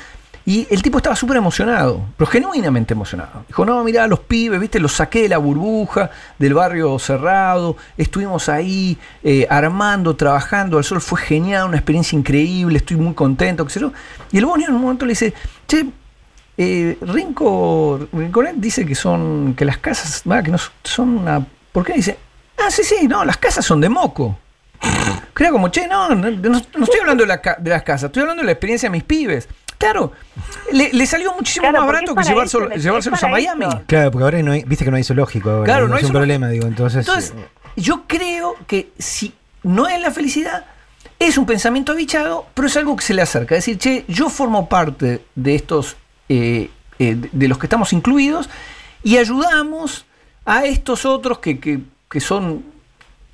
y 0.45 0.65
el 0.71 0.81
tipo 0.81 0.97
estaba 0.97 1.15
súper 1.15 1.37
emocionado, 1.37 2.07
pero 2.17 2.27
genuinamente 2.27 2.95
emocionado. 2.95 3.43
Dijo, 3.47 3.63
no, 3.65 3.83
mirá, 3.83 4.07
los 4.07 4.21
pibes, 4.21 4.59
viste, 4.59 4.79
los 4.79 4.93
saqué 4.93 5.21
de 5.21 5.29
la 5.29 5.37
burbuja, 5.37 6.09
del 6.39 6.55
barrio 6.55 6.97
cerrado, 6.97 7.77
estuvimos 7.95 8.49
ahí 8.49 8.97
eh, 9.23 9.45
armando, 9.47 10.15
trabajando, 10.15 10.79
al 10.79 10.83
sol 10.83 11.01
fue 11.01 11.21
genial, 11.21 11.67
una 11.67 11.77
experiencia 11.77 12.17
increíble, 12.17 12.79
estoy 12.79 12.97
muy 12.97 13.13
contento, 13.13 13.63
qué 13.63 13.73
sé 13.73 13.79
yo. 13.79 13.93
Y 14.31 14.39
el 14.39 14.47
Boni 14.47 14.63
en 14.63 14.73
un 14.73 14.81
momento 14.81 15.05
le 15.05 15.11
dice, 15.11 15.35
che, 15.67 15.85
eh, 16.61 16.97
Rinco, 17.01 18.07
Rinconet 18.11 18.55
dice 18.57 18.85
que 18.85 18.93
son, 18.93 19.53
que 19.55 19.63
las 19.63 19.77
casas, 19.77 20.23
va, 20.29 20.43
que 20.43 20.51
no 20.51 20.57
son 20.83 21.19
una... 21.19 21.45
¿Por 21.71 21.85
qué 21.85 21.93
dice? 21.93 22.17
Ah, 22.57 22.69
sí, 22.69 22.83
sí, 22.83 23.07
no, 23.07 23.23
las 23.23 23.37
casas 23.37 23.63
son 23.65 23.79
de 23.79 23.87
moco. 23.87 24.37
Creo 25.33 25.53
como, 25.53 25.69
che, 25.69 25.87
no, 25.87 26.09
no, 26.09 26.29
no 26.31 26.57
estoy 26.57 26.99
hablando 26.99 27.23
de, 27.23 27.27
la 27.27 27.39
ca- 27.41 27.55
de 27.59 27.69
las 27.69 27.83
casas, 27.83 28.05
estoy 28.09 28.21
hablando 28.23 28.41
de 28.41 28.47
la 28.47 28.51
experiencia 28.51 28.89
de 28.89 28.91
mis 28.91 29.03
pibes. 29.03 29.47
Claro, 29.77 30.11
le, 30.73 30.91
le 30.91 31.05
salió 31.05 31.33
muchísimo 31.33 31.63
Claro, 31.69 31.85
más 31.85 31.87
barato 31.87 32.13
que 32.13 32.21
llevárselo- 32.23 32.65
eso, 32.65 32.71
es 32.71 32.83
llevárselos 32.83 33.23
a 33.23 33.27
Miami. 33.29 33.65
eso. 33.65 33.81
Claro, 33.87 34.11
porque 34.11 34.23
ahora 34.25 34.41
no 34.43 34.51
hay, 34.51 34.63
viste 34.65 34.83
que 34.83 34.91
no 34.91 34.97
hay 34.97 35.03
zoológico 35.05 35.49
ahora. 35.49 35.63
Claro, 35.63 35.87
no 35.87 35.95
hay 35.95 35.99
es 35.99 36.09
un 36.09 36.11
zoológico. 36.11 36.19
problema, 36.39 36.49
digo. 36.49 36.67
Entonces, 36.67 37.07
Entonces, 37.07 37.33
eh, 37.37 37.47
yo 37.77 38.03
creo 38.05 38.55
que 38.67 38.89
si 38.99 39.33
no 39.63 39.87
es 39.87 40.01
la 40.01 40.11
felicidad, 40.11 40.65
es 41.17 41.37
un 41.37 41.45
pensamiento 41.45 41.93
abichado, 41.93 42.45
pero 42.53 42.67
es 42.67 42.75
algo 42.75 42.97
que 42.97 43.03
se 43.05 43.13
le 43.13 43.21
acerca. 43.21 43.55
Es 43.55 43.65
decir, 43.65 43.77
che, 43.77 44.03
yo 44.09 44.29
formo 44.29 44.67
parte 44.67 45.21
de 45.35 45.55
estos, 45.55 45.95
eh, 46.29 46.69
eh, 46.99 47.15
de- 47.31 47.47
los 47.47 47.57
que 47.57 47.65
estamos 47.65 47.91
incluidos, 47.93 48.49
y 49.03 49.17
ayudamos 49.17 50.05
a 50.45 50.65
estos 50.65 51.05
otros 51.05 51.39
que, 51.39 51.59
que- 51.59 51.79
que 52.09 52.19
son, 52.19 52.63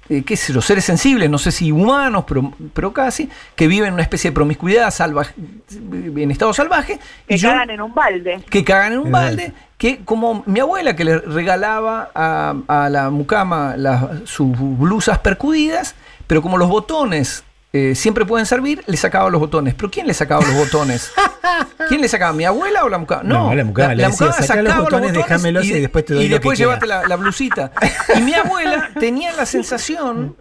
eh, 0.09 0.23
qué 0.23 0.35
sé 0.37 0.53
yo, 0.53 0.61
seres 0.61 0.85
sensibles, 0.85 1.29
no 1.29 1.37
sé 1.37 1.51
si 1.51 1.71
humanos, 1.71 2.25
pero, 2.27 2.53
pero 2.73 2.93
casi, 2.93 3.29
que 3.55 3.67
viven 3.67 3.87
en 3.89 3.93
una 3.95 4.03
especie 4.03 4.29
de 4.31 4.35
promiscuidad 4.35 4.91
salvaje, 4.91 5.33
en 5.71 6.29
estado 6.31 6.53
salvaje. 6.53 6.99
Que 7.27 7.35
y 7.35 7.37
yo- 7.37 7.49
cagan 7.49 7.69
en 7.71 7.81
un 7.81 7.93
balde. 7.93 8.43
que 8.49 8.63
cagan 8.63 8.93
en 8.93 8.99
un 8.99 9.07
Exacto. 9.07 9.25
balde, 9.27 9.53
que 9.77 9.97
como 10.05 10.43
mi 10.45 10.59
abuela 10.59 10.95
que 10.95 11.03
le 11.05 11.17
regalaba 11.19 12.11
a, 12.13 12.53
a 12.67 12.89
la 12.89 13.09
mucama 13.09 13.75
las- 13.77 14.29
sus 14.29 14.47
blusas 14.57 15.19
percudidas, 15.19 15.95
pero 16.27 16.41
como 16.41 16.57
los 16.57 16.69
botones 16.69 17.43
eh, 17.77 17.93
siempre 17.93 18.23
pueden 18.25 18.45
servir, 18.45 18.81
le 18.87 18.95
sacaba 18.95 19.29
los 19.29 19.39
botones. 19.41 19.73
¿Pero 19.73 19.91
quién 19.91 20.07
le 20.07 20.13
sacaba 20.13 20.41
los 20.45 20.53
botones? 20.55 21.11
¿Quién 21.89 21.99
le 21.99 22.07
sacaba? 22.07 22.31
¿Mi 22.31 22.45
abuela 22.45 22.85
o 22.85 22.89
la 22.89 22.97
mucama? 22.97 23.23
No, 23.23 23.49
No, 23.49 23.55
la 23.55 23.65
mucama 23.65 23.93
le 23.95 24.05
decía, 24.07 24.31
"Sacá 24.31 24.61
los 24.61 24.77
botones, 24.77 25.11
déjamelos 25.11 25.65
y 25.65 25.79
después 25.81 26.05
te 26.05 26.13
doy 26.13 26.23
y 26.25 26.29
lo 26.29 26.35
después 26.35 26.57
que 26.57 26.63
llévate 26.63 26.85
queda". 26.85 27.01
la, 27.01 27.07
la 27.09 27.15
blusita. 27.17 27.71
Y 28.17 28.21
mi 28.21 28.33
abuela 28.33 28.91
tenía 28.97 29.33
la 29.33 29.45
sensación 29.45 30.35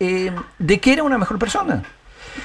eh, 0.00 0.30
de 0.58 0.78
que 0.78 0.92
era 0.92 1.02
una 1.02 1.18
mejor 1.18 1.38
persona, 1.40 1.82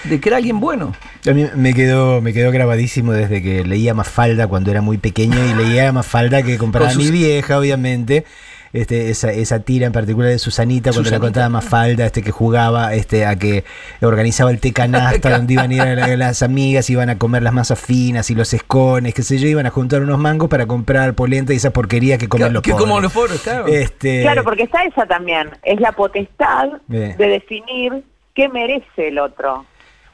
de 0.06 0.20
que 0.20 0.30
era 0.30 0.38
alguien 0.38 0.60
bueno. 0.60 0.96
A 1.28 1.32
mí 1.32 1.46
me 1.56 1.74
quedó, 1.76 2.20
me 2.22 2.34
quedó 2.34 2.52
grabadísimo 2.52 3.12
desde 3.12 3.44
que 3.44 3.64
leía 3.64 3.94
Mafalda 3.94 4.48
cuando 4.48 4.72
era 4.72 4.82
muy 4.82 4.98
pequeño 4.98 5.38
y 5.46 5.54
leía 5.54 5.92
Mafalda 5.92 6.42
que 6.42 6.58
compraba 6.58 6.90
Con 6.90 6.98
mi 6.98 7.04
sus- 7.04 7.12
vieja, 7.12 7.60
obviamente. 7.60 8.26
Este, 8.74 9.12
esa, 9.12 9.32
esa 9.32 9.60
tira 9.60 9.86
en 9.86 9.92
particular 9.94 10.32
de 10.32 10.40
Susanita, 10.40 10.90
cuando 10.90 11.04
Susanita. 11.04 11.16
le 11.18 11.28
contaba 11.28 11.50
Mafalda, 11.50 12.08
este 12.08 12.24
que 12.24 12.32
jugaba, 12.32 12.96
este, 12.96 13.26
a 13.28 13.36
que 13.36 13.64
organizaba 14.02 14.50
el 14.50 14.60
té 14.60 14.74
canasta, 14.74 15.30
donde 15.38 15.54
iban 15.54 15.70
a 15.70 15.74
ir 15.76 15.82
a 15.82 15.96
la- 15.96 16.18
las 16.18 16.42
amigas, 16.42 16.90
iban 16.90 17.10
a 17.12 17.20
comer 17.20 17.44
las 17.44 17.54
masas 17.54 17.80
finas 17.80 18.32
y 18.32 18.36
los 18.36 18.52
escones, 18.54 19.14
qué 19.14 19.22
sé 19.22 19.38
yo, 19.38 19.48
iban 19.48 19.68
a 19.68 19.70
juntar 19.70 20.02
unos 20.02 20.18
mangos 20.18 20.50
para 20.50 20.66
comprar 20.66 21.14
polenta 21.14 21.54
y 21.54 21.58
esa 21.58 21.70
porquería 21.72 22.18
que 22.18 22.28
comen 22.28 22.52
los 22.52 22.64
que 22.64 22.72
pobres. 22.72 22.84
como 22.88 23.00
los 23.00 23.14
pobres, 23.14 23.42
claro. 23.42 23.68
Este, 23.68 24.24
Claro, 24.24 24.44
porque 24.44 24.64
está 24.64 24.84
esa 24.86 25.06
también. 25.06 25.50
Es 25.62 25.80
la 25.80 25.92
potestad 25.92 26.70
Bien. 26.88 27.16
de 27.16 27.28
definir 27.28 28.04
qué 28.34 28.50
merece 28.50 29.10
el 29.10 29.20
otro. 29.20 29.66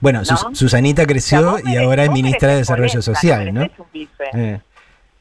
bueno, 0.01 0.19
¿no? 0.19 0.25
Sus- 0.25 0.57
Susanita 0.57 1.03
O 1.03 1.05
sea, 1.05 1.07
creció 1.07 1.57
y 1.63 1.77
ahora 1.77 2.03
es 2.03 2.11
ministra 2.11 2.49
de 2.49 2.55
Desarrollo 2.57 2.89
polenta, 3.01 3.13
Social, 3.13 3.53
no 3.53 3.61
un 3.61 3.69
bife. 3.93 4.23
Eh, 4.33 4.59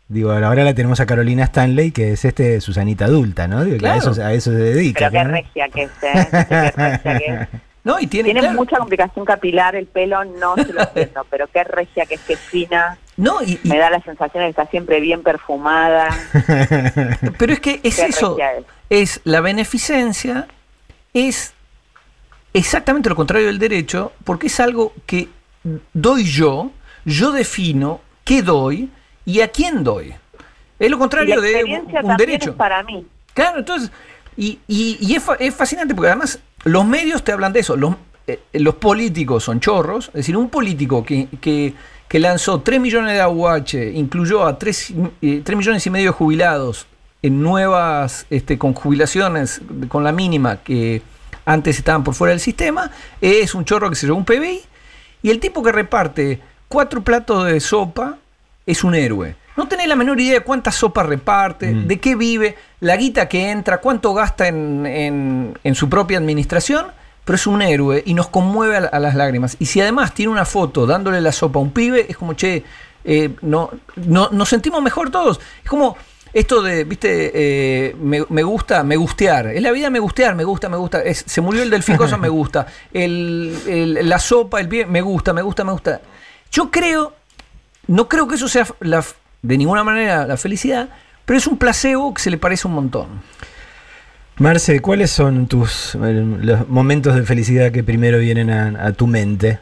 Digo, 0.08 0.32
ahora 0.32 0.64
la 0.64 0.74
tenemos 0.74 1.00
a 1.00 1.06
Carolina 1.06 1.44
Stanley, 1.44 1.90
que 1.90 2.12
es 2.12 2.24
este 2.24 2.60
Susanita 2.62 3.04
adulta, 3.04 3.46
¿no? 3.46 3.62
Digo, 3.62 3.76
que 3.76 3.80
Claro. 3.80 3.94
A, 4.08 4.10
eso, 4.12 4.22
a 4.24 4.32
eso 4.32 4.50
se 4.52 4.56
dedica. 4.56 5.10
Pero 5.10 5.22
qué 5.22 5.24
¿no? 5.24 5.30
regia 5.32 5.68
que 5.68 5.82
es, 5.82 5.90
¿eh? 6.02 6.28
Qué 6.48 6.70
regia 6.70 7.02
que 7.02 7.26
es. 7.26 7.48
No, 7.84 7.98
y 7.98 8.06
tiene, 8.06 8.24
Tiene 8.26 8.40
claro, 8.40 8.54
mucha 8.56 8.76
complicación 8.76 9.24
capilar 9.24 9.74
el 9.74 9.86
pelo, 9.86 10.22
no 10.22 10.56
se 10.56 10.74
lo 10.74 10.82
entiendo, 10.82 11.24
pero 11.30 11.46
qué 11.46 11.64
regia 11.64 12.04
que 12.04 12.16
es, 12.16 12.20
que 12.20 12.36
fina. 12.36 12.98
No, 13.16 13.42
y- 13.42 13.58
y- 13.62 13.68
Me 13.68 13.78
da 13.78 13.88
la 13.88 14.00
sensación 14.02 14.42
de 14.42 14.46
que 14.48 14.50
está 14.50 14.66
siempre 14.66 15.00
bien 15.00 15.22
perfumada. 15.22 16.08
pero 17.38 17.52
es 17.54 17.60
que 17.60 17.80
es 17.82 17.96
Qué 17.96 18.06
eso, 18.06 18.30
regia 18.36 18.52
es. 18.58 18.64
es 18.90 19.20
la 19.24 19.40
beneficencia, 19.40 20.48
es 21.14 21.54
exactamente 22.52 23.08
lo 23.08 23.16
contrario 23.16 23.46
del 23.46 23.58
derecho, 23.58 24.12
porque 24.24 24.48
es 24.48 24.60
algo 24.60 24.92
que 25.06 25.28
doy 25.94 26.24
yo, 26.24 26.72
yo 27.06 27.32
defino 27.32 28.00
qué 28.24 28.42
doy 28.42 28.90
y 29.28 29.42
a 29.42 29.48
quién 29.48 29.84
doy. 29.84 30.14
Es 30.78 30.90
lo 30.90 30.98
contrario 30.98 31.40
de 31.40 31.64
un, 32.02 32.16
derecho. 32.16 32.50
es 32.50 32.56
para 32.56 32.82
mí. 32.82 33.06
Claro, 33.34 33.58
entonces, 33.58 33.90
y, 34.36 34.58
y- 34.66 34.96
y 35.00 35.14
es, 35.16 35.22
es 35.38 35.54
fascinante 35.54 35.94
porque 35.94 36.08
además 36.10 36.38
los 36.64 36.86
medios 36.86 37.22
te 37.22 37.32
hablan 37.32 37.52
de 37.52 37.60
eso. 37.60 37.76
Los, 37.76 37.94
eh, 38.26 38.40
los 38.54 38.76
políticos 38.76 39.44
son 39.44 39.60
chorros. 39.60 40.06
Es 40.08 40.14
decir, 40.14 40.36
un 40.36 40.48
político 40.48 41.04
que, 41.04 41.28
que, 41.42 41.74
que 42.08 42.18
lanzó 42.18 42.62
3 42.62 42.80
millones 42.80 43.12
de 43.12 43.20
AUH, 43.20 43.74
incluyó 43.94 44.46
a 44.46 44.58
3, 44.58 44.94
millones 45.20 45.86
y 45.86 45.90
medio 45.90 46.06
de 46.12 46.16
jubilados 46.16 46.86
en 47.20 47.42
nuevas, 47.42 48.24
este, 48.30 48.56
con 48.56 48.72
jubilaciones 48.72 49.60
con 49.88 50.04
la 50.04 50.12
mínima 50.12 50.58
que 50.62 51.02
antes 51.44 51.76
estaban 51.78 52.02
por 52.04 52.14
fuera 52.14 52.30
del 52.30 52.40
sistema, 52.40 52.90
es 53.20 53.54
un 53.54 53.64
chorro 53.66 53.90
que 53.90 53.96
se 53.96 54.06
llevó 54.06 54.16
un 54.16 54.24
PBI. 54.24 54.60
Y 55.22 55.30
el 55.30 55.38
tipo 55.40 55.62
que 55.62 55.72
reparte 55.72 56.40
cuatro 56.68 57.02
platos 57.02 57.44
de 57.46 57.58
sopa 57.60 58.16
es 58.68 58.84
un 58.84 58.94
héroe. 58.94 59.34
No 59.56 59.66
tenés 59.66 59.88
la 59.88 59.96
menor 59.96 60.20
idea 60.20 60.34
de 60.34 60.40
cuánta 60.40 60.70
sopa 60.70 61.02
reparte, 61.02 61.72
Mm. 61.74 61.86
de 61.88 61.98
qué 61.98 62.14
vive, 62.14 62.56
la 62.80 62.96
guita 62.96 63.28
que 63.28 63.50
entra, 63.50 63.78
cuánto 63.78 64.14
gasta 64.14 64.46
en, 64.46 64.86
en- 64.86 65.58
en 65.64 65.74
su 65.74 65.88
propia 65.88 66.18
administración, 66.18 66.86
pero 67.24 67.34
es 67.36 67.46
un 67.46 67.60
héroe 67.62 68.02
y 68.06 68.14
nos 68.14 68.28
conmueve 68.28 68.76
a, 68.76 68.80
la- 68.80 68.88
a 68.88 68.98
las 69.00 69.14
lágrimas. 69.16 69.56
Y 69.58 69.66
si 69.66 69.80
además 69.80 70.14
tiene 70.14 70.30
una 70.30 70.44
foto 70.44 70.86
dándole 70.86 71.20
la 71.20 71.32
sopa 71.32 71.58
a 71.58 71.62
un 71.62 71.72
pibe, 71.72 72.06
es 72.08 72.16
como, 72.16 72.34
che, 72.34 72.62
eh, 73.04 73.30
no, 73.42 73.70
no, 73.96 74.28
nos 74.30 74.48
sentimos 74.48 74.80
mejor 74.82 75.10
todos. 75.10 75.40
Es 75.64 75.68
como 75.70 75.96
esto 76.32 76.62
de, 76.62 76.84
viste, 76.84 77.32
eh, 77.34 77.96
me, 78.00 78.24
me 78.28 78.42
gusta, 78.42 78.84
me 78.84 78.96
gustear. 78.96 79.46
Es 79.48 79.62
la 79.62 79.72
vida 79.72 79.88
me 79.90 79.98
gustear, 79.98 80.34
me 80.36 80.44
gusta, 80.44 80.68
me 80.68 80.76
gusta. 80.76 81.00
Es- 81.02 81.24
se 81.26 81.40
murió 81.40 81.62
el 81.62 81.70
delfín, 81.70 81.96
cosa 81.96 82.16
me 82.16 82.28
gusta. 82.28 82.66
El, 82.92 83.56
el- 83.66 84.08
la 84.08 84.18
sopa, 84.18 84.60
el 84.60 84.68
pie, 84.68 84.86
me 84.86 85.00
gusta, 85.00 85.32
me 85.32 85.42
gusta, 85.42 85.64
me 85.64 85.72
gusta. 85.72 86.00
Yo 86.52 86.70
creo, 86.70 87.14
no 87.88 88.08
creo 88.08 88.28
que 88.28 88.36
eso 88.36 88.46
sea 88.48 88.66
la, 88.80 89.04
de 89.42 89.58
ninguna 89.58 89.82
manera 89.84 90.26
la 90.26 90.36
felicidad, 90.36 90.88
pero 91.24 91.36
es 91.38 91.46
un 91.46 91.58
placebo 91.58 92.14
que 92.14 92.22
se 92.22 92.30
le 92.30 92.38
parece 92.38 92.68
un 92.68 92.74
montón. 92.74 93.08
Marce, 94.36 94.80
¿cuáles 94.80 95.10
son 95.10 95.48
tus 95.48 95.96
eh, 95.96 95.98
los 96.40 96.68
momentos 96.68 97.14
de 97.16 97.24
felicidad 97.24 97.72
que 97.72 97.82
primero 97.82 98.18
vienen 98.18 98.50
a, 98.50 98.86
a 98.86 98.92
tu 98.92 99.06
mente? 99.08 99.58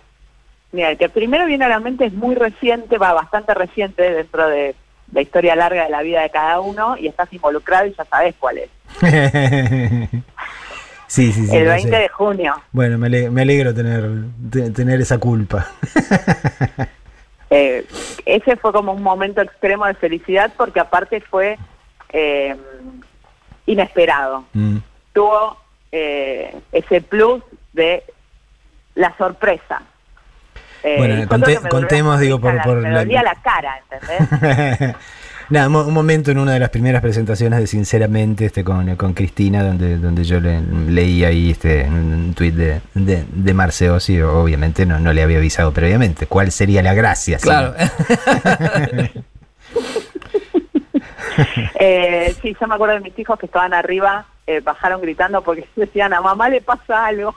Mira, 0.73 0.91
el 0.91 0.99
que 0.99 1.09
primero 1.09 1.47
viene 1.47 1.65
a 1.65 1.69
la 1.69 1.81
mente 1.81 2.05
es 2.05 2.12
muy 2.12 2.35
reciente, 2.35 2.99
va 2.99 3.15
bastante 3.15 3.55
reciente 3.55 4.03
dentro 4.03 4.47
de 4.49 4.75
la 5.12 5.23
historia 5.23 5.57
larga 5.57 5.85
de 5.85 5.91
la 5.91 6.03
vida 6.03 6.21
de 6.21 6.29
cada 6.31 6.61
uno 6.61 6.97
y 6.99 7.07
estás 7.07 7.33
involucrado 7.33 7.87
y 7.87 7.95
ya 7.97 8.05
sabes 8.05 8.35
cuál 8.39 8.59
es. 8.59 8.69
sí, 11.07 11.33
sí, 11.33 11.47
sí. 11.47 11.57
el 11.57 11.65
lo 11.65 11.71
20 11.71 11.89
sé. 11.91 11.97
de 11.97 12.09
junio. 12.09 12.55
Bueno, 12.73 12.99
me, 12.99 13.07
ale- 13.07 13.31
me 13.31 13.43
alegro 13.43 13.73
tener, 13.73 14.11
te- 14.51 14.71
tener 14.71 15.01
esa 15.01 15.17
culpa. 15.19 15.69
Eh, 17.51 17.87
ese 18.25 18.57
fue 18.57 18.73
como 18.73 18.93
un 18.93 19.03
momento 19.03 19.41
extremo 19.41 19.87
de 19.87 19.95
felicidad 19.95 20.53
porque 20.57 20.81
aparte 20.81 21.21
fue 21.21 21.59
eh, 22.13 22.57
inesperado. 23.67 24.45
Mm. 24.53 24.79
Tuvo 25.13 25.57
eh, 25.93 26.57
ese 26.73 27.01
plus 27.01 27.43
de 27.73 28.03
la 28.95 29.17
sorpresa. 29.17 29.83
Eh, 30.83 30.97
Bueno, 30.99 31.29
conté- 31.29 31.61
me 31.61 31.69
contemos, 31.69 32.21
digo, 32.21 32.41
por- 32.41 32.51
sonrisa, 32.51 32.65
por 32.69 32.77
me 32.83 32.91
la- 32.91 32.99
dolía 33.01 33.23
la 33.23 33.35
cara, 33.37 33.81
¿entendés? 33.91 34.97
Nada, 35.49 35.69
un 35.69 35.95
momento 35.95 36.31
en 36.31 36.39
una 36.39 36.53
de 36.53 36.59
las 36.59 36.71
primeras 36.71 37.01
presentaciones 37.03 37.61
de 37.61 37.67
Sinceramente 37.67 38.47
este, 38.47 38.65
con, 38.65 38.97
con 38.97 39.15
Cristina, 39.15 39.63
donde, 39.63 39.99
donde 39.99 40.25
yo 40.25 40.41
le, 40.41 40.61
leí 40.61 41.25
ahí 41.25 41.51
este, 41.51 41.85
un 41.85 42.35
tuit 42.35 42.55
de, 42.55 42.81
de, 42.95 43.25
de 43.31 43.55
Marce 43.55 43.91
Ossi, 43.91 44.20
obviamente 44.20 44.87
no, 44.87 44.99
no 44.99 45.12
le 45.12 45.23
había 45.23 45.39
avisado 45.39 45.73
previamente. 45.73 46.27
¿Cuál 46.27 46.51
sería 46.51 46.83
la 46.83 46.95
gracia? 46.95 47.39
Claro. 47.39 47.75
Eh, 51.79 52.35
sí, 52.41 52.57
yo 52.59 52.66
me 52.66 52.75
acuerdo 52.75 52.95
de 52.95 53.01
mis 53.01 53.18
hijos 53.18 53.39
que 53.39 53.47
estaban 53.47 53.75
arriba, 53.75 54.27
eh, 54.47 54.61
bajaron 54.61 55.03
gritando 55.03 55.43
porque 55.43 55.68
decían 55.77 56.12
a 56.14 56.20
mamá 56.20 56.49
le 56.49 56.61
pasa 56.61 57.07
algo. 57.07 57.35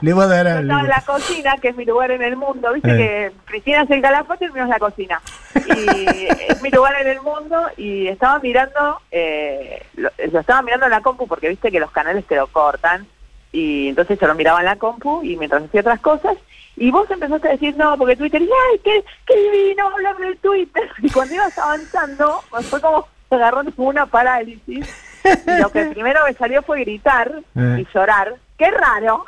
Le 0.00 0.12
voy 0.12 0.24
a 0.24 0.26
dar 0.28 0.46
Yo 0.46 0.50
algo. 0.52 0.60
estaba 0.62 0.80
en 0.80 0.88
la 0.88 1.00
cocina, 1.02 1.56
que 1.60 1.68
es 1.68 1.76
mi 1.76 1.84
lugar 1.84 2.10
en 2.10 2.22
el 2.22 2.36
mundo. 2.36 2.72
Viste 2.72 2.90
Eh. 2.92 2.96
que 2.96 3.32
Cristina 3.46 3.82
es 3.82 3.90
el 3.90 4.02
calafote 4.02 4.44
y 4.44 4.48
el 4.48 4.52
mío 4.52 4.64
es 4.64 4.68
la 4.68 4.78
cocina. 4.78 5.20
Y 5.54 6.26
es 6.48 6.62
mi 6.62 6.70
lugar 6.70 6.94
en 7.00 7.08
el 7.08 7.20
mundo 7.20 7.68
y 7.76 8.08
estaba 8.08 8.38
mirando, 8.40 9.00
eh, 9.10 9.82
lo, 9.96 10.10
lo 10.32 10.40
estaba 10.40 10.62
mirando 10.62 10.86
en 10.86 10.90
la 10.92 11.00
compu 11.00 11.26
porque 11.26 11.48
viste 11.48 11.70
que 11.70 11.80
los 11.80 11.90
canales 11.90 12.24
te 12.26 12.36
lo 12.36 12.46
cortan. 12.48 13.06
Y 13.52 13.88
entonces 13.90 14.18
yo 14.18 14.26
lo 14.26 14.34
miraba 14.34 14.60
en 14.60 14.66
la 14.66 14.76
compu 14.76 15.22
y 15.22 15.36
mientras 15.36 15.62
hacía 15.64 15.80
otras 15.82 16.00
cosas. 16.00 16.36
Y 16.74 16.90
vos 16.90 17.10
empezaste 17.10 17.48
a 17.48 17.52
decir, 17.52 17.76
no, 17.76 17.98
porque 17.98 18.16
Twitter, 18.16 18.40
y, 18.40 18.46
ay, 18.46 18.80
qué, 18.82 19.04
qué 19.26 19.34
divino 19.50 19.88
hablar 19.88 20.16
del 20.16 20.38
Twitter. 20.38 20.88
Y 21.02 21.10
cuando 21.10 21.34
ibas 21.34 21.56
avanzando, 21.58 22.42
pues 22.48 22.66
fue 22.66 22.80
como, 22.80 23.06
agarró 23.30 23.60
una 23.76 24.06
parálisis. 24.06 24.88
Y 25.24 25.60
lo 25.60 25.70
que 25.70 25.84
primero 25.94 26.20
me 26.26 26.32
salió 26.32 26.62
fue 26.62 26.80
gritar 26.80 27.30
Eh. 27.54 27.76
y 27.80 27.86
llorar. 27.94 28.34
¡Qué 28.58 28.70
raro! 28.70 29.24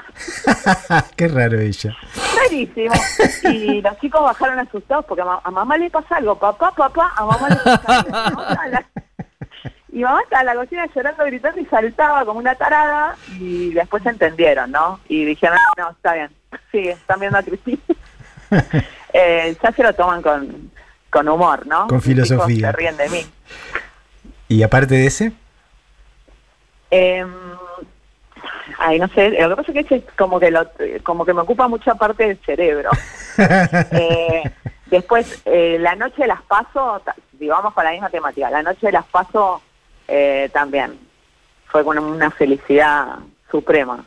Qué 1.16 1.28
raro 1.28 1.58
ella. 1.60 1.96
Rarísimo. 2.36 2.94
Y 3.44 3.80
los 3.82 3.98
chicos 3.98 4.22
bajaron 4.22 4.58
asustados 4.60 5.04
porque 5.06 5.22
a, 5.22 5.24
ma- 5.24 5.40
a 5.42 5.50
mamá 5.50 5.76
le 5.76 5.90
pasa 5.90 6.16
algo. 6.16 6.38
Papá, 6.38 6.70
papá, 6.72 7.12
a 7.16 7.24
mamá 7.24 7.48
le 7.48 7.56
pasa 7.56 8.04
algo. 8.62 8.78
Y 9.92 10.02
mamá 10.02 10.20
estaba 10.22 10.40
en 10.40 10.46
la 10.46 10.54
cocina 10.54 10.86
llorando, 10.94 11.24
gritando 11.24 11.60
y 11.60 11.66
saltaba 11.66 12.24
como 12.24 12.38
una 12.38 12.54
tarada. 12.54 13.16
Y 13.38 13.72
después 13.72 14.04
entendieron, 14.06 14.70
¿no? 14.70 15.00
Y 15.08 15.24
dijeron, 15.24 15.58
no, 15.78 15.90
está 15.90 16.14
bien. 16.14 16.30
Sí, 16.70 16.88
están 16.88 17.18
viendo 17.20 17.38
a 17.38 17.42
Cristina. 17.42 17.78
Eh, 19.16 19.56
ya 19.62 19.70
se 19.70 19.82
lo 19.84 19.92
toman 19.94 20.22
con, 20.22 20.72
con 21.08 21.28
humor, 21.28 21.64
¿no? 21.68 21.86
Con 21.86 22.02
filosofía. 22.02 22.72
Se 22.72 22.76
ríen 22.76 22.96
de 22.96 23.08
mí. 23.08 23.24
Y 24.48 24.62
aparte 24.64 24.94
de 24.94 25.06
ese, 25.06 25.32
Eh, 26.90 27.24
ay, 28.78 28.98
no 28.98 29.08
sé, 29.08 29.30
lo 29.30 29.50
que 29.50 29.56
pasa 29.56 29.72
es 29.72 29.86
que 29.86 29.94
es 29.96 30.04
como 30.16 30.40
que, 30.40 30.50
lo, 30.50 30.68
como 31.02 31.24
que 31.24 31.34
me 31.34 31.42
ocupa 31.42 31.68
mucha 31.68 31.94
parte 31.94 32.28
del 32.28 32.38
cerebro. 32.44 32.90
Eh, 33.36 34.42
después, 34.86 35.42
eh, 35.44 35.76
la 35.80 35.96
noche 35.96 36.22
de 36.22 36.28
las 36.28 36.42
paso, 36.42 37.02
digamos 37.32 37.74
con 37.74 37.84
la 37.84 37.90
misma 37.90 38.10
temática, 38.10 38.48
la 38.48 38.62
noche 38.62 38.86
de 38.86 38.92
las 38.92 39.04
paso 39.06 39.60
eh, 40.06 40.48
también 40.52 40.98
fue 41.66 41.84
con 41.84 41.98
una 41.98 42.30
felicidad 42.30 43.16
suprema. 43.50 44.04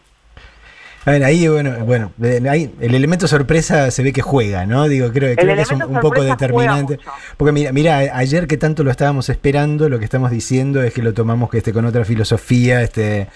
A 1.06 1.12
ver, 1.12 1.24
ahí, 1.24 1.48
bueno, 1.48 1.86
bueno, 1.86 2.12
eh, 2.22 2.42
ahí 2.50 2.74
el 2.82 2.94
elemento 2.94 3.30
sorpresa 3.30 3.92
se 3.92 4.04
ve 4.04 4.12
que 4.12 4.22
juega, 4.22 4.66
¿no? 4.66 4.90
Digo, 4.90 5.12
creo, 5.14 5.34
creo 5.38 5.56
que 5.56 5.62
es 5.62 5.72
un, 5.72 5.84
un 5.84 6.02
poco 6.02 6.22
determinante. 6.22 7.00
Porque 7.38 7.54
mira, 7.54 7.72
mira, 7.72 7.98
ayer 7.98 8.46
que 8.46 8.58
tanto 8.58 8.84
lo 8.84 8.92
estábamos 8.92 9.30
esperando, 9.30 9.88
lo 9.88 10.00
que 10.00 10.06
estamos 10.06 10.32
diciendo 10.32 10.84
es 10.84 10.94
que 10.94 11.02
lo 11.02 11.14
tomamos 11.14 11.50
que 11.50 11.60
este 11.60 11.72
con 11.72 11.86
otra 11.86 12.04
filosofía, 12.04 12.82
este, 12.82 13.30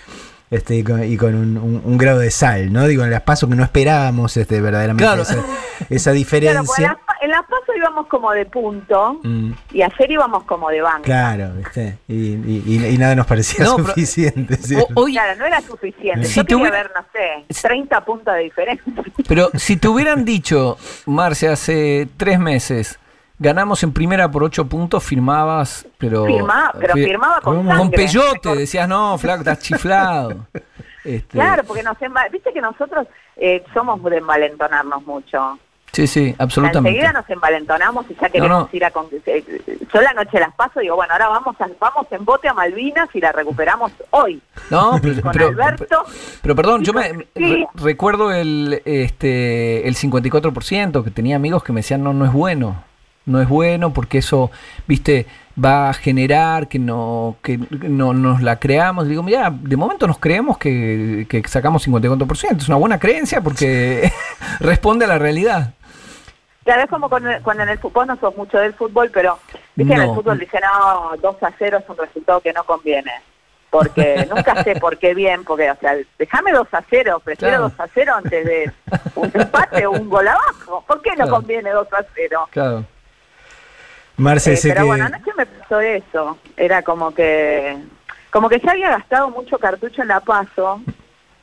este, 0.51 0.75
y 0.75 0.83
con, 0.83 1.03
y 1.03 1.17
con 1.17 1.33
un, 1.33 1.57
un- 1.57 1.81
un 1.83 1.97
grado 1.97 2.19
de 2.19 2.29
sal, 2.29 2.71
¿no? 2.71 2.85
Digo, 2.85 3.03
en 3.03 3.09
las 3.09 3.21
pasos 3.21 3.49
que 3.49 3.55
no 3.55 3.63
esperábamos, 3.63 4.35
este, 4.37 4.61
verdaderamente 4.61 5.03
Claro. 5.05 5.23
esa, 5.23 5.33
esa 5.35 5.41
Claro, 5.41 5.89
porque 5.89 6.09
en 6.09 6.13
diferencia. 6.15 6.87
las, 6.89 6.97
en 7.21 7.29
las 7.31 7.41
paso 7.43 7.73
íbamos 7.75 8.07
como 8.07 8.31
de 8.31 8.45
punto 8.45 9.19
Mm, 9.23 9.51
y 9.71 9.81
ayer 9.81 10.11
íbamos 10.11 10.43
como 10.43 10.69
de 10.69 10.81
banca. 10.81 11.03
claro, 11.03 11.53
¿viste? 11.55 11.97
Y, 12.07 12.33
y- 12.35 12.63
y- 12.67 12.85
y 12.85 12.97
nada 12.97 13.15
nos 13.15 13.25
parecía 13.25 13.63
No, 13.65 13.77
pero- 13.77 13.87
suficiente. 13.87 14.57
¿sí? 14.57 14.75
O- 14.75 14.87
hoy, 15.01 15.13
Claro, 15.13 15.39
no 15.39 15.45
era 15.45 15.61
suficiente. 15.61 16.25
Si 16.27 16.35
Yo 16.35 16.45
quería 16.45 16.69
ver, 16.69 16.91
no 16.95 17.01
sé, 17.13 17.61
30 17.61 18.03
puntos 18.05 18.33
de 18.33 18.41
diferencia. 18.41 18.83
pero 19.27 19.49
si 19.55 19.77
te 19.77 19.87
hubieran 19.87 20.25
dicho, 20.25 20.77
Marce, 21.05 21.47
hace 21.47 22.07
tres 22.17 22.39
meses, 22.39 22.99
ganamos 23.41 23.83
en 23.83 23.91
primera 23.91 24.29
por 24.31 24.43
ocho 24.43 24.65
puntos, 24.67 25.03
firmabas, 25.03 25.85
pero... 25.97 26.25
Firmaba, 26.25 26.71
pero 26.79 26.93
fi- 26.93 27.03
firmaba 27.03 27.41
con. 27.41 27.67
Con 27.67 27.91
peyote, 27.91 28.55
decías, 28.55 28.87
no, 28.87 29.17
flaco, 29.17 29.39
estás 29.41 29.59
chiflado. 29.59 30.47
Este, 31.03 31.29
Claro, 31.29 31.63
porque 31.63 31.81
nos 31.81 31.97
viste 32.31 32.53
que 32.53 32.61
nosotros 32.61 33.07
eh, 33.35 33.63
somos 33.73 34.03
de 34.03 34.17
envalentonarnos 34.17 35.03
mucho. 35.07 35.57
Sí, 35.91 36.05
sí, 36.05 36.35
absolutamente. 36.37 36.89
Enseguida 36.99 37.11
nos 37.19 37.27
envalentonamos 37.27 38.05
y 38.07 38.13
ya 38.21 38.29
queremos 38.29 38.49
No, 38.49 38.59
no. 38.61 38.69
ir 38.71 38.85
a... 38.85 38.91
con- 38.91 39.07
eh, 39.25 39.43
Yo 39.91 39.99
la 39.99 40.13
noche 40.13 40.39
las 40.39 40.53
paso 40.53 40.79
y 40.79 40.83
digo, 40.83 40.95
bueno, 40.97 41.11
ahora 41.13 41.27
vamos 41.29 41.55
a, 41.59 41.67
vamos 41.79 42.05
en 42.11 42.23
bote 42.23 42.47
a 42.49 42.53
Malvinas 42.53 43.09
y 43.15 43.19
la 43.19 43.31
recuperamos 43.31 43.91
hoy. 44.11 44.39
No, 44.69 44.99
pero, 45.01 45.21
Con 45.23 45.31
pero- 45.31 45.47
Alberto. 45.47 46.03
pero 46.43 46.55
perdón, 46.55 46.83
yo 46.83 46.93
me 46.93 47.27
Sí. 47.35 47.65
recuerdo 47.73 48.31
el 48.31 48.83
este 48.85 49.87
el 49.87 49.95
54% 49.95 51.03
que 51.03 51.09
tenía 51.09 51.35
amigos 51.35 51.63
que 51.63 51.73
me 51.73 51.79
decían 51.79 52.03
no 52.03 52.13
no 52.13 52.25
es 52.25 52.31
bueno. 52.31 52.83
No 53.25 53.39
es 53.41 53.47
bueno 53.47 53.93
porque 53.93 54.17
eso, 54.17 54.49
viste, 54.87 55.27
va 55.63 55.89
a 55.89 55.93
generar 55.93 56.67
que 56.67 56.79
no 56.79 57.35
que 57.43 57.59
no 57.69 58.13
nos 58.13 58.41
la 58.41 58.57
creamos. 58.59 59.07
Digo, 59.07 59.21
mira, 59.21 59.51
de 59.51 59.77
momento 59.77 60.07
nos 60.07 60.17
creemos 60.17 60.57
que, 60.57 61.27
que 61.29 61.41
sacamos 61.47 61.87
54%. 61.87 62.57
Es 62.57 62.67
una 62.67 62.77
buena 62.77 62.99
creencia 62.99 63.41
porque 63.41 64.11
responde 64.59 65.05
a 65.05 65.07
la 65.07 65.19
realidad. 65.19 65.73
Claro, 66.63 66.81
es 66.83 66.89
como 66.89 67.15
el- 67.17 67.41
cuando 67.43 67.63
en 67.63 67.69
el 67.69 67.79
fútbol 67.79 68.07
no 68.07 68.15
sos 68.17 68.35
mucho 68.37 68.57
del 68.57 68.73
fútbol, 68.73 69.09
pero 69.13 69.37
viste 69.75 69.93
en 69.93 70.01
el 70.01 70.13
fútbol 70.15 70.37
dicen, 70.39 70.61
no, 70.63 71.11
2 71.21 71.43
a 71.43 71.51
0 71.57 71.77
es 71.79 71.89
un 71.89 71.97
resultado 71.97 72.41
que 72.41 72.53
no 72.53 72.63
conviene. 72.63 73.11
Porque 73.69 74.27
nunca 74.35 74.63
sé 74.63 74.75
por 74.75 74.97
qué 74.97 75.13
bien, 75.13 75.43
porque, 75.43 75.69
o 75.71 75.75
sea, 75.77 75.95
déjame 76.19 76.51
2 76.51 76.67
a 76.73 76.83
0, 76.89 77.21
prefiero 77.23 77.57
Claro. 77.57 77.69
2 77.69 77.79
a 77.79 77.87
0 77.93 78.13
antes 78.15 78.45
de 78.45 78.71
un 79.15 79.31
empate 79.33 79.85
o 79.85 79.91
un 79.91 80.09
gol 80.09 80.27
abajo. 80.27 80.83
¿Por 80.87 81.01
qué 81.01 81.11
no 81.11 81.15
Claro. 81.17 81.31
conviene 81.31 81.69
2 81.71 81.87
a 81.93 82.03
0? 82.15 82.47
Claro. 82.51 82.85
Marce, 84.21 84.53
Eh, 84.53 84.57
sé 84.57 84.69
pero 84.69 84.81
que... 84.81 84.87
bueno, 84.87 85.05
anoche 85.05 85.31
me 85.37 85.45
pasó 85.45 85.79
eso. 85.81 86.37
Era 86.57 86.81
como 86.83 87.13
que 87.13 87.77
como 88.31 88.47
que 88.47 88.59
ya 88.59 88.71
había 88.71 88.89
gastado 88.91 89.29
mucho 89.29 89.57
cartucho 89.59 90.01
en 90.03 90.07
la 90.07 90.19
paso 90.21 90.81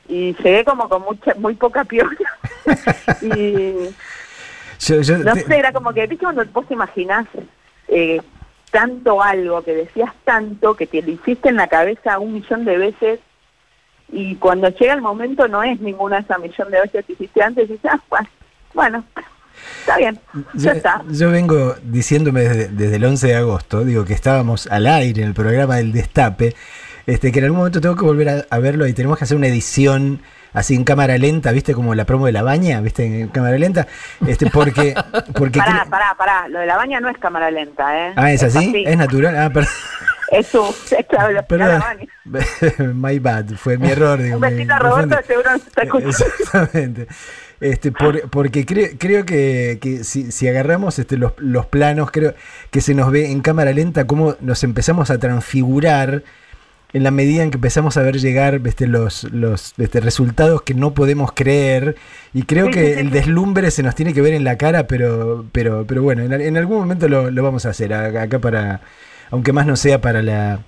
y 0.07 0.33
llegué 0.43 0.65
como 0.65 0.89
con 0.89 1.03
mucha 1.03 1.35
muy 1.35 1.53
poca 1.55 1.83
piola. 1.83 2.17
y 3.21 3.73
yo- 4.79 5.01
yo 5.01 5.17
no 5.19 5.33
te- 5.33 5.41
sé, 5.45 5.57
era 5.57 5.71
como 5.71 5.93
que, 5.93 6.07
¿viste 6.07 6.23
cuando 6.25 6.43
vos 6.45 6.67
te 6.67 6.73
imaginás 6.73 7.27
eh, 7.89 8.21
tanto 8.71 9.21
algo, 9.21 9.61
que 9.63 9.73
decías 9.73 10.11
tanto, 10.23 10.75
que 10.75 10.87
te 10.87 11.01
lo 11.01 11.11
hiciste 11.11 11.49
en 11.49 11.57
la 11.57 11.67
cabeza 11.67 12.17
un 12.19 12.33
millón 12.33 12.65
de 12.65 12.77
veces 12.77 13.19
y 14.11 14.35
cuando 14.37 14.69
llega 14.69 14.93
el 14.93 15.01
momento 15.01 15.47
no 15.47 15.61
es 15.61 15.79
ninguna 15.79 16.17
de 16.17 16.21
esas 16.23 16.39
millón 16.39 16.71
de 16.71 16.81
veces 16.81 17.05
que 17.05 17.13
hiciste 17.13 17.43
antes 17.43 17.69
y 17.69 17.73
dices, 17.73 17.91
ah, 17.91 17.99
bueno, 18.73 19.03
está 19.81 19.97
bien, 19.97 20.19
ya 20.53 20.71
Yo, 20.71 20.77
está. 20.77 21.01
yo 21.09 21.31
vengo 21.31 21.75
diciéndome 21.83 22.41
desde, 22.41 22.67
desde 22.69 22.95
el 22.95 23.05
11 23.05 23.27
de 23.27 23.35
agosto, 23.35 23.83
digo 23.83 24.05
que 24.05 24.13
estábamos 24.13 24.67
al 24.67 24.87
aire 24.87 25.21
en 25.21 25.27
el 25.29 25.33
programa 25.33 25.77
del 25.77 25.91
Destape, 25.91 26.55
este, 27.07 27.31
que 27.31 27.39
en 27.39 27.45
algún 27.45 27.59
momento 27.59 27.81
tengo 27.81 27.95
que 27.95 28.05
volver 28.05 28.29
a, 28.29 28.45
a 28.49 28.59
verlo 28.59 28.85
y 28.87 28.93
tenemos 28.93 29.17
que 29.17 29.23
hacer 29.23 29.35
una 29.37 29.47
edición 29.47 30.21
así 30.53 30.75
en 30.75 30.83
cámara 30.83 31.17
lenta, 31.17 31.51
¿viste? 31.51 31.73
Como 31.73 31.93
la 31.95 32.05
promo 32.05 32.25
de 32.25 32.31
la 32.31 32.41
baña, 32.43 32.81
¿viste? 32.81 33.21
En 33.21 33.27
cámara 33.29 33.57
lenta, 33.57 33.87
este, 34.27 34.49
porque... 34.49 34.95
porque 35.35 35.59
Pará, 35.59 35.85
pará, 35.89 36.15
pará, 36.17 36.47
lo 36.47 36.59
de 36.59 36.65
la 36.65 36.75
baña 36.77 36.99
no 36.99 37.09
es 37.09 37.17
cámara 37.17 37.49
lenta, 37.51 38.07
¿eh? 38.09 38.13
Ah, 38.15 38.31
¿es 38.31 38.43
así? 38.43 38.83
¿Es 38.85 38.97
natural? 38.97 39.35
Ah, 39.37 39.49
perdón. 39.49 39.71
Es 40.31 40.45
su, 40.47 40.63
es 40.95 41.05
claro, 41.07 41.43
Perdón. 41.47 41.69
la 41.69 41.79
baña. 41.79 42.05
My 42.93 43.17
bad, 43.17 43.45
fue 43.55 43.79
mi 43.79 43.89
error. 43.89 44.21
digo, 44.21 44.35
Un 44.35 44.41
besito 44.41 44.73
a 44.75 44.79
Roberto, 44.79 45.17
seguro 45.25 45.51
nos 45.51 45.65
está 45.65 45.81
escuchando. 45.85 46.17
Exactamente. 46.39 47.07
Este, 47.61 47.91
por- 47.91 48.29
porque 48.29 48.65
creo, 48.65 48.87
creo 48.97 49.25
que, 49.25 49.79
que 49.81 50.03
si, 50.05 50.31
si 50.31 50.47
agarramos 50.47 50.97
este, 50.97 51.17
los, 51.17 51.33
los 51.37 51.65
planos, 51.65 52.09
creo 52.11 52.33
que 52.71 52.79
se 52.81 52.93
nos 52.93 53.11
ve 53.11 53.31
en 53.31 53.41
cámara 53.41 53.73
lenta 53.73 54.07
cómo 54.07 54.37
nos 54.39 54.63
empezamos 54.63 55.09
a 55.11 55.17
transfigurar 55.17 56.23
en 56.91 57.03
la 57.03 57.11
medida 57.11 57.43
en 57.43 57.51
que 57.51 57.57
empezamos 57.57 57.97
a 57.97 58.01
ver 58.01 58.17
llegar 58.17 58.61
este, 58.65 58.87
los, 58.87 59.25
los 59.25 59.73
este, 59.77 59.99
resultados 59.99 60.61
que 60.63 60.73
no 60.73 60.93
podemos 60.93 61.33
creer. 61.33 61.95
Y 62.33 62.43
creo 62.43 62.71
que 62.71 62.99
el 62.99 63.11
deslumbre 63.11 63.69
se 63.71 63.83
nos 63.83 63.93
tiene 63.93 64.13
que 64.13 64.21
ver 64.21 64.33
en 64.33 64.43
la 64.43 64.57
cara, 64.57 64.87
pero, 64.87 65.45
pero, 65.51 65.85
pero 65.85 66.01
bueno, 66.01 66.23
en, 66.23 66.33
en 66.33 66.57
algún 66.57 66.77
momento 66.79 67.07
lo, 67.07 67.29
lo 67.29 67.43
vamos 67.43 67.65
a 67.65 67.69
hacer. 67.71 67.93
Acá 67.93 68.39
para, 68.39 68.81
aunque 69.29 69.53
más 69.53 69.67
no 69.67 69.75
sea 69.75 70.01
para 70.01 70.23
la, 70.23 70.61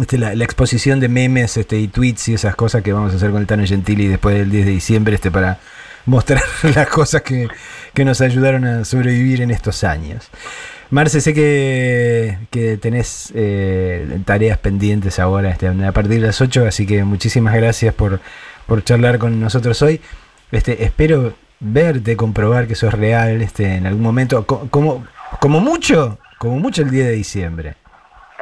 este, 0.00 0.18
la, 0.18 0.34
la 0.34 0.44
exposición 0.44 0.98
de 0.98 1.08
memes 1.08 1.56
este, 1.56 1.78
y 1.78 1.86
tweets 1.88 2.26
y 2.30 2.34
esas 2.34 2.56
cosas 2.56 2.82
que 2.82 2.92
vamos 2.92 3.12
a 3.12 3.16
hacer 3.16 3.30
con 3.30 3.40
el 3.42 3.46
Tano 3.46 3.64
Gentili 3.66 4.08
después 4.08 4.34
del 4.36 4.50
10 4.50 4.64
de 4.66 4.72
diciembre 4.72 5.14
este, 5.14 5.30
para 5.30 5.60
mostrar 6.06 6.42
las 6.74 6.88
cosas 6.88 7.22
que, 7.22 7.48
que 7.94 8.04
nos 8.04 8.20
ayudaron 8.20 8.64
a 8.64 8.84
sobrevivir 8.84 9.40
en 9.42 9.50
estos 9.50 9.84
años. 9.84 10.28
Marce, 10.90 11.20
sé 11.22 11.32
que, 11.32 12.38
que 12.50 12.76
tenés 12.76 13.32
eh, 13.34 14.18
tareas 14.26 14.58
pendientes 14.58 15.18
ahora 15.18 15.50
este, 15.50 15.66
a 15.68 15.92
partir 15.92 16.20
de 16.20 16.26
las 16.26 16.40
8, 16.40 16.66
así 16.66 16.86
que 16.86 17.02
muchísimas 17.04 17.54
gracias 17.54 17.94
por, 17.94 18.20
por 18.66 18.84
charlar 18.84 19.18
con 19.18 19.40
nosotros 19.40 19.80
hoy. 19.80 20.00
Este, 20.50 20.84
espero 20.84 21.34
verte, 21.60 22.14
comprobar 22.16 22.66
que 22.66 22.74
sos 22.74 22.92
real 22.92 23.40
este, 23.40 23.76
en 23.76 23.86
algún 23.86 24.02
momento, 24.02 24.44
co- 24.46 24.68
como, 24.70 25.06
como 25.40 25.60
mucho, 25.60 26.18
como 26.38 26.58
mucho 26.58 26.82
el 26.82 26.90
10 26.90 27.06
de 27.06 27.12
diciembre. 27.12 27.74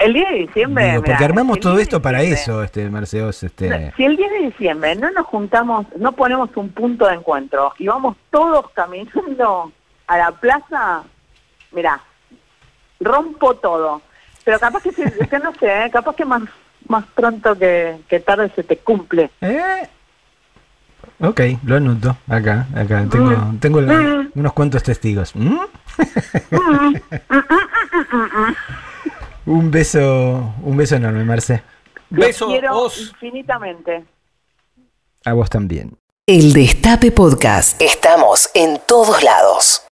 El 0.01 0.13
10 0.15 0.29
de 0.31 0.35
diciembre. 0.37 0.85
Digo, 0.85 0.97
porque 0.97 1.11
mirá, 1.13 1.25
armamos 1.27 1.61
todo 1.61 1.73
10 1.73 1.77
de 1.79 1.83
esto 1.83 2.03
para 2.03 2.23
eso, 2.23 2.63
este 2.63 2.89
Marceos, 2.91 3.43
este. 3.43 3.93
Si 3.97 4.05
el 4.05 4.17
10 4.17 4.31
de 4.31 4.39
diciembre 4.47 4.97
no 4.97 5.11
nos 5.11 5.27
juntamos, 5.27 5.87
no 5.97 6.13
ponemos 6.13 6.51
un 6.57 6.71
punto 6.71 7.07
de 7.07 7.15
encuentro 7.15 7.73
y 7.79 7.87
vamos 7.87 8.17
todos 8.31 8.71
caminando 8.71 9.73
a 10.07 10.19
la 10.19 10.33
plaza, 10.33 11.03
mirá, 11.73 12.01
rompo 12.99 13.55
todo. 13.57 14.03
Pero 14.45 14.59
capaz 14.59 14.83
que, 14.83 14.91
que 14.93 15.39
no 15.39 15.53
sé, 15.55 15.85
¿eh? 15.85 15.91
capaz 15.91 16.17
que 16.17 16.25
más 16.25 16.43
más 16.89 17.05
pronto 17.15 17.57
que, 17.57 17.99
que 18.09 18.19
tarde 18.21 18.51
se 18.57 18.65
te 18.65 18.79
cumple. 18.79 19.31
¿Eh? 19.43 19.89
Ok, 21.21 21.41
lo 21.65 21.77
anoto. 21.77 22.17
Acá, 22.27 22.67
acá. 22.75 23.05
Tengo, 23.11 23.33
tengo 23.61 23.81
la- 23.83 24.27
unos 24.35 24.53
cuantos 24.55 24.83
testigos. 24.83 25.37
¿Mm? 25.37 25.59
un 29.47 29.71
beso, 29.71 30.55
un 30.63 30.77
beso 30.77 30.97
enorme, 30.97 31.25
Marce. 31.25 31.63
Los 32.11 32.27
Beso, 32.27 32.49
quiero 32.49 32.77
os. 32.83 32.99
infinitamente. 33.01 34.05
A 35.25 35.33
vos 35.33 35.49
también. 35.49 35.97
El 36.27 36.53
Destape 36.53 37.13
Podcast. 37.13 37.81
Estamos 37.81 38.51
en 38.55 38.81
todos 38.87 39.23
lados. 39.23 39.83